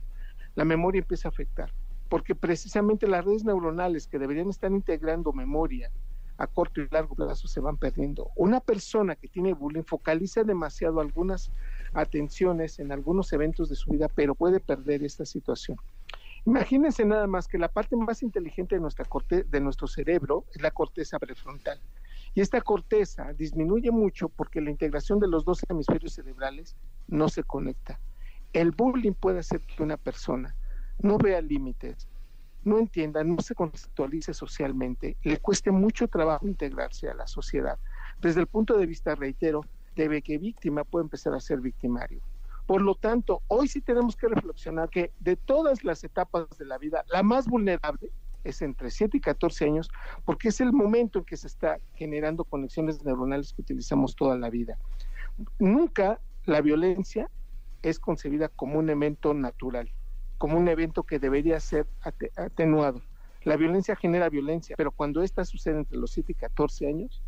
[0.55, 1.71] La memoria empieza a afectar
[2.07, 5.91] porque precisamente las redes neuronales que deberían estar integrando memoria
[6.37, 8.31] a corto y largo plazo se van perdiendo.
[8.35, 11.51] Una persona que tiene bullying focaliza demasiado algunas
[11.93, 15.77] atenciones en algunos eventos de su vida, pero puede perder esta situación.
[16.45, 20.61] Imagínense nada más que la parte más inteligente de, nuestra corte de nuestro cerebro es
[20.61, 21.81] la corteza prefrontal.
[22.33, 26.77] Y esta corteza disminuye mucho porque la integración de los dos hemisferios cerebrales
[27.07, 27.99] no se conecta.
[28.53, 30.55] El bullying puede hacer que una persona
[30.99, 32.07] no vea límites,
[32.67, 37.79] no entienda, no se conceptualice socialmente, le cueste mucho trabajo integrarse a la sociedad.
[38.21, 39.65] Desde el punto de vista, reitero,
[39.95, 42.21] de que víctima puede empezar a ser victimario.
[42.67, 46.77] Por lo tanto, hoy sí tenemos que reflexionar que de todas las etapas de la
[46.77, 48.11] vida, la más vulnerable
[48.43, 49.89] es entre 7 y 14 años,
[50.25, 54.49] porque es el momento en que se está generando conexiones neuronales que utilizamos toda la
[54.49, 54.77] vida.
[55.59, 57.29] Nunca la violencia
[57.81, 59.89] es concebida como un evento natural
[60.37, 61.87] como un evento que debería ser
[62.35, 63.01] atenuado.
[63.43, 67.23] La violencia genera violencia, pero cuando esta sucede entre los 7 y 14 años,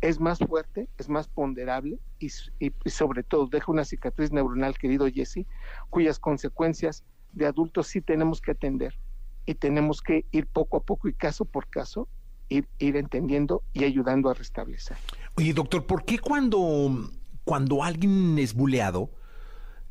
[0.00, 2.26] es más fuerte, es más ponderable y,
[2.58, 5.46] y, y, sobre todo deja una cicatriz neuronal, querido Jesse,
[5.90, 8.98] cuyas consecuencias de adultos sí tenemos que atender
[9.46, 12.08] y tenemos que ir poco a poco y caso por caso
[12.48, 14.96] ir, ir entendiendo y ayudando a restablecer.
[15.36, 17.08] Oye, doctor, ¿por qué cuando,
[17.44, 19.10] cuando alguien es buleado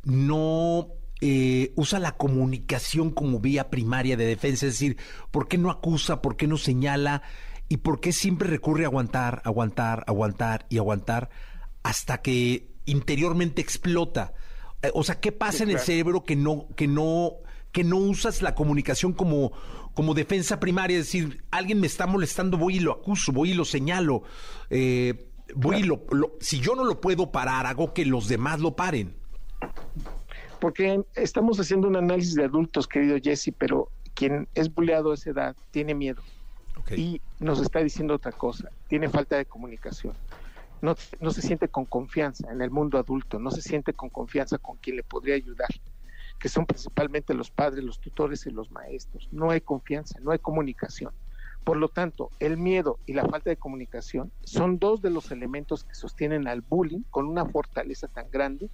[0.03, 0.87] no
[1.23, 4.97] eh, usa la comunicación como vía primaria de defensa, es decir,
[5.29, 7.21] ¿por qué no acusa, por qué no señala
[7.69, 11.29] y por qué siempre recurre a aguantar, aguantar, aguantar y aguantar
[11.83, 14.33] hasta que interiormente explota?
[14.81, 17.33] Eh, o sea, ¿qué pasa sí, en el cerebro que no, que no,
[17.71, 19.51] que no usas la comunicación como,
[19.93, 20.97] como defensa primaria?
[20.97, 24.23] Es decir, alguien me está molestando, voy y lo acuso, voy y lo señalo.
[24.71, 25.85] Eh, voy claro.
[25.85, 29.21] y lo, lo, si yo no lo puedo parar, hago que los demás lo paren
[30.61, 35.31] porque estamos haciendo un análisis de adultos, querido Jesse, pero quien es buleado a esa
[35.31, 36.21] edad tiene miedo
[36.79, 36.99] okay.
[36.99, 40.13] y nos está diciendo otra cosa, tiene falta de comunicación.
[40.81, 44.59] No, no, se siente con confianza en el mundo adulto, no se siente con confianza
[44.59, 45.69] con quien le podría ayudar.
[46.39, 49.29] que son principalmente los padres, los tutores y los maestros.
[49.31, 51.13] No hay confianza, no hay comunicación.
[51.63, 55.83] Por lo tanto, el miedo y la falta de comunicación son dos de los elementos
[55.83, 58.69] que sostienen al bullying con una fortaleza tan grande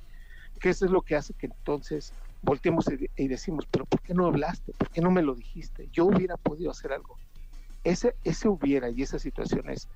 [0.57, 2.85] que eso es lo que hace que entonces volteemos
[3.15, 4.73] y, decimos, pero ¿por qué no hablaste?
[4.73, 5.89] ¿Por qué no me lo dijiste?
[5.91, 7.17] Yo hubiera podido hacer algo.
[7.83, 9.87] Ese, ese hubiera y esas situaciones,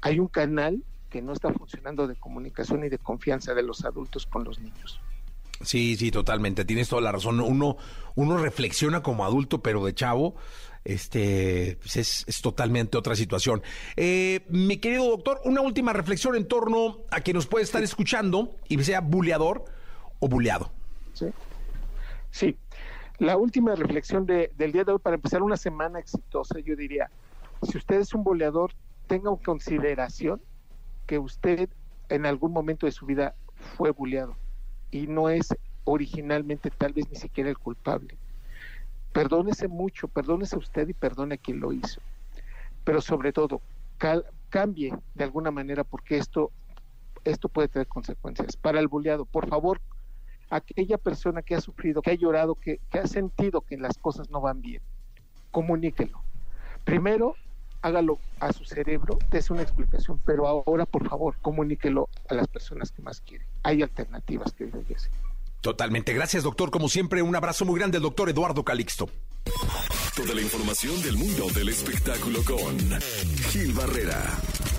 [0.00, 4.26] hay un canal que no está funcionando de comunicación y de confianza de los adultos
[4.26, 5.00] con los niños.
[5.60, 6.64] Sí, sí, totalmente.
[6.64, 7.40] Tienes toda la razón.
[7.40, 7.76] Uno,
[8.14, 10.34] uno reflexiona como adulto, pero de chavo,
[10.84, 13.62] este, pues es, es totalmente otra situación.
[13.96, 18.56] Eh, mi querido doctor, una última reflexión en torno a que nos puede estar escuchando
[18.68, 19.64] y sea buleador
[20.22, 20.70] o buleado.
[21.14, 21.26] Sí.
[22.30, 22.56] Sí.
[23.18, 27.10] La última reflexión de, del día de hoy para empezar una semana exitosa, yo diría,
[27.62, 28.72] si usted es un boleador,
[29.08, 30.40] tenga en consideración
[31.06, 31.68] que usted
[32.08, 33.34] en algún momento de su vida
[33.76, 34.36] fue buleado
[34.92, 35.48] y no es
[35.84, 38.16] originalmente tal vez ni siquiera el culpable.
[39.12, 42.00] Perdónese mucho, perdónese usted y perdone a quien lo hizo.
[42.84, 43.60] Pero sobre todo,
[43.98, 46.52] cal, cambie de alguna manera porque esto,
[47.24, 48.56] esto puede tener consecuencias.
[48.56, 49.80] Para el buleado, por favor,
[50.52, 54.30] aquella persona que ha sufrido, que ha llorado, que, que ha sentido que las cosas
[54.30, 54.82] no van bien,
[55.50, 56.22] comuníquelo.
[56.84, 57.36] Primero,
[57.80, 62.92] hágalo a su cerebro, dése una explicación, pero ahora, por favor, comuníquelo a las personas
[62.92, 63.46] que más quieren.
[63.62, 65.10] Hay alternativas, querido Jesse.
[65.62, 66.12] Totalmente.
[66.12, 66.70] Gracias, doctor.
[66.70, 69.08] Como siempre, un abrazo muy grande al doctor Eduardo Calixto.
[70.16, 72.78] Toda la información del mundo del espectáculo con
[73.50, 74.20] Gil Barrera,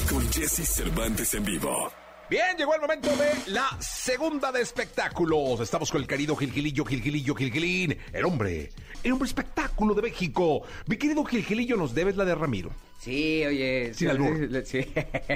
[0.10, 2.03] con Jesse Cervantes en vivo.
[2.30, 5.60] Bien, llegó el momento de la segunda de espectáculos.
[5.60, 8.72] Estamos con el querido Gilgilillo, Gilgilillo, Gilgilín, el hombre,
[9.04, 10.64] el hombre espectáculo de México.
[10.88, 12.72] Mi querido Gilgilillo, nos debes la de Ramiro.
[13.00, 13.94] Sí, oye.
[13.94, 14.64] Sin sí, albur.
[14.66, 14.86] sí.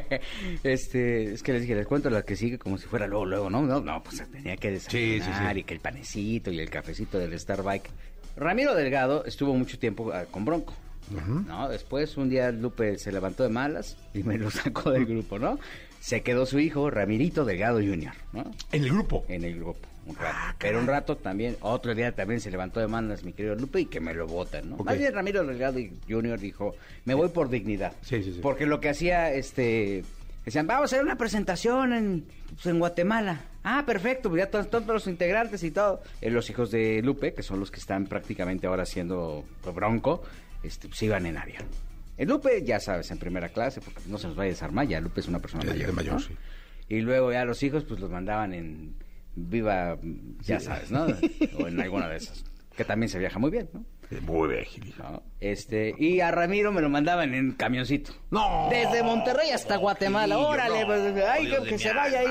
[0.63, 3.49] Este, es que les dije, les cuento la que sigue como si fuera luego, luego,
[3.49, 3.61] ¿no?
[3.61, 5.59] No, no pues tenía que desayunar Sí, sí, sí.
[5.59, 7.89] y que el panecito y el cafecito del Starbike.
[8.38, 10.73] Ramiro Delgado estuvo mucho tiempo ah, con Bronco.
[11.45, 11.69] ¿no?
[11.69, 15.57] Después un día Lupe se levantó de malas y me lo sacó del grupo, ¿no?
[16.00, 18.52] Se quedó su hijo, Ramirito Delgado Jr., ¿no?
[18.72, 19.26] En el grupo.
[19.28, 20.56] En el grupo, un rato.
[20.60, 23.86] Pero un rato también, otro día también se levantó de malas mi querido Lupe y
[23.86, 24.76] que me lo votan, ¿no?
[24.76, 24.86] Ok.
[24.86, 26.39] Más bien Ramiro Delgado Jr.
[26.39, 26.76] dijo,
[27.06, 27.93] me voy por dignidad.
[28.02, 28.39] Sí, sí, sí.
[28.41, 30.04] Porque lo que hacía, este,
[30.45, 33.41] decían, vamos a hacer una presentación en, pues, en Guatemala.
[33.64, 36.02] Ah, perfecto, pues ya todos, todos los integrantes y todo.
[36.22, 39.43] Eh, los hijos de Lupe, que son los que están prácticamente ahora haciendo
[39.76, 40.24] bronco,
[40.64, 41.66] este, pues iban en avión.
[42.18, 44.99] El Lupe, ya sabes, en primera clase, porque no se nos vaya a desarmar, ya
[44.99, 45.88] Lupe es una persona Ya, mayor.
[45.88, 46.20] de mayor, ¿no?
[46.20, 46.36] sí.
[46.89, 48.95] Y luego ya los hijos, pues los mandaban en
[49.36, 49.97] Viva,
[50.41, 51.05] ya sabes, ¿no?
[51.59, 52.43] o en alguna de esas.
[52.76, 53.86] Que también se viaja muy bien, ¿no?
[54.22, 54.93] Muy bien, Gil.
[54.99, 55.22] ¿no?
[55.39, 58.13] Este, y a Ramiro me lo mandaban en camioncito.
[58.32, 58.68] No.
[58.72, 60.38] Desde Monterrey hasta Guatemala.
[60.38, 62.28] Órale, pues, ay, Dios que, que se vaya ahí.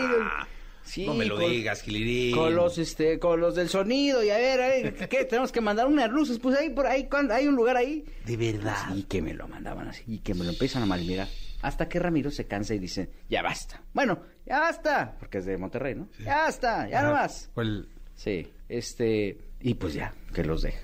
[0.86, 2.34] Sí, no me lo con- digas, Gilirín.
[2.34, 5.24] Con los, este, con los del sonido, y a ver, a ver, ¿qué?
[5.28, 8.04] Tenemos que mandar unas luces, pues ahí, por ahí, hay un lugar ahí.
[8.24, 8.94] De verdad.
[8.94, 11.28] Y que me lo mandaban así, y que me lo empiezan a malmirar.
[11.62, 13.82] Hasta que Ramiro se cansa y dice, ya basta.
[13.92, 16.08] Bueno, ya basta, porque es de Monterrey, ¿no?
[16.24, 17.50] Ya basta, ya no más.
[17.56, 20.80] El- Sí, este, y pues ya, que los deja.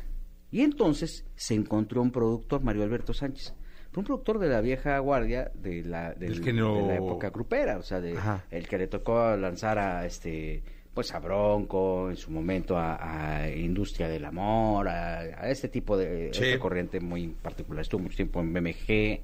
[0.50, 3.54] Y entonces se encontró un productor, Mario Alberto Sánchez,
[3.94, 8.00] un productor de la vieja guardia de la, del- de la época grupera, o sea,
[8.00, 8.44] de, Ajá.
[8.50, 10.62] el que le tocó lanzar a este
[10.94, 15.96] pues a Bronco, en su momento a, a Industria del Amor, a, a este tipo
[15.96, 16.44] de Sí.
[16.44, 17.80] esta corriente muy particular.
[17.80, 19.20] Estuvo mucho tiempo en BMG.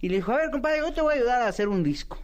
[0.00, 2.18] Y le dijo, a ver, compadre, yo te voy a ayudar a hacer un disco.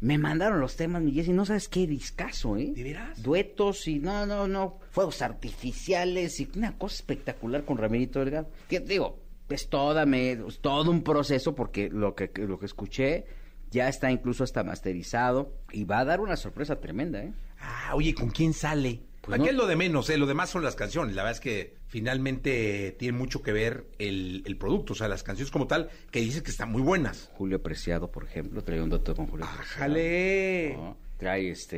[0.00, 2.72] Me mandaron los temas, mi Jessy, no sabes qué discazo, ¿eh?
[2.74, 3.22] ¿De veras?
[3.22, 8.50] Duetos y no, no, no, fuegos artificiales y una cosa espectacular con Ramirito Delgado.
[8.68, 13.26] Que digo, es toda me, es todo un proceso porque lo que, lo que escuché
[13.70, 17.32] ya está incluso hasta masterizado y va a dar una sorpresa tremenda, ¿eh?
[17.60, 19.00] Ah, oye, ¿con quién sale?
[19.20, 20.18] Pues Aquí no- es lo de menos, ¿eh?
[20.18, 21.14] Lo demás son las canciones.
[21.16, 25.22] La verdad es que finalmente tiene mucho que ver el, el producto, o sea, las
[25.22, 27.30] canciones como tal, que dices que están muy buenas.
[27.34, 29.78] Julio Preciado, por ejemplo, trae un dueto con Julio Preciado.
[29.80, 30.74] ¡Jale!
[30.76, 30.96] ¿no?
[31.18, 31.76] Trae este,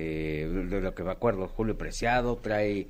[0.49, 2.89] de lo que me acuerdo, Julio Preciado, trae.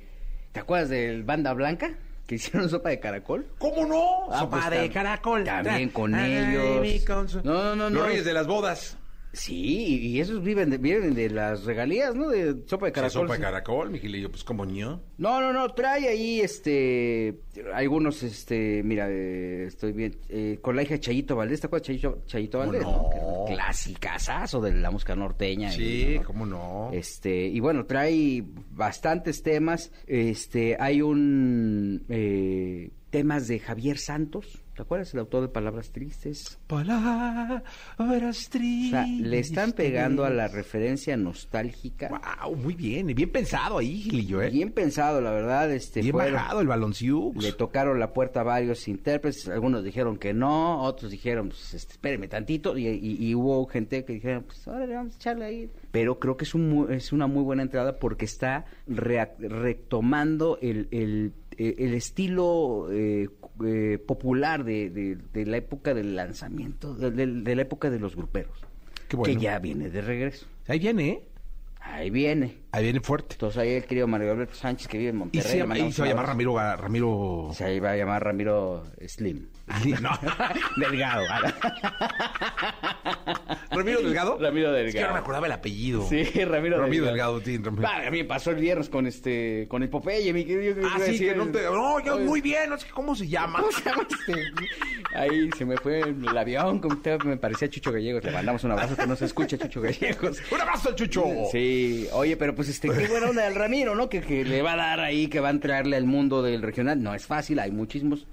[0.51, 1.95] ¿Te acuerdas del Banda Blanca?
[2.27, 3.47] Que hicieron sopa de caracol.
[3.57, 4.31] ¿Cómo no?
[4.31, 5.43] Ah, Sopa pues, de caracol.
[5.45, 7.41] también con ellos.
[7.43, 8.05] No, no, no, Los no.
[8.05, 8.97] reyes de las bodas.
[9.37, 12.29] Sí, y esos viven de, viven de las regalías, ¿no?
[12.29, 13.21] De sopa de Caracol.
[13.21, 15.01] Sopa de caracol, mi Gilillo, pues como ño.
[15.17, 17.39] No, no, no, trae ahí, este,
[17.73, 21.87] algunos, este, mira, eh, estoy bien, eh, con la hija de Chayito Valdés, ¿te acuerdas
[21.87, 22.87] de Chayito, Chayito ¿Cómo Valdés?
[22.87, 23.45] no?
[23.47, 25.71] Clasicazazo de la música norteña.
[25.71, 26.23] Sí, y, ¿no?
[26.23, 26.89] cómo no.
[26.91, 29.91] Este, y bueno, trae bastantes temas.
[30.07, 35.13] Este, hay un eh, temas de Javier Santos, ¿te acuerdas?
[35.13, 36.59] El autor de Palabras Tristes.
[36.67, 37.63] Palabras
[37.97, 38.89] O tristes.
[38.91, 42.09] sea, le están pegando a la referencia nostálgica.
[42.43, 44.49] Wow, muy bien, bien pensado ahí, Gilillo, ¿eh?
[44.49, 45.71] Bien pensado, la verdad.
[45.71, 47.41] Este, Bien fueron- bajado el balonciux.
[47.41, 51.93] Le tocaron la puerta a varios intérpretes, algunos dijeron que no, otros dijeron, pues, este,
[51.93, 55.69] espéreme tantito, y, y- y hubo gente que dijeron, pues, órale, vamos a echarle ahí.
[55.91, 58.65] Pero creo que es, un es una muy buena entrada porque está
[59.39, 63.29] retomando el, el, eh, el estilo eh,
[63.65, 68.57] eh, popular de, de- de la época del lanzamiento, de, la época de los gruperos,
[69.11, 69.23] bueno.
[69.33, 70.45] que ya viene de regreso.
[70.67, 71.23] Ahí viene, ¿eh?
[71.79, 72.57] Ahí viene.
[72.73, 73.35] Ahí viene fuerte.
[73.35, 75.47] Entonces ahí el querido Mario Alberto Sánchez que vive en Y Monterrey.
[75.49, 76.25] se, le llama- y se va a llamar.
[76.27, 76.57] Ramiro...
[76.75, 77.49] Ramiro...
[77.53, 79.47] Se va a llamar Ramiro Slim.
[80.01, 80.09] No.
[80.77, 81.23] Delgado.
[83.71, 84.37] ¿Ramiro Delgado?
[84.39, 85.07] Ramiro Es que Delgado.
[85.07, 86.07] no me acordaba el apellido.
[86.07, 87.39] Sí, Ramiro, Ramiro Delgado.
[87.39, 87.83] Delgado, sí, Ramiro.
[87.83, 90.97] Va, a mí me pasó el viernes con este, con el Popeye, mi yo Ah,
[91.03, 91.63] sí, decir- que no te...
[91.63, 93.59] No, yo muy bien, no sé cómo se llama.
[93.59, 94.45] ¿Cómo se llama este?
[95.15, 98.23] Ahí se me fue el avión, como usted me parecía Chucho Gallegos.
[98.23, 100.37] Le mandamos un abrazo que no se escucha Chucho Gallegos.
[100.51, 101.23] ¡Un abrazo al Chucho!
[101.51, 104.09] Sí, oye, pero pues este, qué buena onda del Ramiro, ¿no?
[104.09, 107.01] Que, que le va a dar ahí, que va a entrarle al mundo del regional.
[107.03, 108.25] No es fácil, hay muchísimos.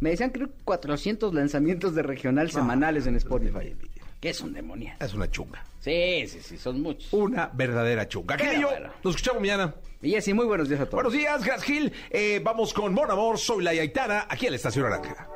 [0.00, 3.76] Me decían, creo, 400 lanzamientos de regional semanales en Spotify.
[4.18, 4.92] Que es un demonio.
[5.00, 5.64] Es una chunga.
[5.80, 7.12] Sí, sí, sí, son muchos.
[7.12, 8.36] Una verdadera chunga.
[8.36, 8.90] Gilillo, bueno.
[9.02, 9.74] nos escuchamos mañana.
[10.02, 10.94] Y así, muy buenos días a todos.
[10.94, 11.92] Buenos días, Gas Gil.
[12.10, 15.28] Eh, vamos con Mon Amor, soy la Yaitana, aquí en la Estación Naranja.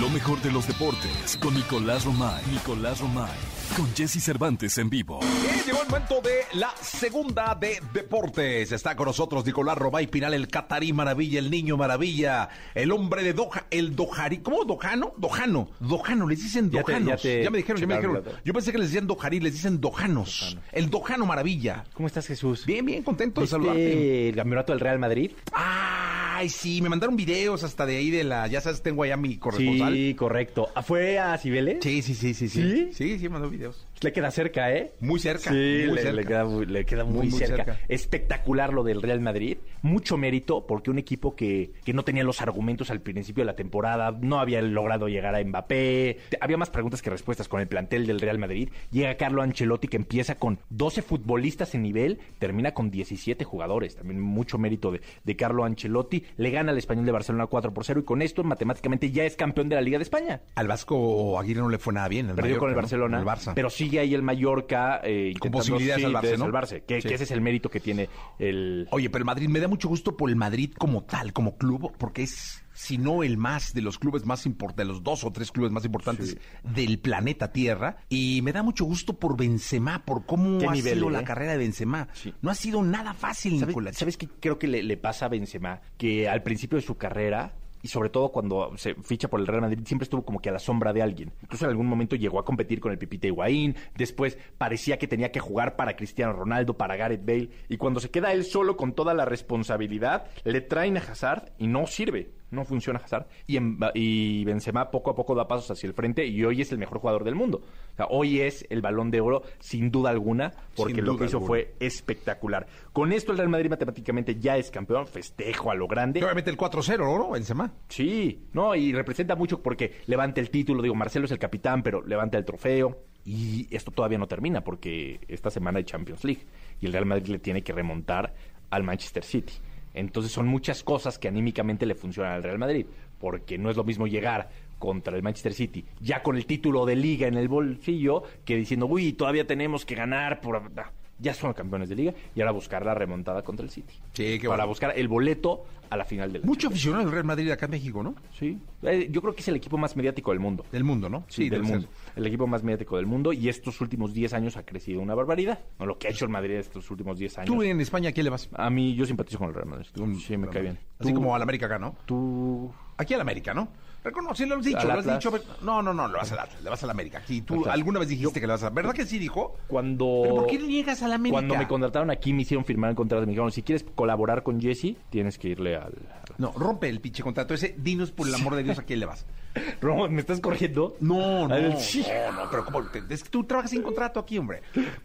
[0.00, 2.42] Lo mejor de los deportes con Nicolás Romay.
[2.50, 3.55] Nicolás Romay.
[3.76, 5.20] Con Jesse Cervantes en vivo.
[5.42, 8.72] Bien, llegó el momento de la segunda de deportes.
[8.72, 13.34] Está con nosotros Nicolás Robay Pinal, el Catarí Maravilla, el Niño Maravilla, el hombre de
[13.34, 14.38] Doha, el Dojari.
[14.38, 14.64] ¿Cómo?
[14.64, 15.12] ¿Dojano?
[15.18, 15.68] Dojano.
[15.80, 17.22] Dojano, les dicen Ya te- Dojanos.
[17.22, 18.22] ya te me dijeron, ya me dijeron.
[18.44, 20.56] Yo pensé que les decían Dojarí, les dicen Dojanos.
[20.72, 21.84] El Dojano Maravilla.
[21.92, 22.64] ¿Cómo estás, Jesús?
[22.64, 24.28] Bien, bien, contento de ¿Viste saludarte.
[24.30, 25.32] el campeonato del Real Madrid?
[25.52, 28.46] Ay, sí, me mandaron videos hasta de ahí de la.
[28.46, 29.94] Ya sabes, tengo allá mi corresponsal.
[29.94, 30.68] Sí, correcto.
[30.86, 31.78] ¿Fue a Cibeles?
[31.82, 32.62] Sí, sí, sí, sí, sí.
[32.62, 32.90] ¿Sí?
[32.92, 33.65] Sí, sí, mandó videos.
[34.02, 34.92] Le queda cerca, ¿eh?
[35.00, 35.50] Muy cerca.
[35.50, 36.12] Sí, muy le, cerca.
[36.12, 37.78] le queda, muy- le queda muy, Muy, muy cerca.
[37.88, 39.56] Espectacular lo del Real Madrid.
[39.82, 43.56] Mucho mérito porque un equipo que, que no tenía los argumentos al principio de la
[43.56, 46.18] temporada, no había logrado llegar a Mbappé.
[46.40, 48.68] Había más preguntas que respuestas con el plantel del Real Madrid.
[48.90, 53.96] Llega Carlo Ancelotti que empieza con 12 futbolistas en nivel, termina con 17 jugadores.
[53.96, 56.24] También mucho mérito de, de Carlo Ancelotti.
[56.36, 59.36] Le gana al Español de Barcelona 4 por 0 y con esto matemáticamente ya es
[59.36, 60.42] campeón de la Liga de España.
[60.54, 62.28] Al Vasco Aguirre no le fue nada bien.
[62.28, 63.02] el Perdió con el Mallorca, ¿no?
[63.08, 63.52] Barcelona, El Barça.
[63.54, 66.44] pero sigue ahí el Mallorca eh, intentando, posibilidades de salvarse, de ¿no?
[66.44, 67.08] salvarse, que, Sí.
[67.08, 68.08] que ese es el mérito que tiene
[68.38, 68.86] el...
[68.90, 71.92] Oye, pero el Madrid, me da mucho gusto por el Madrid como tal, como club,
[71.98, 75.32] porque es, si no el más, de los clubes más importantes, de los dos o
[75.32, 77.96] tres clubes más importantes del planeta Tierra.
[78.08, 81.12] Y me da mucho gusto por Benzema, por cómo ha nivel, sido ¿eh?
[81.12, 82.08] la carrera de Benzema.
[82.42, 83.96] No ha sido nada fácil, ¿Sabes, Nicolás.
[83.96, 85.80] ¿Sabes qué creo que le, le pasa a Benzema?
[85.96, 87.54] Que al principio de su carrera
[87.86, 90.52] y sobre todo cuando se ficha por el Real Madrid siempre estuvo como que a
[90.52, 91.32] la sombra de alguien.
[91.40, 95.30] Incluso en algún momento llegó a competir con el Pipita Higuaín, después parecía que tenía
[95.30, 98.92] que jugar para Cristiano Ronaldo, para Gareth Bale y cuando se queda él solo con
[98.92, 102.32] toda la responsabilidad, le traen a Hazard y no sirve.
[102.50, 106.24] No funciona Hazard y, en- y Benzema poco a poco da pasos hacia el frente
[106.26, 107.62] y hoy es el mejor jugador del mundo.
[107.92, 111.18] O sea, hoy es el balón de oro sin duda alguna porque Sin lo duda
[111.20, 111.48] que hizo alguna.
[111.48, 112.66] fue espectacular.
[112.92, 116.22] Con esto el Real Madrid matemáticamente ya es campeón, festejo a lo grande.
[116.22, 117.30] Obviamente el 4-0, ¿no?
[117.30, 117.72] Benzema.
[117.88, 122.00] Sí, no, y representa mucho porque levanta el título, digo, Marcelo es el capitán, pero
[122.02, 123.02] levanta el trofeo.
[123.24, 126.42] Y esto todavía no termina porque esta semana hay Champions League
[126.80, 128.32] y el Real Madrid le tiene que remontar
[128.70, 129.52] al Manchester City.
[129.96, 132.86] Entonces son muchas cosas que anímicamente le funcionan al Real Madrid,
[133.18, 136.96] porque no es lo mismo llegar contra el Manchester City ya con el título de
[136.96, 140.70] liga en el bolsillo que diciendo, uy, todavía tenemos que ganar por...
[141.18, 143.94] Ya son campeones de liga y ahora buscar la remontada contra el City.
[144.12, 144.68] Sí, qué Para bueno.
[144.68, 147.70] buscar el boleto a la final de la Mucho aficionado al Real Madrid acá en
[147.70, 148.14] México, ¿no?
[148.38, 148.58] Sí.
[148.82, 150.66] Eh, yo creo que es el equipo más mediático del mundo.
[150.72, 151.24] Del mundo, ¿no?
[151.28, 151.76] Sí, del debe ser.
[151.76, 151.88] mundo.
[152.16, 153.32] El equipo más mediático del mundo.
[153.32, 155.60] Y estos últimos 10 años ha crecido una barbaridad.
[155.78, 157.46] No, lo que ha hecho el Madrid estos últimos 10 años.
[157.54, 158.50] Tú en España, ¿a quién le vas?
[158.52, 159.86] A mí, yo simpatizo con el Real Madrid.
[160.26, 160.78] Sí, me cae bien.
[160.98, 161.96] Así Tú- como al América acá, ¿no?
[162.04, 162.70] Tú...
[162.98, 163.68] Aquí al América, ¿no?
[164.06, 165.32] Reconoce, lo has dicho, lo has dicho.
[165.62, 167.18] No, no, no, le vas al Atlas, le vas al América.
[167.18, 167.74] Aquí tú Atlas.
[167.74, 168.70] alguna vez dijiste que le vas a...
[168.70, 169.56] ¿Verdad que sí dijo?
[169.66, 170.20] Cuando...
[170.22, 171.32] ¿Pero por qué le niegas al América?
[171.34, 173.22] Cuando me contrataron aquí, me hicieron firmar el contrato.
[173.26, 175.92] Me dijeron, si quieres colaborar con Jesse, tienes que irle al...
[176.38, 177.74] No, rompe el pinche contrato ese.
[177.78, 179.26] Dinos, por el amor de Dios, a quién le vas.
[179.80, 180.96] Ron, ¿me estás corriendo?
[181.00, 182.04] No, no, A ver, no, sí.
[182.34, 182.82] no, pero ¿cómo?
[183.08, 184.62] Es que tú trabajas sin contrato aquí, hombre.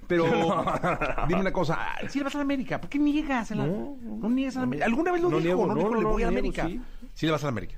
[0.07, 0.25] Pero
[1.27, 3.51] dime una cosa, ah, sí le vas a la América, ¿por qué niegas?
[3.51, 4.85] a la- No, no, niegas a la América.
[4.85, 5.47] ¿Alguna vez lo No dijo?
[5.47, 6.67] niego, no, no, dijo, no, le no, voy a la América.
[6.67, 6.81] sí.
[7.13, 7.75] Sí le vas a la América.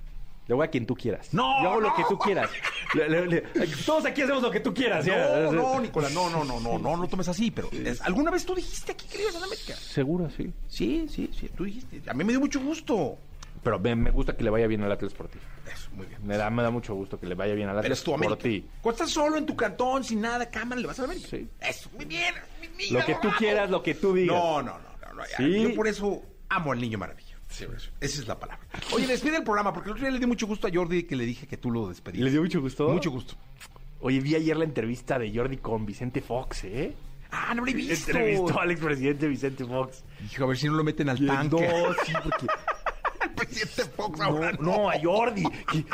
[0.47, 1.33] Le voy a quien tú quieras.
[1.33, 1.95] No, Yo hago lo no.
[1.95, 2.49] que tú quieras.
[2.95, 3.41] Le- le- le-
[3.85, 5.05] Todos aquí hacemos lo que tú quieras.
[5.05, 5.39] ya.
[5.39, 8.45] No, no, Nicolás, no, no, no, no, no, no tomes así, pero es- ¿alguna vez
[8.45, 9.73] tú dijiste aquí que le ibas a la América?
[9.75, 10.51] Seguro, sí.
[10.67, 12.01] Sí, sí, sí, tú dijiste.
[12.09, 13.17] A mí me dio mucho gusto.
[13.63, 15.39] Pero me, me gusta que le vaya bien al Atlas por ti.
[15.73, 16.19] Eso, muy bien.
[16.27, 18.11] Me da, me da mucho gusto que le vaya bien al Pero Atlas es tu
[18.11, 18.65] por ti.
[18.81, 21.29] Cuando estás solo en tu cantón, sin nada, cámara, le vas a la América.
[21.29, 21.47] Sí.
[21.61, 22.33] Eso, muy bien.
[22.91, 24.35] Lo que tú quieras, lo que tú digas.
[24.35, 25.07] No, no, no.
[25.07, 25.37] no, no, ya.
[25.37, 25.63] Sí.
[25.63, 27.22] Yo por eso amo al niño maravilla.
[27.54, 27.66] Sí.
[28.01, 28.66] Esa es la palabra.
[28.93, 31.16] Oye, despide el programa, porque el otro día le di mucho gusto a Jordi que
[31.16, 32.24] le dije que tú lo despedías.
[32.26, 32.89] ¿Le dio mucho gusto?
[32.89, 33.36] Mucho gusto.
[34.01, 36.93] Oye, vi ayer la entrevista de Jordi con Vicente Fox, ¿eh?
[37.32, 38.12] Ah, no lo he visto.
[38.12, 40.04] Entrevistó al expresidente Vicente Fox.
[40.32, 41.70] Hijo, a ver si no lo meten al No, tanque.
[42.06, 42.47] sí, porque...
[43.22, 45.43] al presidente Fox No, ahora no, a Jordi.
[45.72, 45.86] que-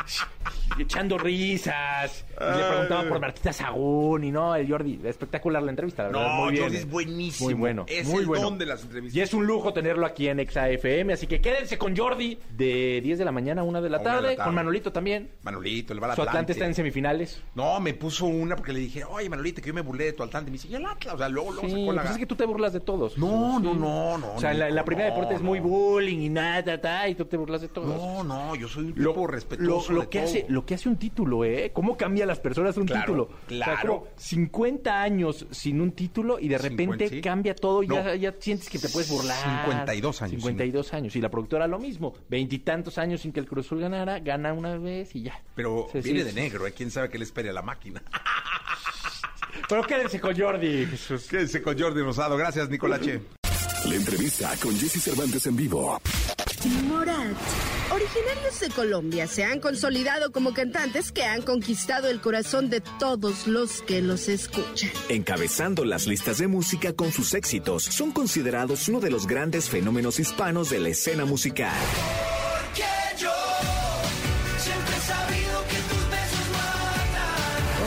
[0.82, 2.24] echando risas.
[2.40, 4.24] Le preguntaba por Martita Sagún.
[4.24, 4.98] Y no, el Jordi.
[5.04, 6.28] Espectacular la entrevista, la verdad.
[6.28, 6.62] No, muy bien.
[6.64, 7.50] Jordi es buenísimo.
[7.50, 7.84] Muy bueno.
[7.88, 8.44] Es muy el bueno.
[8.44, 9.16] don de las entrevistas.
[9.16, 11.12] Y es un lujo tenerlo aquí en Exa FM.
[11.12, 14.00] Así que quédense con Jordi de 10 de la mañana a 1 de la, A
[14.00, 14.36] una de la tarde.
[14.44, 15.30] Con Manolito también.
[15.42, 17.42] Manolito, le va al Su Atlante está en semifinales.
[17.54, 20.22] No, me puso una porque le dije, oye, Manolita, que yo me burlé de tu
[20.22, 20.50] Atlante.
[20.50, 21.14] Me dice, ¿y el Atlas?
[21.14, 22.02] O sea, luego, luego Sí, sacó la...
[22.02, 23.18] pues es que tú te burlas de todos.
[23.18, 23.64] No, Sí.
[23.66, 24.34] no, no, no.
[24.34, 27.24] O sea, la, la primera no, deporte es muy bullying y nada, ta, y tú
[27.26, 27.88] te burlas de todos.
[27.88, 30.28] No, no, yo soy un lo, tipo respetuoso lo, lo de que todo.
[30.28, 33.28] hace lo que hace un título eh cómo cambia a las personas un Claro, título
[33.46, 33.72] claro.
[33.72, 37.20] O sea, como 50 años sin un título y de repente 50, sí.
[37.20, 38.14] cambia todo y ya, No.
[38.14, 42.14] ya sientes que te puedes burlar 52 años, 52 años y la productora lo mismo
[42.28, 46.20] veintitantos años sin que el Cruz Azul ganara gana una vez y ya Pero viene
[46.20, 46.24] sí.
[46.26, 46.72] de negro, ¿eh?
[46.72, 48.02] ¿Quién sabe qué le espere a la máquina?
[49.68, 52.36] pero quédense con Jordi Jesús Quédense con Jordi Rosado.
[52.36, 53.20] Gracias, Nicolache.
[53.88, 56.00] La entrevista con Jesse Cervantes en vivo.
[56.88, 57.36] Morat.
[57.92, 63.48] Originarios de Colombia se han consolidado como cantantes que han conquistado el corazón de todos
[63.48, 64.90] los que los escuchan.
[65.08, 70.20] Encabezando las listas de música con sus éxitos, son considerados uno de los grandes fenómenos
[70.20, 71.74] hispanos de la escena musical.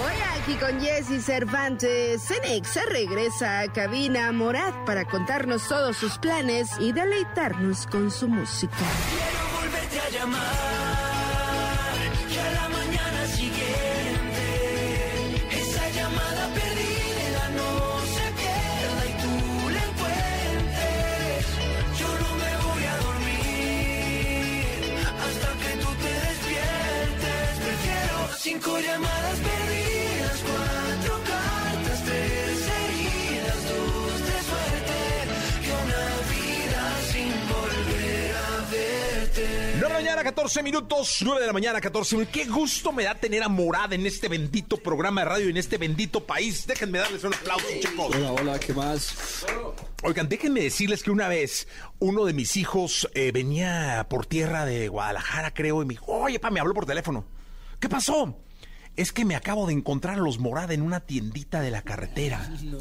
[0.04, 6.68] Hoy aquí con Jesse Cervantes, Cenexa regresa a cabina Morat para contarnos todos sus planes
[6.82, 8.76] y deleitarnos con su música.
[10.14, 10.83] Nueve
[40.34, 41.20] 14 minutos.
[41.24, 42.34] 9 de la mañana, 14 minutos.
[42.34, 45.78] Qué gusto me da tener a Morada en este bendito programa de radio, en este
[45.78, 46.66] bendito país.
[46.66, 48.16] Déjenme darles un aplauso, chicos.
[48.16, 49.46] Hola, hola, ¿qué más?
[50.02, 51.68] Oigan, déjenme decirles que una vez
[52.00, 56.40] uno de mis hijos eh, venía por tierra de Guadalajara, creo, y me dijo, oye,
[56.40, 57.26] pa, me habló por teléfono.
[57.80, 58.36] ¿Qué pasó?
[58.96, 62.50] Es que me acabo de encontrar a los Morada en una tiendita de la carretera.
[62.64, 62.80] No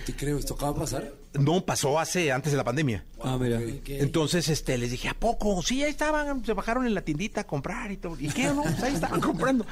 [0.00, 1.12] te creo, ¿esto acaba de pasar?
[1.34, 3.04] No, pasó hace, antes de la pandemia.
[3.22, 3.60] Ah, mira.
[3.86, 5.62] Entonces, este, les dije, ¿a poco?
[5.62, 8.16] Sí, ahí estaban, se bajaron en la tiendita a comprar y todo.
[8.18, 8.62] ¿Y qué, no?
[8.62, 9.66] Pues ahí estaban comprando.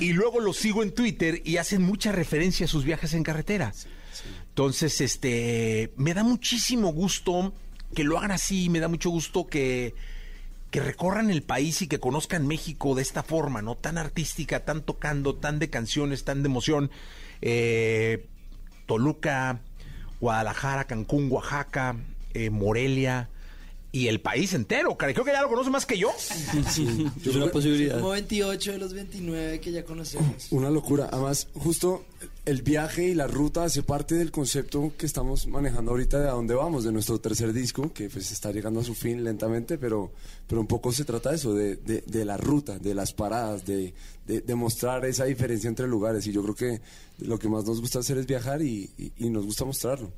[0.00, 3.72] Y luego los sigo en Twitter y hacen mucha referencia a sus viajes en carretera.
[4.48, 7.52] Entonces, este, me da muchísimo gusto
[7.94, 9.94] que lo hagan así, me da mucho gusto que,
[10.70, 13.76] que recorran el país y que conozcan México de esta forma, ¿no?
[13.76, 16.90] Tan artística, tan tocando, tan de canciones, tan de emoción.
[17.40, 18.26] Eh,
[18.88, 19.60] Toluca,
[20.18, 21.94] Guadalajara, Cancún, Oaxaca,
[22.32, 23.28] eh, Morelia
[23.92, 24.96] y el país entero.
[24.96, 26.10] Creo que ya lo conoce más que yo.
[26.70, 27.96] Sí, es una posibilidad.
[27.96, 30.48] Como 28 de los 29 que ya conocemos.
[30.50, 31.08] Una locura.
[31.12, 32.04] Además, justo
[32.48, 36.32] el viaje y la ruta hace parte del concepto que estamos manejando ahorita de a
[36.32, 40.12] dónde vamos, de nuestro tercer disco, que pues está llegando a su fin lentamente, pero,
[40.46, 43.66] pero un poco se trata de eso, de, de, de la ruta, de las paradas,
[43.66, 43.92] de,
[44.26, 46.26] de, de mostrar esa diferencia entre lugares.
[46.26, 46.80] Y yo creo que
[47.18, 50.10] lo que más nos gusta hacer es viajar y, y- y nos gusta mostrarlo.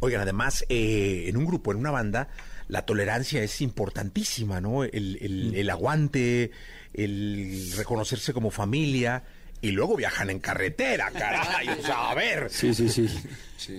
[0.00, 2.28] Oigan, además, eh, en un grupo, en una banda,
[2.68, 4.84] la tolerancia es importantísima, ¿no?
[4.84, 6.50] El, el- el aguante,
[6.94, 9.24] el reconocerse como familia.
[9.62, 11.68] Y luego viajan en carretera, caray.
[11.68, 12.50] O sea, a ver.
[12.50, 13.08] Sí, sí, sí.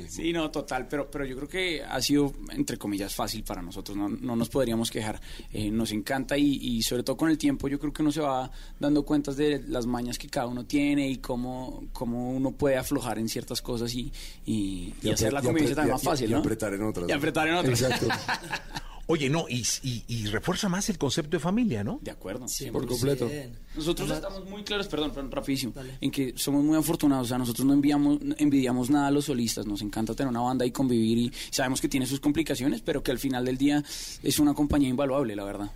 [0.08, 3.98] Sí, no, total, pero, pero yo creo que ha sido, entre comillas, fácil para nosotros,
[3.98, 5.20] no, no nos podríamos quejar,
[5.52, 8.22] Eh, nos encanta y, y sobre todo con el tiempo yo creo que uno se
[8.22, 12.78] va dando cuentas de las mañas que cada uno tiene y cómo, cómo uno puede
[12.78, 14.10] aflojar en ciertas cosas y,
[14.46, 16.40] y, y Y hacer la y convivencia y- más fácil, y ¿no?
[16.40, 17.10] apretar en otras.
[17.10, 17.82] Y apretar en otras.
[17.82, 18.08] Exacto.
[19.08, 22.00] Oye, no, y, y- y refuerza más el concepto de familia, ¿no?
[22.02, 22.48] De acuerdo.
[22.72, 23.28] Por completo.
[23.76, 27.66] Nosotros estamos muy claros, perdón, perdón, rapidísimo, en que somos muy afortunados, o sea, nosotros
[27.68, 31.32] no enviamos, envidiamos nada a los solistas, nos encanta tener una banda y convivir y
[31.52, 33.84] sabemos que tiene sus complicaciones, pero que al final del día
[34.24, 35.70] es una compañía invaluable, la verdad.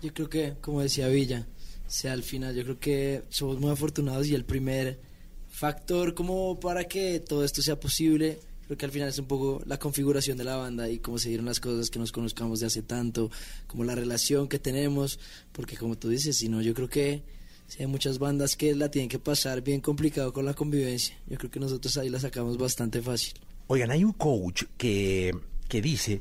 [0.00, 1.46] Yo creo que, como decía Villa,
[1.86, 5.00] o sea, al final yo creo que somos muy afortunados y el primer
[5.48, 8.38] factor como para que todo esto sea posible
[8.68, 11.30] Creo que al final es un poco la configuración de la banda y cómo se
[11.30, 13.30] dieron las cosas, que nos conozcamos de hace tanto,
[13.66, 15.18] como la relación que tenemos,
[15.52, 17.22] porque como tú dices, si no, yo creo que
[17.66, 21.16] sí hay muchas bandas que la tienen que pasar bien complicado con la convivencia.
[21.26, 23.34] Yo creo que nosotros ahí la sacamos bastante fácil.
[23.68, 25.34] Oigan, hay un coach que,
[25.68, 26.20] que dice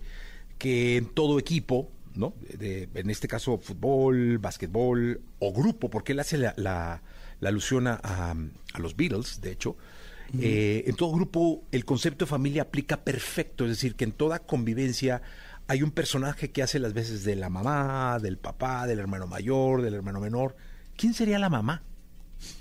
[0.57, 2.33] que en todo equipo, ¿no?
[2.57, 7.01] De- en este caso fútbol, básquetbol o grupo, porque él hace la, la-
[7.41, 9.75] la alusión a- a los Beatles, de hecho.
[10.39, 14.39] Eh, en todo grupo el concepto de familia aplica perfecto, es decir, que en toda
[14.39, 15.21] convivencia
[15.67, 19.81] hay un personaje que hace las veces de la mamá, del papá, del hermano mayor,
[19.81, 20.55] del hermano menor.
[20.95, 21.83] ¿Quién sería la mamá?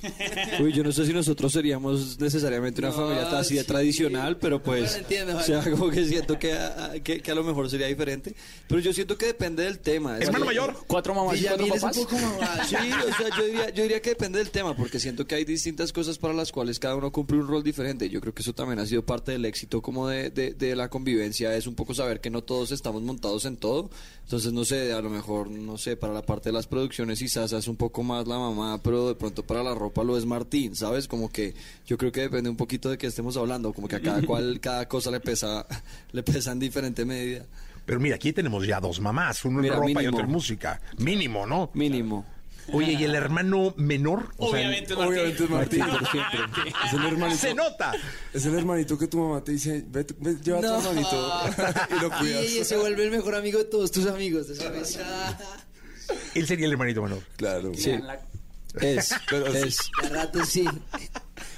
[0.61, 3.66] Uy, yo no sé si nosotros seríamos necesariamente una No, familia así de sí.
[3.66, 7.35] tradicional, pero pues, Bueno, entiendo, o sea, como que siento que a, que, que a
[7.35, 8.35] lo mejor sería diferente.
[8.68, 10.18] Pero yo siento que depende del tema.
[10.18, 10.77] Es Hermano mayor.
[10.87, 11.97] Cuatro mamás y cuatro es un papás.
[11.99, 12.64] poco mamá.
[12.66, 15.45] Sí, o sea, yo diría, yo diría que depende del tema, porque siento que hay
[15.45, 18.09] distintas cosas para las cuales cada uno cumple un rol diferente.
[18.09, 20.89] Yo creo que eso también ha sido parte del éxito como de, de, de la
[20.89, 23.91] convivencia, es un poco saber que no todos estamos montados en todo.
[24.22, 27.59] Entonces, no sé, a lo mejor, no sé, para la parte de las producciones Sasa
[27.59, 30.75] es un poco más la mamá, pero de pronto para la ropa lo es Martín,
[30.75, 31.07] ¿sabes?
[31.09, 31.55] Como que
[31.87, 34.59] yo creo que depende un poquito de qué estemos hablando, como que a cada cual,
[34.62, 35.67] cada cosa le pesa,
[36.12, 37.45] le pesa en diferente medida.
[37.85, 40.81] Pero mira, aquí tenemos ya dos mamás, uno en ropa y otro en música.
[40.99, 41.71] Mínimo, ¿no?
[41.75, 42.27] Mínimo.
[42.73, 44.31] Oye, ¿y el hermano menor?
[44.39, 45.85] O sea, Obviamente, Obviamente es Martín.
[46.11, 46.41] siempre.
[46.85, 47.39] Es el hermanito.
[47.39, 47.93] se nota.
[48.35, 50.79] Es el hermanito que tu mamá te dice, ve, ve, lleva a tu No.
[50.79, 51.43] hermanito
[51.97, 52.43] y lo Y cuidas.
[52.45, 54.49] ella se vuelve el mejor amigo de todos tus amigos.
[54.53, 54.99] sabes.
[56.35, 57.23] Él sería el hermanito menor.
[57.37, 57.73] Claro.
[57.75, 57.93] Sí.
[58.81, 59.59] Es, Pero sí.
[59.69, 59.79] es.
[60.03, 60.64] De a ratos sí.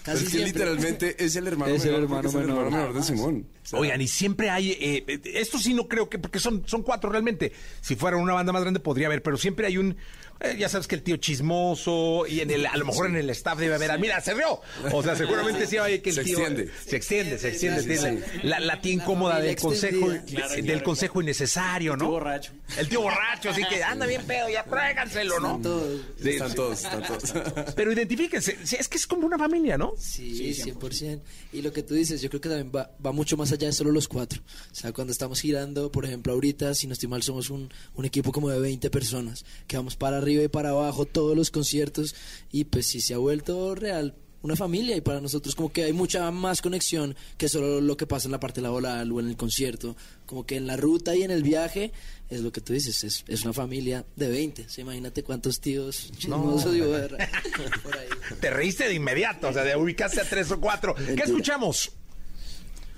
[0.03, 0.47] Casi es que siempre.
[0.47, 2.03] literalmente es el hermano Es el menor.
[2.05, 2.65] hermano porque es el menor.
[2.67, 3.47] hermano menor de Simón.
[3.63, 6.63] O sea, Oigan, y siempre hay, eh, eh, esto sí no creo que, porque son,
[6.67, 7.53] son cuatro realmente.
[7.81, 9.97] Si fuera una banda más grande podría haber, pero siempre hay un,
[10.41, 13.29] eh, ya sabes que el tío chismoso y en el, a lo mejor en el
[13.31, 14.61] staff debe haber, mira, se rió.
[14.93, 16.71] O sea, seguramente sí hay que el Se tío extiende.
[16.87, 18.41] se extiende, se extiende, Sí, tiene sí.
[18.45, 22.05] la, la tía incómoda del consejo, del consejo innecesario, ¿no?
[22.05, 22.53] tío borracho.
[22.79, 25.59] El tío borracho, así que anda bien pedo, ya tráiganselo, ¿no?
[25.63, 26.01] Todos.
[26.23, 26.57] Sí, están sí.
[26.57, 27.35] todos, están todos.
[27.77, 29.95] Pero identifíquense, es que es como una familia, ¿no?
[29.99, 31.21] Sí, 100%.
[31.53, 33.73] Y lo que tú dices, yo creo que también va, va mucho más allá de
[33.73, 34.41] solo los cuatro.
[34.71, 38.05] O sea, cuando estamos girando, por ejemplo, ahorita, si no estoy mal, somos un, un
[38.05, 42.15] equipo como de 20 personas, que vamos para arriba y para abajo, todos los conciertos,
[42.53, 45.93] y pues sí se ha vuelto real una familia y para nosotros como que hay
[45.93, 49.37] mucha más conexión que solo lo que pasa en la parte laboral o en el
[49.37, 51.93] concierto, como que en la ruta y en el viaje
[52.29, 55.61] es lo que tú dices, es, es una familia de 20, o sea, imagínate cuántos
[55.61, 57.19] tíos chismosos boberra
[57.83, 58.09] por ahí.
[58.41, 60.95] Te reíste de inmediato, o sea, de ubicaste a tres o cuatro.
[60.95, 61.91] ¿Qué escuchamos?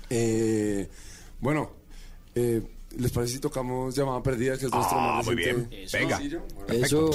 [0.09, 0.89] Eh,
[1.39, 1.71] bueno,
[2.35, 2.61] eh,
[2.97, 5.69] ¿les parece si tocamos Llamada Perdida, que es nuestro Ah, más muy bien.
[5.91, 6.19] Venga.
[6.19, 6.85] Bueno.
[6.85, 7.09] Eso.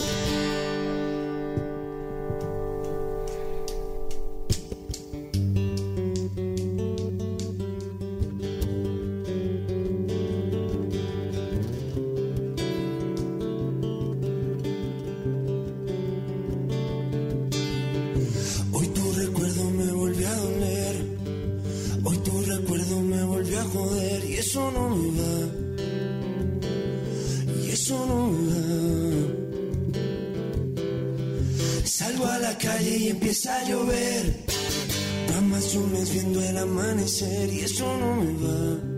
[36.13, 37.53] Viendo el amanecer.
[37.53, 38.97] Y eso no me va.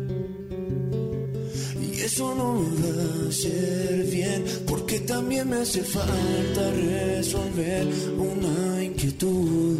[1.82, 7.86] Y eso no me va a hacer bien, porque también me hace falta resolver
[8.18, 9.78] una inquietud.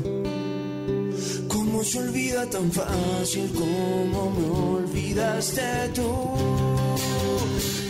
[1.48, 4.46] ¿Cómo se olvida tan fácil como me
[4.78, 5.62] olvidaste
[5.94, 6.10] tú?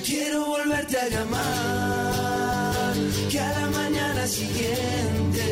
[0.05, 2.95] Quiero volverte a llamar,
[3.31, 5.45] que a la mañana siguiente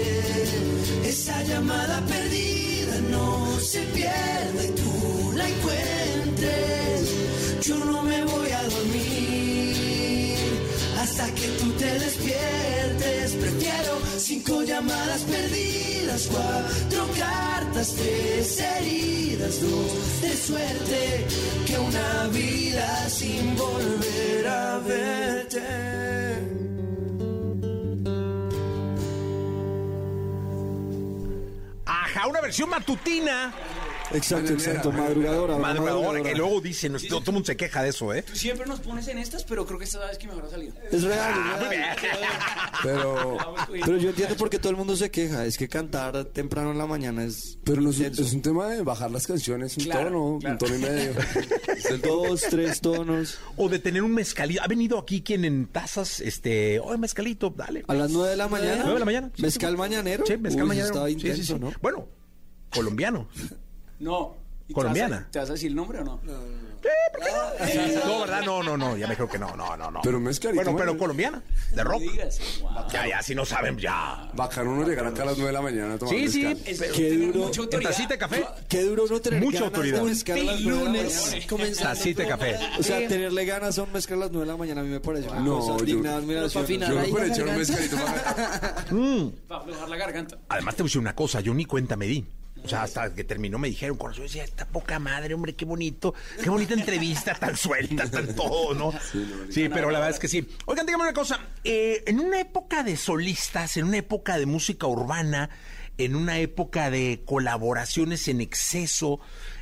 [1.04, 3.45] esa llamada perdida no
[7.66, 10.36] Yo no me voy a dormir
[11.00, 13.32] hasta que tú te despiertes.
[13.34, 21.26] Prefiero cinco llamadas perdidas, cuatro cartas, tres heridas, dos de suerte
[21.66, 25.62] que una vida sin volver a verte.
[31.84, 33.52] Ajá, una versión matutina.
[34.12, 34.92] Exacto, exacto.
[34.92, 35.56] Madrugadora.
[35.58, 38.22] Madrugadora, que luego dicen, no, todo el mundo se queja de eso, ¿eh?
[38.22, 40.74] Tú siempre nos pones en estas, pero creo que esta vez que mejor ha salido.
[40.90, 41.96] Es real, Ah, es real.
[42.82, 43.36] Pero,
[43.70, 45.44] Pero yo entiendo por qué todo el mundo se queja.
[45.44, 47.58] Es que cantar temprano en la mañana es.
[47.64, 50.52] pero no es, es un tema de bajar las canciones, un Claro, tono, claro.
[50.54, 51.12] un tono y medio.
[52.02, 53.38] Dos, tres tonos.
[53.56, 54.62] O de tener un mezcalito.
[54.62, 57.84] Ha venido aquí quien en tazas, este, oye, mezcalito, dale.
[57.88, 58.76] A las nueve de la mañana.
[58.78, 59.30] ¿Nueve de la mañana?
[59.34, 60.24] Sí, Mezcal mañanero.
[60.26, 60.86] Sí, mezcal Uy, mañana.
[60.86, 61.60] Estaba Sí, sí, intenso, sí.
[61.60, 61.72] ¿no?
[61.80, 62.08] Bueno,
[62.70, 63.28] colombiano.
[64.00, 65.16] No, ¿Y te Colombiana.
[65.16, 66.20] vas a- ¿Te vas a decir el nombre o no?
[68.06, 68.42] No, ¿verdad?
[68.44, 70.00] No, no, no, ya me creo que no, no, no, no.
[70.02, 71.42] Pero mezcalito, Bueno, pero colombiana,
[71.74, 72.00] de rock.
[72.00, 72.70] Digas, wow.
[72.92, 74.30] Ya, ya, si no saben, ya.
[74.34, 76.44] Bacano uno llegar acá a las 9 de la mañana a tomar Sí, sí.
[76.64, 77.38] Es- Qué duro.
[77.46, 79.98] Mucha En tacita de café, Qué duro uno tener Mucha ganas autoridad.
[80.02, 81.36] de mezclar a las nueve de la lunes.
[81.50, 82.58] mañana, tacita de café.
[82.78, 84.90] O sea, tenerle ganas a un mezcal a las 9 de la mañana a mí
[84.90, 87.96] me parece una No, cosa yo- digna final, Yo ahí me puedo echar un mezcalito
[87.96, 88.74] para
[89.48, 90.38] Para aflojar la garganta.
[90.48, 92.26] Además te voy a decir una cosa, yo ni cuenta me di.
[92.66, 96.14] O sea, hasta que terminó me dijeron, corazón, decía, esta poca madre, hombre, qué bonito,
[96.42, 98.92] qué bonita entrevista, tan suelta, tan todo, ¿no?
[99.50, 100.46] Sí, pero la verdad es que sí.
[100.66, 104.86] Oigan, dígame una cosa, eh, en una época de solistas, en una época de música
[104.86, 105.48] urbana,
[105.98, 109.20] en una época de colaboraciones en exceso,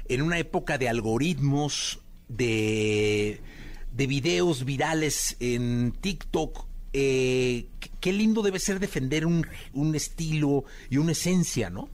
[0.09, 3.41] en una época de algoritmos, de,
[3.93, 10.65] de videos virales en TikTok, eh, qué- qué lindo debe ser defender un, un estilo
[10.91, 11.89] y una esencia, ¿no?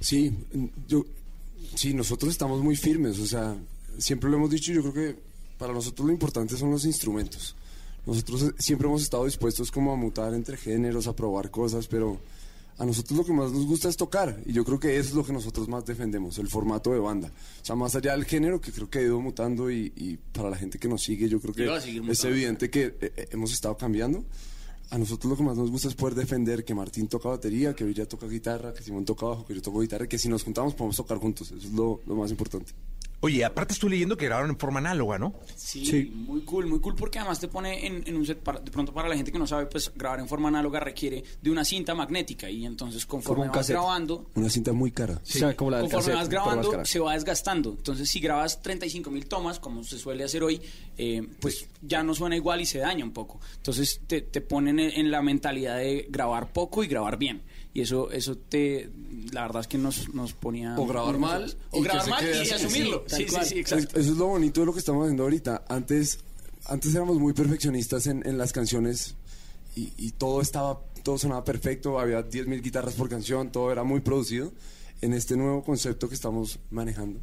[0.00, 0.32] Sí,
[0.88, 1.04] yo,
[1.74, 3.56] sí, nosotros estamos muy firmes, o sea,
[3.98, 5.16] siempre lo hemos dicho, yo creo que
[5.58, 7.54] para nosotros lo importante son los instrumentos.
[8.06, 12.18] Nosotros eh, siempre hemos estado dispuestos como a mutar entre géneros, a probar cosas, pero
[12.78, 15.14] a nosotros lo que más nos gusta es tocar y yo creo que eso es
[15.14, 17.28] lo que nosotros más defendemos, el formato de banda.
[17.28, 20.48] O sea, más allá del género que creo que ha ido mutando y, y para
[20.48, 23.76] la gente que nos sigue, yo creo que es evidente que eh, eh, hemos estado
[23.76, 24.24] cambiando.
[24.90, 27.84] A nosotros lo que más nos gusta es poder defender que Martín toca batería, que
[27.84, 30.74] Villa toca guitarra, que Simón toca bajo, que yo toco guitarra, que si nos juntamos
[30.74, 31.52] podemos tocar juntos.
[31.52, 32.72] Eso es lo más importante.
[33.22, 35.34] Oye, aparte estoy leyendo que grabaron en forma análoga, ¿no?
[35.84, 38.70] Sí, muy cool, muy cool porque además te pone en, en un set, para- de
[38.70, 41.64] pronto para la gente que no sabe, pues grabar en forma análoga requiere de una
[41.64, 43.76] cinta magnética y entonces conforme vas cassette.
[43.76, 45.20] grabando, Una cinta muy cara.
[45.22, 47.70] O sea, como la del conforme cassette, vas grabando se va desgastando.
[47.76, 50.62] Entonces si grabas 35 mil tomas, como se suele hacer hoy,
[50.96, 53.38] eh, pues ya no suena igual y se daña un poco.
[53.56, 57.42] Entonces te, te ponen en, en la mentalidad de grabar poco y grabar bien.
[57.72, 58.90] Y eso, eso te,
[59.32, 60.74] la verdad es que nos, nos ponía...
[60.76, 62.50] O grabar mal O grabar mal y así.
[62.52, 63.04] asumirlo.
[63.06, 63.88] Sí, Sí, sí, sí, exacto.
[63.96, 65.64] Es- Eso es lo bonito de lo que estamos haciendo ahorita.
[65.68, 66.18] Antes,
[66.64, 69.14] antes éramos muy perfeccionistas en, en las canciones
[69.76, 74.00] y, y todo estaba, todo sonaba perfecto, había 10.000 guitarras por canción, todo era muy
[74.00, 74.52] producido.
[75.00, 77.20] En este nuevo concepto que estamos manejando,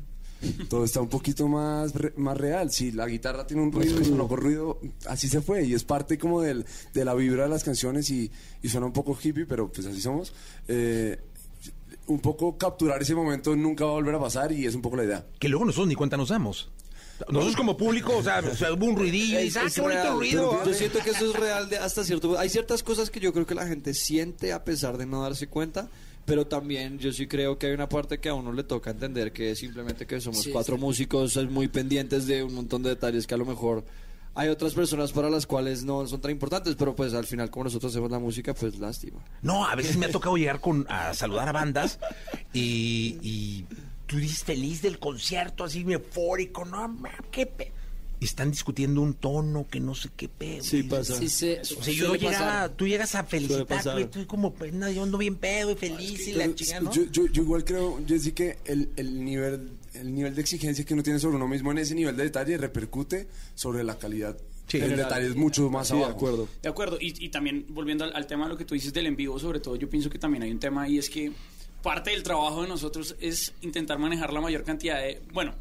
[0.69, 2.71] todo está un poquito más, re- más real.
[2.71, 5.65] Si la guitarra tiene un ruido y sonó con ruido, así se fue.
[5.65, 8.31] Y es parte como del, de la vibra de las canciones y,
[8.61, 10.33] y suena un poco hippie, pero pues así somos.
[10.67, 11.19] Eh,
[12.07, 14.95] un poco capturar ese momento nunca va a volver a pasar y es un poco
[14.95, 15.25] la idea.
[15.39, 16.69] Que luego nosotros ni cuenta nos damos.
[17.29, 20.15] Nosotros como público, o sea, o sea, hubo un ruidillo y ah, qué bonito real,
[20.17, 20.63] ruido.
[20.63, 22.39] Yo siento que eso es real de hasta cierto punto.
[22.39, 25.47] Hay ciertas cosas que yo creo que la gente siente a pesar de no darse
[25.47, 25.89] cuenta.
[26.27, 29.31] Pero también yo sí creo que hay una parte que a uno le toca entender
[29.31, 30.81] que es simplemente que somos Sí, cuatro sí.
[30.81, 33.85] músicos es muy pendientes de un montón de detalles que a lo mejor
[34.35, 37.63] hay otras personas para las cuales no son tan importantes, pero pues al final como
[37.63, 39.23] nosotros hacemos la música, pues lástima.
[39.41, 41.97] No, a veces me ha tocado llegar con, a saludar a bandas
[42.53, 43.65] y, y
[44.05, 47.71] tú dices feliz del concierto, así eufórico, no, ma, qué pe...
[48.19, 50.63] Y están discutiendo un tono que no sé qué pedo.
[50.63, 51.15] Sí, pasa.
[51.17, 54.89] Sí, se- O sea, yo llegaba, tú llegas a felicitar, güey, tú como, pues, no,
[54.89, 56.91] yo ando bien pedo y feliz y la chingada, ¿no?
[56.93, 60.93] yo, yo, yo igual creo, Jessy, que el, el nivel el nivel de exigencia que
[60.93, 64.37] uno tiene sobre uno mismo en ese nivel de detalle repercute sobre la calidad
[64.67, 64.79] Sí.
[64.79, 64.97] General.
[65.05, 66.13] detalle es mucho más Sí, de abajo.
[66.17, 66.47] acuerdo.
[66.61, 69.05] De acuerdo, y, y también volviendo al, al tema de lo que tú dices del
[69.07, 71.31] en vivo, sobre todo, yo pienso que también hay un tema y es que
[71.81, 75.55] parte del trabajo de nosotros es intentar manejar la mayor cantidad de, bueno,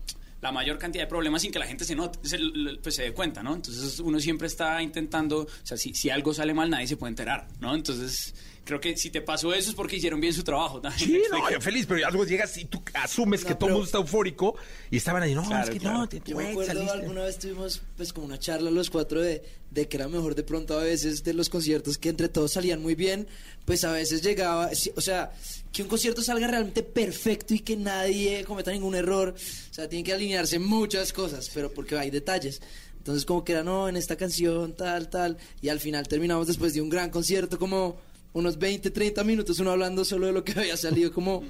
[0.46, 2.38] la mayor cantidad de problemas sin que la gente se note, se,
[2.82, 3.54] pues se dé cuenta, ¿no?
[3.54, 7.10] Entonces uno siempre está intentando, o sea, si, si algo sale mal nadie se puede
[7.10, 7.74] enterar, ¿no?
[7.74, 8.32] Entonces
[8.64, 11.08] creo que si te pasó eso es porque hicieron bien su trabajo también.
[11.08, 13.86] Sí, no, yo feliz, pero algo llegas y tú asumes que No, todo el mundo
[13.86, 14.56] está eufórico
[14.90, 15.98] y estaban ahí, no, Claro, es que claro.
[15.98, 16.92] no, te, Yo me acuerdo saliste.
[16.98, 20.42] alguna vez tuvimos pues como una charla los cuatro de, de que era mejor de
[20.44, 23.26] pronto a veces de los conciertos que entre todos salían muy bien,
[23.64, 25.32] pues a veces llegaba, sí, o sea,
[25.76, 30.06] que un concierto salga realmente perfecto y que nadie cometa ningún error, o sea, tienen
[30.06, 32.62] que alinearse muchas cosas, pero porque hay detalles.
[32.96, 36.72] Entonces como que era, no, en esta canción, tal, tal, y al final terminamos después
[36.72, 37.98] de un gran concierto como
[38.32, 41.44] unos 20, 30 minutos uno hablando solo de lo que había salido como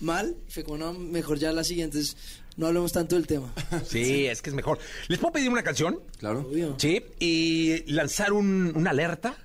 [0.00, 2.16] mal, y fue como, no, mejor ya las siguientes
[2.56, 3.52] no hablemos tanto del tema.
[3.86, 4.78] Sí, es que es mejor.
[5.08, 6.00] ¿Les puedo pedir una canción?
[6.16, 6.48] Claro.
[6.50, 6.74] Obvio.
[6.78, 9.36] Sí, y lanzar un, una alerta.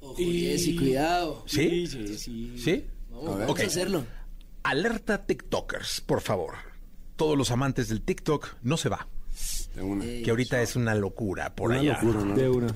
[0.00, 1.44] Ojo, Jessy, cuidado.
[1.46, 1.86] ¿Sí?
[1.86, 2.54] Sí, sí.
[2.56, 2.84] ¿Sí?
[3.24, 4.04] A vamos a hacerlo.
[4.62, 6.54] Alerta TikTokers, por favor.
[7.16, 9.08] Todos los amantes del TikTok, no se va.
[9.74, 10.04] De una.
[10.04, 12.00] Eh, Que ahorita es una locura por Una allá.
[12.02, 12.34] locura, ¿no?
[12.34, 12.74] De una.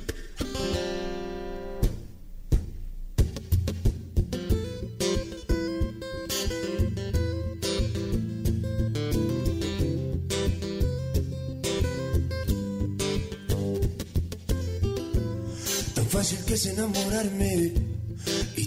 [15.95, 17.73] Tan fácil que es enamorarme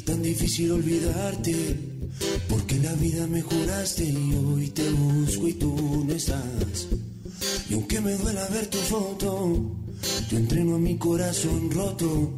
[0.05, 1.55] tan difícil olvidarte.
[2.47, 6.87] Porque la vida me juraste y hoy te busco y tú no estás.
[7.69, 9.75] Y aunque me duela ver tu foto,
[10.29, 12.31] yo entreno a mi corazón roto.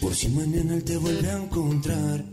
[0.00, 2.24] Por si mañana él te vuelve a encontrar.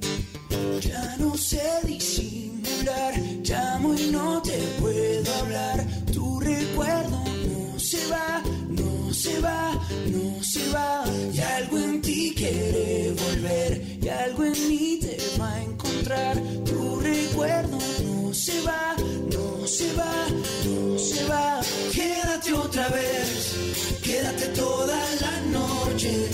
[0.82, 3.14] Ya no sé disimular,
[3.44, 5.88] llamo y no te puedo hablar.
[6.12, 9.74] Tu recuerdo no se va, no se va,
[10.12, 11.04] no se va.
[11.34, 16.38] Y algo en ti quiere volver, algo en mí te va a encontrar.
[16.66, 18.96] Tu recuerdo no se va,
[19.32, 20.28] no se va,
[20.66, 21.62] no se va.
[21.94, 23.56] Quédate otra vez,
[24.04, 26.30] quédate toda la noche.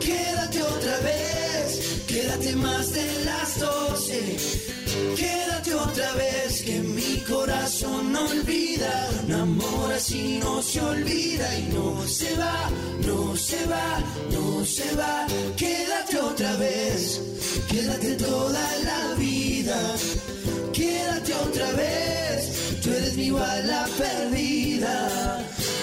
[0.00, 4.81] Quédate otra vez, quédate más de las doce.
[5.16, 9.10] Quédate otra vez, que mi corazón no olvida.
[9.26, 12.70] Un amor así no se olvida y no se va,
[13.06, 14.00] no se va,
[14.30, 15.26] no se va.
[15.56, 17.20] Quédate otra vez,
[17.68, 19.78] quédate toda la vida.
[20.72, 25.38] Quédate otra vez, tú eres mi bala perdida.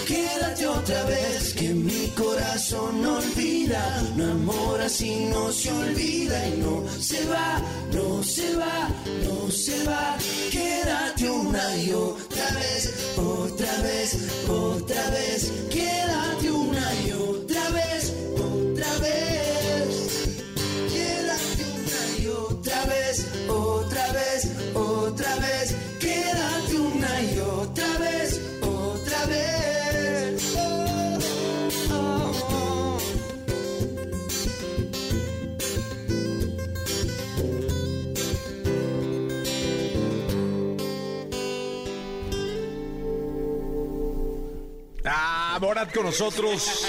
[0.09, 3.81] Quédate otra vez, que mi corazón no olvida.
[4.15, 7.61] Un amor así no se olvida y no se va,
[7.93, 8.89] no se va,
[9.23, 10.17] no se va.
[10.49, 14.17] Quédate una y otra vez, otra vez,
[14.49, 15.51] otra vez.
[15.69, 20.39] Quédate una y otra vez, otra vez.
[20.91, 24.41] Quédate una y otra vez, otra vez,
[24.73, 25.75] otra vez.
[25.99, 28.28] Quédate una y otra vez,
[45.59, 46.87] Borat con nosotros.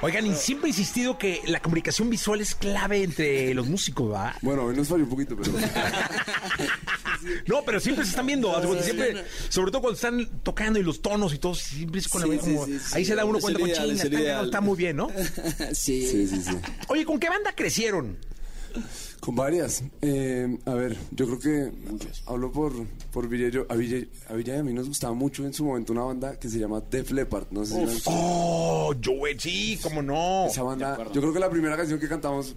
[0.00, 4.36] Oigan, y siempre he insistido que la comunicación visual es clave entre los músicos, ¿va?
[4.42, 5.52] Bueno, hoy nos falló un poquito, pero...
[7.46, 8.52] No, pero siempre se están viendo.
[8.82, 12.28] siempre, sobre todo cuando están tocando y los tonos y todo, siempre es con la
[12.28, 14.96] Sí, como- sí, sí, ahí se da uno cuenta con el está, está muy bien,
[14.96, 15.08] ¿no?
[15.72, 16.06] sí.
[16.06, 16.56] Sí, sí, sí.
[16.88, 18.18] Oye, ¿con qué banda crecieron?
[19.28, 19.82] Con varias.
[20.00, 21.72] Eh, a ver, yo creo que
[22.24, 22.72] hablo por,
[23.12, 23.28] por.
[23.50, 26.00] Yo- a, Villa, a Villa y a mí nos gustaba mucho en su momento una
[26.04, 27.48] banda que se llama Def Leppard.
[27.50, 28.02] No sé si.
[28.06, 30.46] Oh, Joel, sí, cómo no.
[30.46, 32.56] Esa banda, yo creo que la primera canción que cantamos,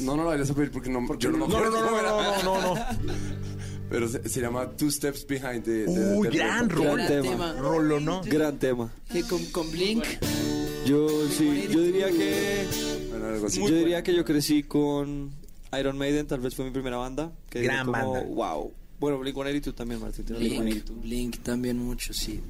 [0.00, 2.02] no, no la vayas a pedir porque no, yo no, me No, no, no, no,
[2.02, 2.84] no, no, no.
[3.88, 6.84] Pero se, se llama Two Steps Behind de, de- Uy, de gran rol.
[7.00, 7.52] Gran tema.
[7.54, 8.20] Rolo, ¿no?
[8.26, 8.92] Gran tema.
[9.10, 10.04] Que con, con Blink.
[10.84, 12.66] Yo sí, yo diría que
[13.08, 13.60] Bueno, algo así.
[13.66, 15.30] yo diría que yo crecí con
[15.78, 17.32] Iron Maiden, tal vez fue mi primera banda.
[17.50, 18.20] Que Gran como, banda.
[18.28, 18.72] Wow.
[19.00, 20.24] Bueno, Blink One tú también, Martín.
[20.24, 22.40] Blink, Blink también mucho, sí.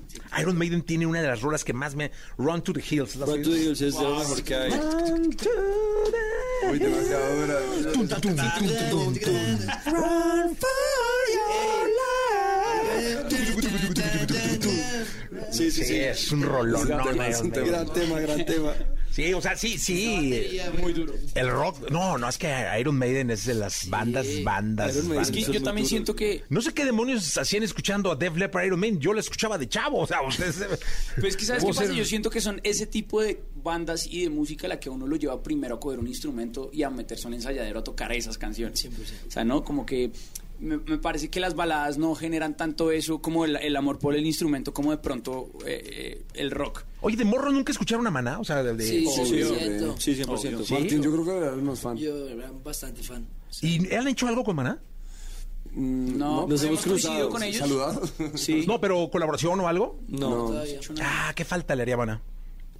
[0.41, 2.11] Iron Maiden tiene una de las rolas que más me...
[2.39, 3.17] Run to the Hills.
[3.17, 4.71] ¿la Run to the Hills es de lo mejor que hay.
[4.71, 7.59] Run to the- Uy, demasiado dura.
[9.87, 10.69] Run for
[15.51, 15.97] Sí, sí, Sí, sí.
[15.97, 16.87] es un rolón.
[16.87, 17.05] Gran
[17.93, 18.73] tema, gran tema.
[19.15, 20.59] Sí, o sea, sí, sí.
[20.81, 21.15] Muy duro.
[21.37, 24.95] El rock, no, no, es que Iron Maiden es de las bandas, bandas.
[24.97, 25.55] Iron Maiden Es que bandas.
[25.55, 28.99] yo también siento que No sé qué demonios hacían escuchando a Def Leppard Iron Maiden.
[29.01, 30.57] Yo la escuchaba de chavo, o sea, ustedes...
[31.21, 34.23] Pues que sabes qué pasa, ser- yo siento que son ese tipo de bandas y
[34.23, 37.27] de música la que uno lo lleva primero a coger un instrumento y a meterse
[37.27, 38.85] a un ensayadero a tocar esas canciones.
[38.85, 39.29] 100%.
[39.29, 39.63] O sea, ¿no?
[39.63, 40.11] Como que
[40.65, 44.15] me, me parece que las baladas no generan tanto eso como el, el amor por
[44.15, 46.85] el instrumento, como de pronto eh, eh, el rock.
[47.01, 48.75] Oye, de morro nunca escucharon a Maná, o sea, de...
[48.75, 49.55] de- Sí, Obvio.
[49.55, 49.99] 100%.
[49.99, 50.65] Sí, 100%.
[50.65, 50.73] Sí.
[50.75, 51.97] Martín, yo creo que éramos fan.
[51.97, 53.27] Yo era bastante fan.
[53.63, 54.81] ¿Y han hecho algo con Maná?
[55.73, 57.59] Mm, No, Nos pero hemos cruzado, con ellos.
[57.59, 58.03] ¿Saludado?
[58.35, 58.65] Sí.
[58.67, 60.01] No, pero colaboración o algo.
[60.09, 60.31] No.
[60.31, 60.37] No.
[60.47, 60.81] Todavía.
[61.03, 62.23] Ah, qué falta le haría a Maná.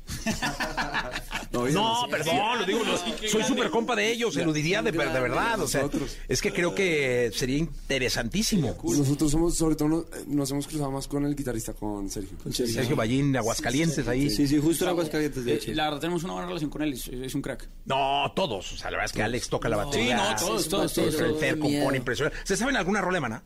[1.53, 2.99] No, No, perdón, lo digo, lo-
[3.29, 6.17] soy súper compa de ellos, se lo diría de, de verdad, o sea, Nosotros.
[6.29, 8.77] es que creo que sería interesantísimo.
[8.83, 12.37] Nosotros somos, sobre todo, nos, nos hemos cruzado más con el guitarrista, con Sergio.
[12.53, 14.31] Sergio Ballín, de Aguascalientes, ahí.
[14.31, 15.73] Sí, sí, justo en Aguascalientes, de Eh, hecho.
[15.75, 17.69] la verdad tenemos una buena relación con él, es, es un crack.
[17.85, 20.17] No, todos, o sea, la verdad es que Alex toca la batería.
[20.37, 21.15] Sí, no, todos, todos, todos.
[21.15, 22.37] El Fer compone impresionante.
[22.45, 23.45] ¿Se saben alguna rola de Maná?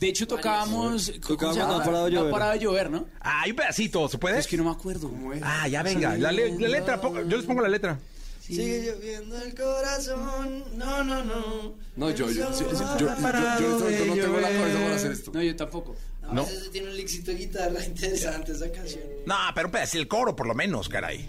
[0.00, 1.10] De hecho, tocábamos.
[1.22, 1.58] ¿cómo Tocábamos?
[1.68, 2.32] No ha parado de No ha llover.
[2.32, 3.06] parado de llover, ¿no?
[3.20, 4.38] Ah, hay un pedacito, ¿se puede?
[4.38, 5.10] Es que no me acuerdo.
[5.42, 7.98] Ah, ya venga, la, le- la letra, ponga- yo les pongo la letra.
[8.40, 10.64] Sigue lloviendo el corazón.
[10.76, 11.74] No, no, no.
[11.96, 14.78] No, yo, yo, yo, yo, yo, yo, yo en este momento no tengo la cabeza
[14.80, 15.30] para hacer esto.
[15.32, 15.96] No, yo tampoco.
[16.26, 19.02] A veces tiene un lixito de guitarra interesante esa canción.
[19.26, 21.28] No, pero un pedacito, el coro por lo menos, caray.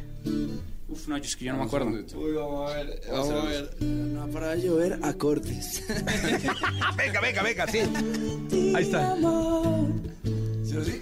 [0.91, 1.87] Uf, no, yo es que yo no me acuerdo.
[1.89, 3.81] Uy, vamos a ver, vamos a ver.
[3.81, 5.83] No de llover, acordes.
[6.97, 7.79] venga, venga, venga, sí.
[8.75, 9.15] Ahí está.
[10.65, 11.01] ¿Sí o sí?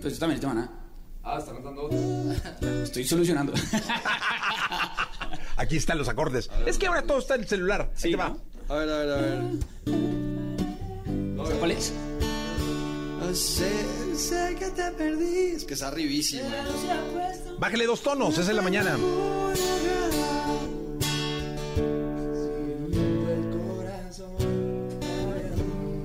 [0.00, 0.70] Pues yo también te van a.
[1.22, 1.98] Ah, está cantando otro.
[2.82, 3.52] Estoy solucionando.
[5.56, 6.50] Aquí están los acordes.
[6.66, 7.82] Es que ahora todo está en el celular.
[7.82, 8.30] Ahí Sí, te va.
[8.30, 8.40] ¿no?
[8.68, 9.42] A ver, a ver, a ver.
[11.58, 11.92] ¿Cuál es?
[13.32, 13.70] Sé,
[14.16, 15.52] sé que te perdí.
[15.54, 16.48] Es que es arribísima.
[17.58, 18.96] Bájale dos tonos, es en la mañana.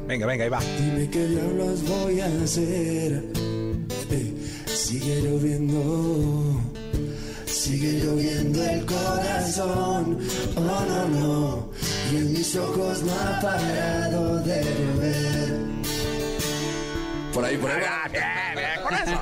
[0.08, 0.60] Venga, venga, ahí va.
[0.80, 3.24] Dime qué diablos voy a hacer.
[4.12, 4.34] Eh,
[4.68, 6.62] sigue lloviendo.
[7.48, 10.20] Sigue lloviendo el corazón.
[10.56, 11.70] Oh, no, no.
[12.14, 15.75] Y en mis ojos no ha parado de llover.
[17.36, 17.84] Por ahí, por ahí.
[17.86, 18.24] Ah, bien,
[18.56, 19.22] bien, con eso.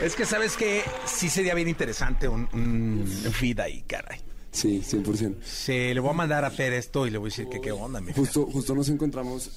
[0.00, 4.20] Es que sabes que sí sería bien interesante un, un feed ahí, caray.
[4.52, 5.42] Sí, 100%.
[5.42, 7.72] Se le voy a mandar a Fer esto y le voy a decir que qué
[7.72, 9.50] onda, mi Justo, justo nos encontramos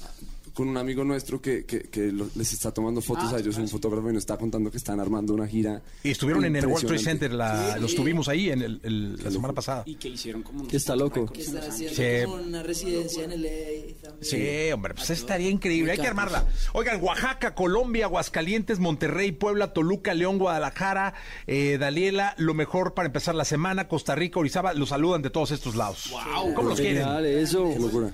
[0.57, 4.09] con un amigo nuestro que, que, que les está tomando fotos a ellos, un fotógrafo,
[4.09, 5.83] y nos está contando que están armando una gira.
[6.03, 6.99] Y estuvieron en el World Trade.
[7.03, 7.79] Center, la- Sí.
[7.79, 9.83] los tuvimos ahí en el- el- la semana pasada.
[9.85, 11.27] Y que hicieron como unos Está loco.
[11.27, 12.25] Que están haciendo Sí.
[12.25, 14.23] como una residencia en LA también.
[14.23, 15.91] Sí, hombre, pues estaría increíble.
[15.91, 16.47] Hay que armarla.
[16.73, 21.13] Oigan, Oaxaca, Colombia, Aguascalientes, Monterrey, Puebla, Toluca, León, Guadalajara,
[21.45, 25.51] eh, Daliela, lo mejor para empezar la semana, Costa Rica, Orizaba, los saludan de todos
[25.51, 26.11] estos lados.
[26.55, 27.03] ¿Cómo los quieren?
[27.03, 27.69] Genial, eso.
[27.71, 28.09] Qué locura.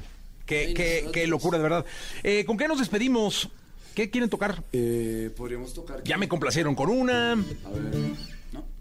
[0.46, 1.86] Qué, qué- qué locura, de verdad.
[2.24, 3.50] Eh, ¿Con qué nos despedimos?
[3.96, 4.64] ¿Qué quieren tocar?
[4.74, 6.04] Eh, Podríamos tocar.
[6.04, 7.34] Ya me complacieron con una.
[7.34, 7.44] A ver.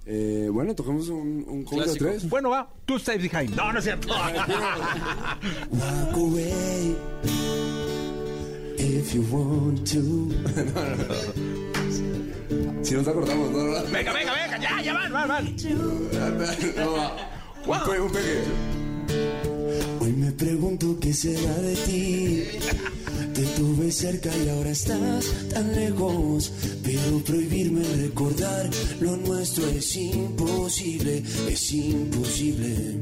[0.05, 2.05] Eh, bueno, toquemos un, un cover de Clásico.
[2.07, 2.29] tres.
[2.29, 2.69] Bueno, va.
[2.87, 3.55] Two Steps Behind.
[3.55, 4.09] No, no es cierto.
[5.71, 6.97] Walk away
[8.79, 10.29] if you want to.
[12.83, 13.91] Si nos acordamos, no, no, no.
[13.93, 14.59] venga, venga, venga.
[14.59, 15.57] Ya, ya van, van, van.
[16.77, 16.93] No,
[17.69, 17.85] va.
[17.85, 19.52] Un un pegue.
[20.01, 22.45] Hoy me pregunto qué será de ti.
[23.35, 26.53] Te tuve cerca y ahora estás tan lejos.
[26.83, 28.69] Pero prohibirme recordar
[29.01, 32.99] lo nuestro es imposible, es imposible.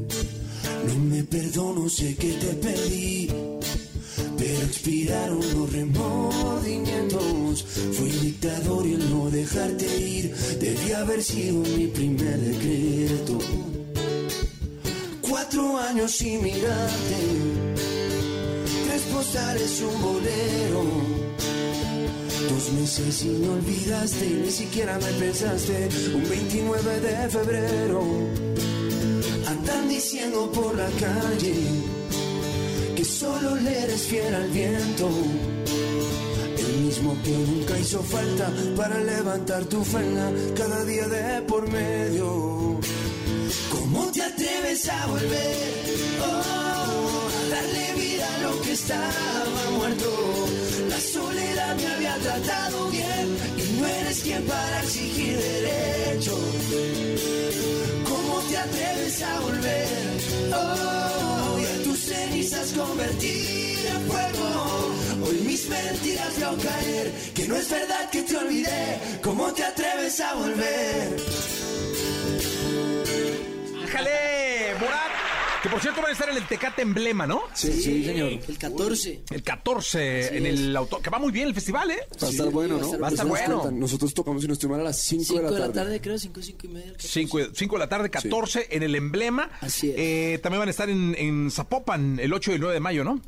[0.87, 3.27] No me perdono, sé que te perdí.
[4.37, 7.65] Pero expiraron los remordimientos.
[7.93, 13.70] Fui dictador y el no dejarte ir debía haber sido mi primer decreto.
[15.31, 17.19] Cuatro años sin mirarte,
[18.85, 20.83] tres postales un bolero.
[22.49, 25.87] Dos meses y me olvidaste ni siquiera me pensaste.
[26.13, 28.03] Un 29 de febrero,
[29.47, 31.55] andan diciendo por la calle
[32.97, 35.09] que solo le eres fiel al viento.
[36.57, 42.81] El mismo que nunca hizo falta para levantar tu falda cada día de por medio.
[43.71, 44.21] ¿Cómo te
[44.89, 45.83] a volver?
[46.21, 50.47] Oh, darle vida a lo que estaba muerto.
[50.89, 56.39] La soledad me había tratado bien y no eres quien para exigir derechos.
[58.09, 60.53] ¿Cómo te atreves a volver?
[60.53, 65.27] Oh, y a tus cenizas convertir en fuego.
[65.27, 68.99] Hoy mis mentiras veo caer, que no es verdad que te olvidé.
[69.21, 71.60] ¿Cómo te atreves a volver?
[73.91, 74.75] ¡Ájale!
[74.79, 75.11] Morat.
[75.61, 77.43] Que por cierto van a estar en el Tecate Emblema, ¿no?
[77.53, 78.29] Sí, sí, señor.
[78.47, 79.21] El 14.
[79.29, 80.99] El 14 en el auto.
[80.99, 81.99] Que va muy bien el festival, ¿eh?
[82.21, 82.97] Va a estar bueno, ¿no?
[82.99, 83.59] Va a estar Nos bueno.
[83.59, 85.73] cuentan, Nosotros tocamos, si no estoy a las 5 5 de la tarde.
[85.73, 86.93] tarde, creo, 5, 5 y media.
[86.97, 87.37] 5
[87.75, 89.51] de la tarde, 14 en el emblema.
[89.61, 89.95] Así es.
[89.99, 93.03] Eh, también van a estar en, en Zapopan el 8 y el 9 de mayo,
[93.03, 93.21] ¿no?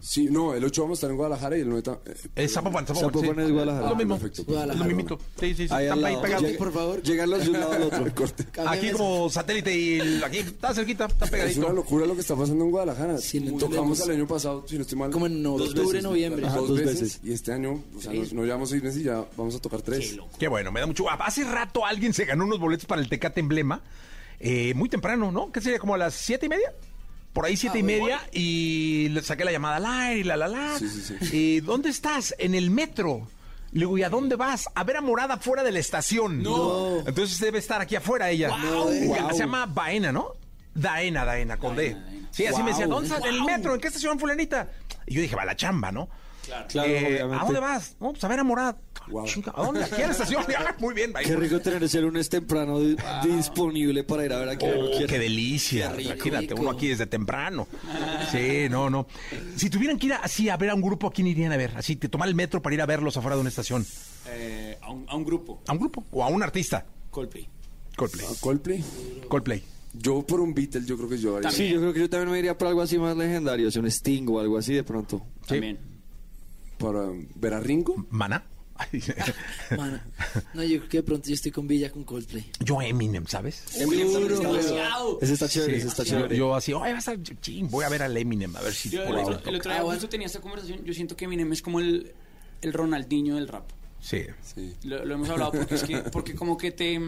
[0.00, 2.52] Sí, no, el 8 vamos a estar en Guadalajara y el 9 ta- eh, Es
[2.52, 3.10] Zapopan, Zapopan.
[3.10, 3.40] Zapopan sí.
[3.42, 3.84] es Guadalajara.
[3.84, 4.18] Es lo mismo.
[4.18, 4.60] Perfecto.
[4.72, 5.18] Es lo mismito.
[5.40, 5.74] Sí, sí, sí.
[5.74, 6.22] Ahí Están al ahí lado.
[6.22, 6.44] pegados.
[6.46, 7.02] Llega- por favor.
[7.02, 8.04] Llegarlos de un lado al otro.
[8.14, 8.44] corte.
[8.66, 11.60] Aquí como satélite y el- aquí está cerquita, está Es pegadito.
[11.60, 13.18] una locura lo que está pasando en Guadalajara.
[13.18, 15.10] Sí, Tocamos el año pasado, si no estoy mal.
[15.10, 16.42] Como en octubre, noviembre.
[16.42, 17.20] Dos, Ajá, dos veces, veces.
[17.24, 19.82] Y este año, o sea, nos, nos llevamos seis meses y ya vamos a tocar
[19.82, 20.16] tres.
[20.38, 21.08] Qué bueno, me da mucho.
[21.10, 23.82] ah, Hace rato alguien se ganó unos boletos para el Tecate Emblema.
[24.40, 25.50] eh, muy temprano, ¿no?
[25.50, 25.80] ¿Qué sería?
[25.80, 26.72] ¿Como a las siete y media?
[27.32, 30.48] Por ahí siete y media y le saqué la llamada al aire y la la
[30.48, 30.78] la.
[30.78, 31.36] Sí, sí, sí.
[31.36, 32.34] ¿Y dónde estás?
[32.38, 33.28] En el metro.
[33.72, 34.68] Le digo, ¿y a dónde vas?
[34.74, 36.42] A ver a Morada fuera de la estación.
[36.42, 37.00] No.
[37.06, 38.48] Entonces debe estar aquí afuera ella.
[38.48, 38.90] Wow.
[39.32, 40.32] Se llama Baena, ¿no?
[40.74, 41.96] Daena, Daena, con D.
[42.30, 43.24] Sí, así me decía, ¿dónde estás?
[43.24, 44.68] En el metro, ¿en qué estación, fulanita?
[45.06, 46.08] Y yo dije, va a la chamba, ¿no?
[46.68, 47.34] Claro, Eh, obviamente.
[47.42, 47.96] ¿A dónde vas?
[48.00, 48.76] No, pues a ver a Morada.
[49.08, 49.24] Wow.
[49.26, 49.84] Chinga, ¿A dónde?
[49.84, 50.44] Aquí a la estación.
[50.58, 54.48] Ah, Muy bien, Qué rico tener ese lunes temprano di- disponible para ir a ver
[54.50, 55.06] a quien uno Oh, quiera.
[55.06, 55.94] qué delicia.
[55.98, 57.66] Imagínate, uno aquí desde temprano.
[58.30, 59.06] Sí, no, no.
[59.56, 61.56] Si tuvieran que ir a- así a ver a un grupo, ¿a quién irían a
[61.56, 61.72] ver?
[61.76, 63.86] Así, te tomar el metro para ir a verlos afuera de una estación.
[64.30, 66.04] Eh, a, un, a un grupo, ¿A un grupo?
[66.10, 66.84] ¿O a un artista?
[67.10, 67.48] Coldplay.
[67.96, 68.26] Coldplay.
[68.26, 68.84] ¿A Coldplay?
[69.28, 69.62] Coldplay.
[69.94, 71.50] Yo por un Beatle, yo creo que yo haría.
[71.50, 73.80] Sí, yo creo que yo también me iría por algo así más legendario, o sea,
[73.80, 75.22] un Sting o algo así de pronto.
[75.46, 75.78] También.
[76.78, 78.06] Para ver a Ringo.
[78.10, 78.44] ¿Mana?
[79.76, 79.98] Mano,
[80.54, 82.48] no, yo creo que de pronto yo estoy con Villa con Coldplay.
[82.60, 83.64] Yo Eminem, ¿sabes?
[83.74, 86.36] Ese está chévere, ese está Sí, chévere.
[86.36, 89.04] Yo así, oye, vas a, ching, voy a ver al Eminem, a ver si Yo
[89.04, 90.84] por el, ahí otro, el otro día justo tenía esta conversación.
[90.84, 92.12] Yo siento que Eminem es como el,
[92.62, 93.68] el Ronaldinho del rap.
[94.00, 94.22] Sí.
[94.84, 97.00] Lo, lo hemos hablado porque es que, porque como que te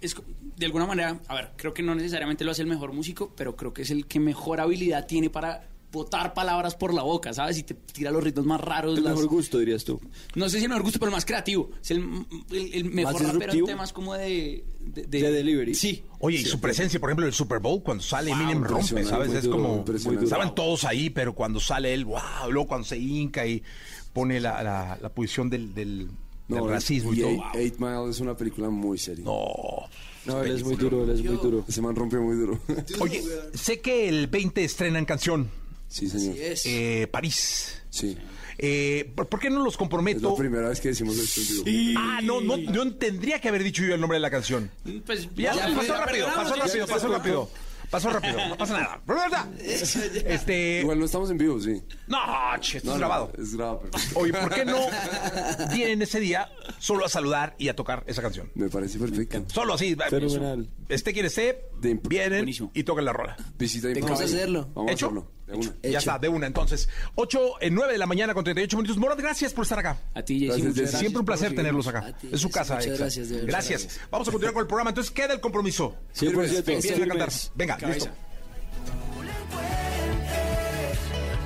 [0.00, 0.24] es co-
[0.56, 3.54] de alguna manera, a ver, creo que no necesariamente lo hace el mejor músico, pero
[3.54, 7.58] creo que es el que mejor habilidad tiene para botar palabras por la boca, ¿sabes?
[7.58, 8.96] Y te tira los ritmos más raros.
[8.96, 10.00] El las- mejor gusto, dirías tú.
[10.34, 11.70] No sé si el mejor gusto, pero el más creativo.
[11.82, 12.04] Es el,
[12.50, 14.64] el- el mejor rapero en temas como de...
[14.86, 15.74] De, De delivery.
[15.74, 16.04] Sí.
[16.20, 19.04] Oye, y su presencia, por ejemplo, en el Super Bowl, cuando sale Wow, Eminem rompe,
[19.04, 19.32] ¿sabes?
[19.32, 22.20] Es duro, como, estaban todos ahí, pero cuando sale él, wow,
[22.50, 23.62] luego cuando se hinca y
[24.12, 26.08] pone la, la, la posición del, del,
[26.48, 27.30] racismo y, y todo.
[27.32, 29.24] Eight, Eight Mile es una película muy seria.
[29.24, 29.44] No.
[30.24, 31.64] No, él es muy duro, él es muy duro.
[31.68, 32.58] Ese man rompe muy duro.
[33.00, 33.22] Oye,
[33.54, 35.48] sé que el 20 estrenan canción.
[35.88, 36.36] Sí, señor.
[36.38, 37.82] Eh, París.
[37.90, 38.16] Sí.
[38.58, 40.30] Eh, ¿por, por qué no los Es comprometo?
[40.30, 42.00] la primera vez que decimos esto vivo.
[42.00, 44.70] Ah, no, no, no tendría que haber dicho yo el nombre de la canción.
[45.04, 47.18] Pues Ya, ya, pasó ya rápido, pasó rápido, pasó perdonó.
[47.18, 47.50] rápido.
[47.90, 49.00] Pasó rápido, no pasa nada.
[49.06, 49.46] Pero verdad.
[50.26, 50.80] Este.
[50.80, 51.82] Igual no estamos en vivo, sí.
[52.08, 52.18] No,
[52.60, 53.32] che, esto No, es no, grabado.
[53.38, 54.18] es grabado, perfecto.
[54.18, 54.78] Oye, ¿por qué no
[55.74, 56.48] vienen ese día
[56.78, 58.50] solo a saludar y a tocar esa canción?
[58.54, 59.44] Me parece perfecto.
[59.52, 59.96] Solo así.
[60.08, 60.68] Fenomenal.
[60.88, 61.68] Esté quien esté,
[62.08, 63.36] vienen y tocan la rola.
[63.58, 64.68] Visita Tenemos que hacerlo.
[64.74, 65.06] Vamos ¿Hecho?
[65.06, 65.36] a hacerlo.
[65.46, 65.62] De una.
[65.82, 65.98] Ya Hecho.
[65.98, 66.46] está, de una.
[66.48, 68.96] Entonces, 8, en 9 de la mañana con 38 minutos.
[68.98, 69.96] Morad, gracias por estar acá.
[70.14, 71.00] A ti, Jessy, Gracias, gracias.
[71.00, 71.98] Siempre un placer tenerlos acá.
[72.06, 72.74] A ti, Es su casa.
[72.76, 73.48] muchas gracias, de verdad.
[73.48, 74.00] Gracias.
[74.10, 74.90] Vamos a continuar con el programa.
[74.90, 75.94] Entonces, queda el compromiso.
[76.18, 76.58] 100%.
[76.58, 77.28] Empiecen a cantar.
[77.54, 78.10] Venga, Cabeza.
[78.10, 78.10] listo.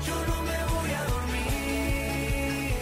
[0.06, 2.74] Yo no me voy a dormir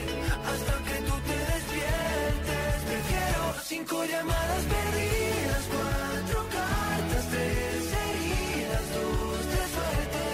[0.51, 2.75] hasta que tú te despiertes.
[2.89, 10.25] Prefiero cinco llamadas perdidas, cuatro cartas, tres heridas, dos de suerte.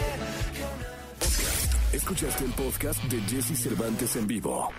[1.97, 4.71] Escuchaste el podcast de Jesse Cervantes en vivo.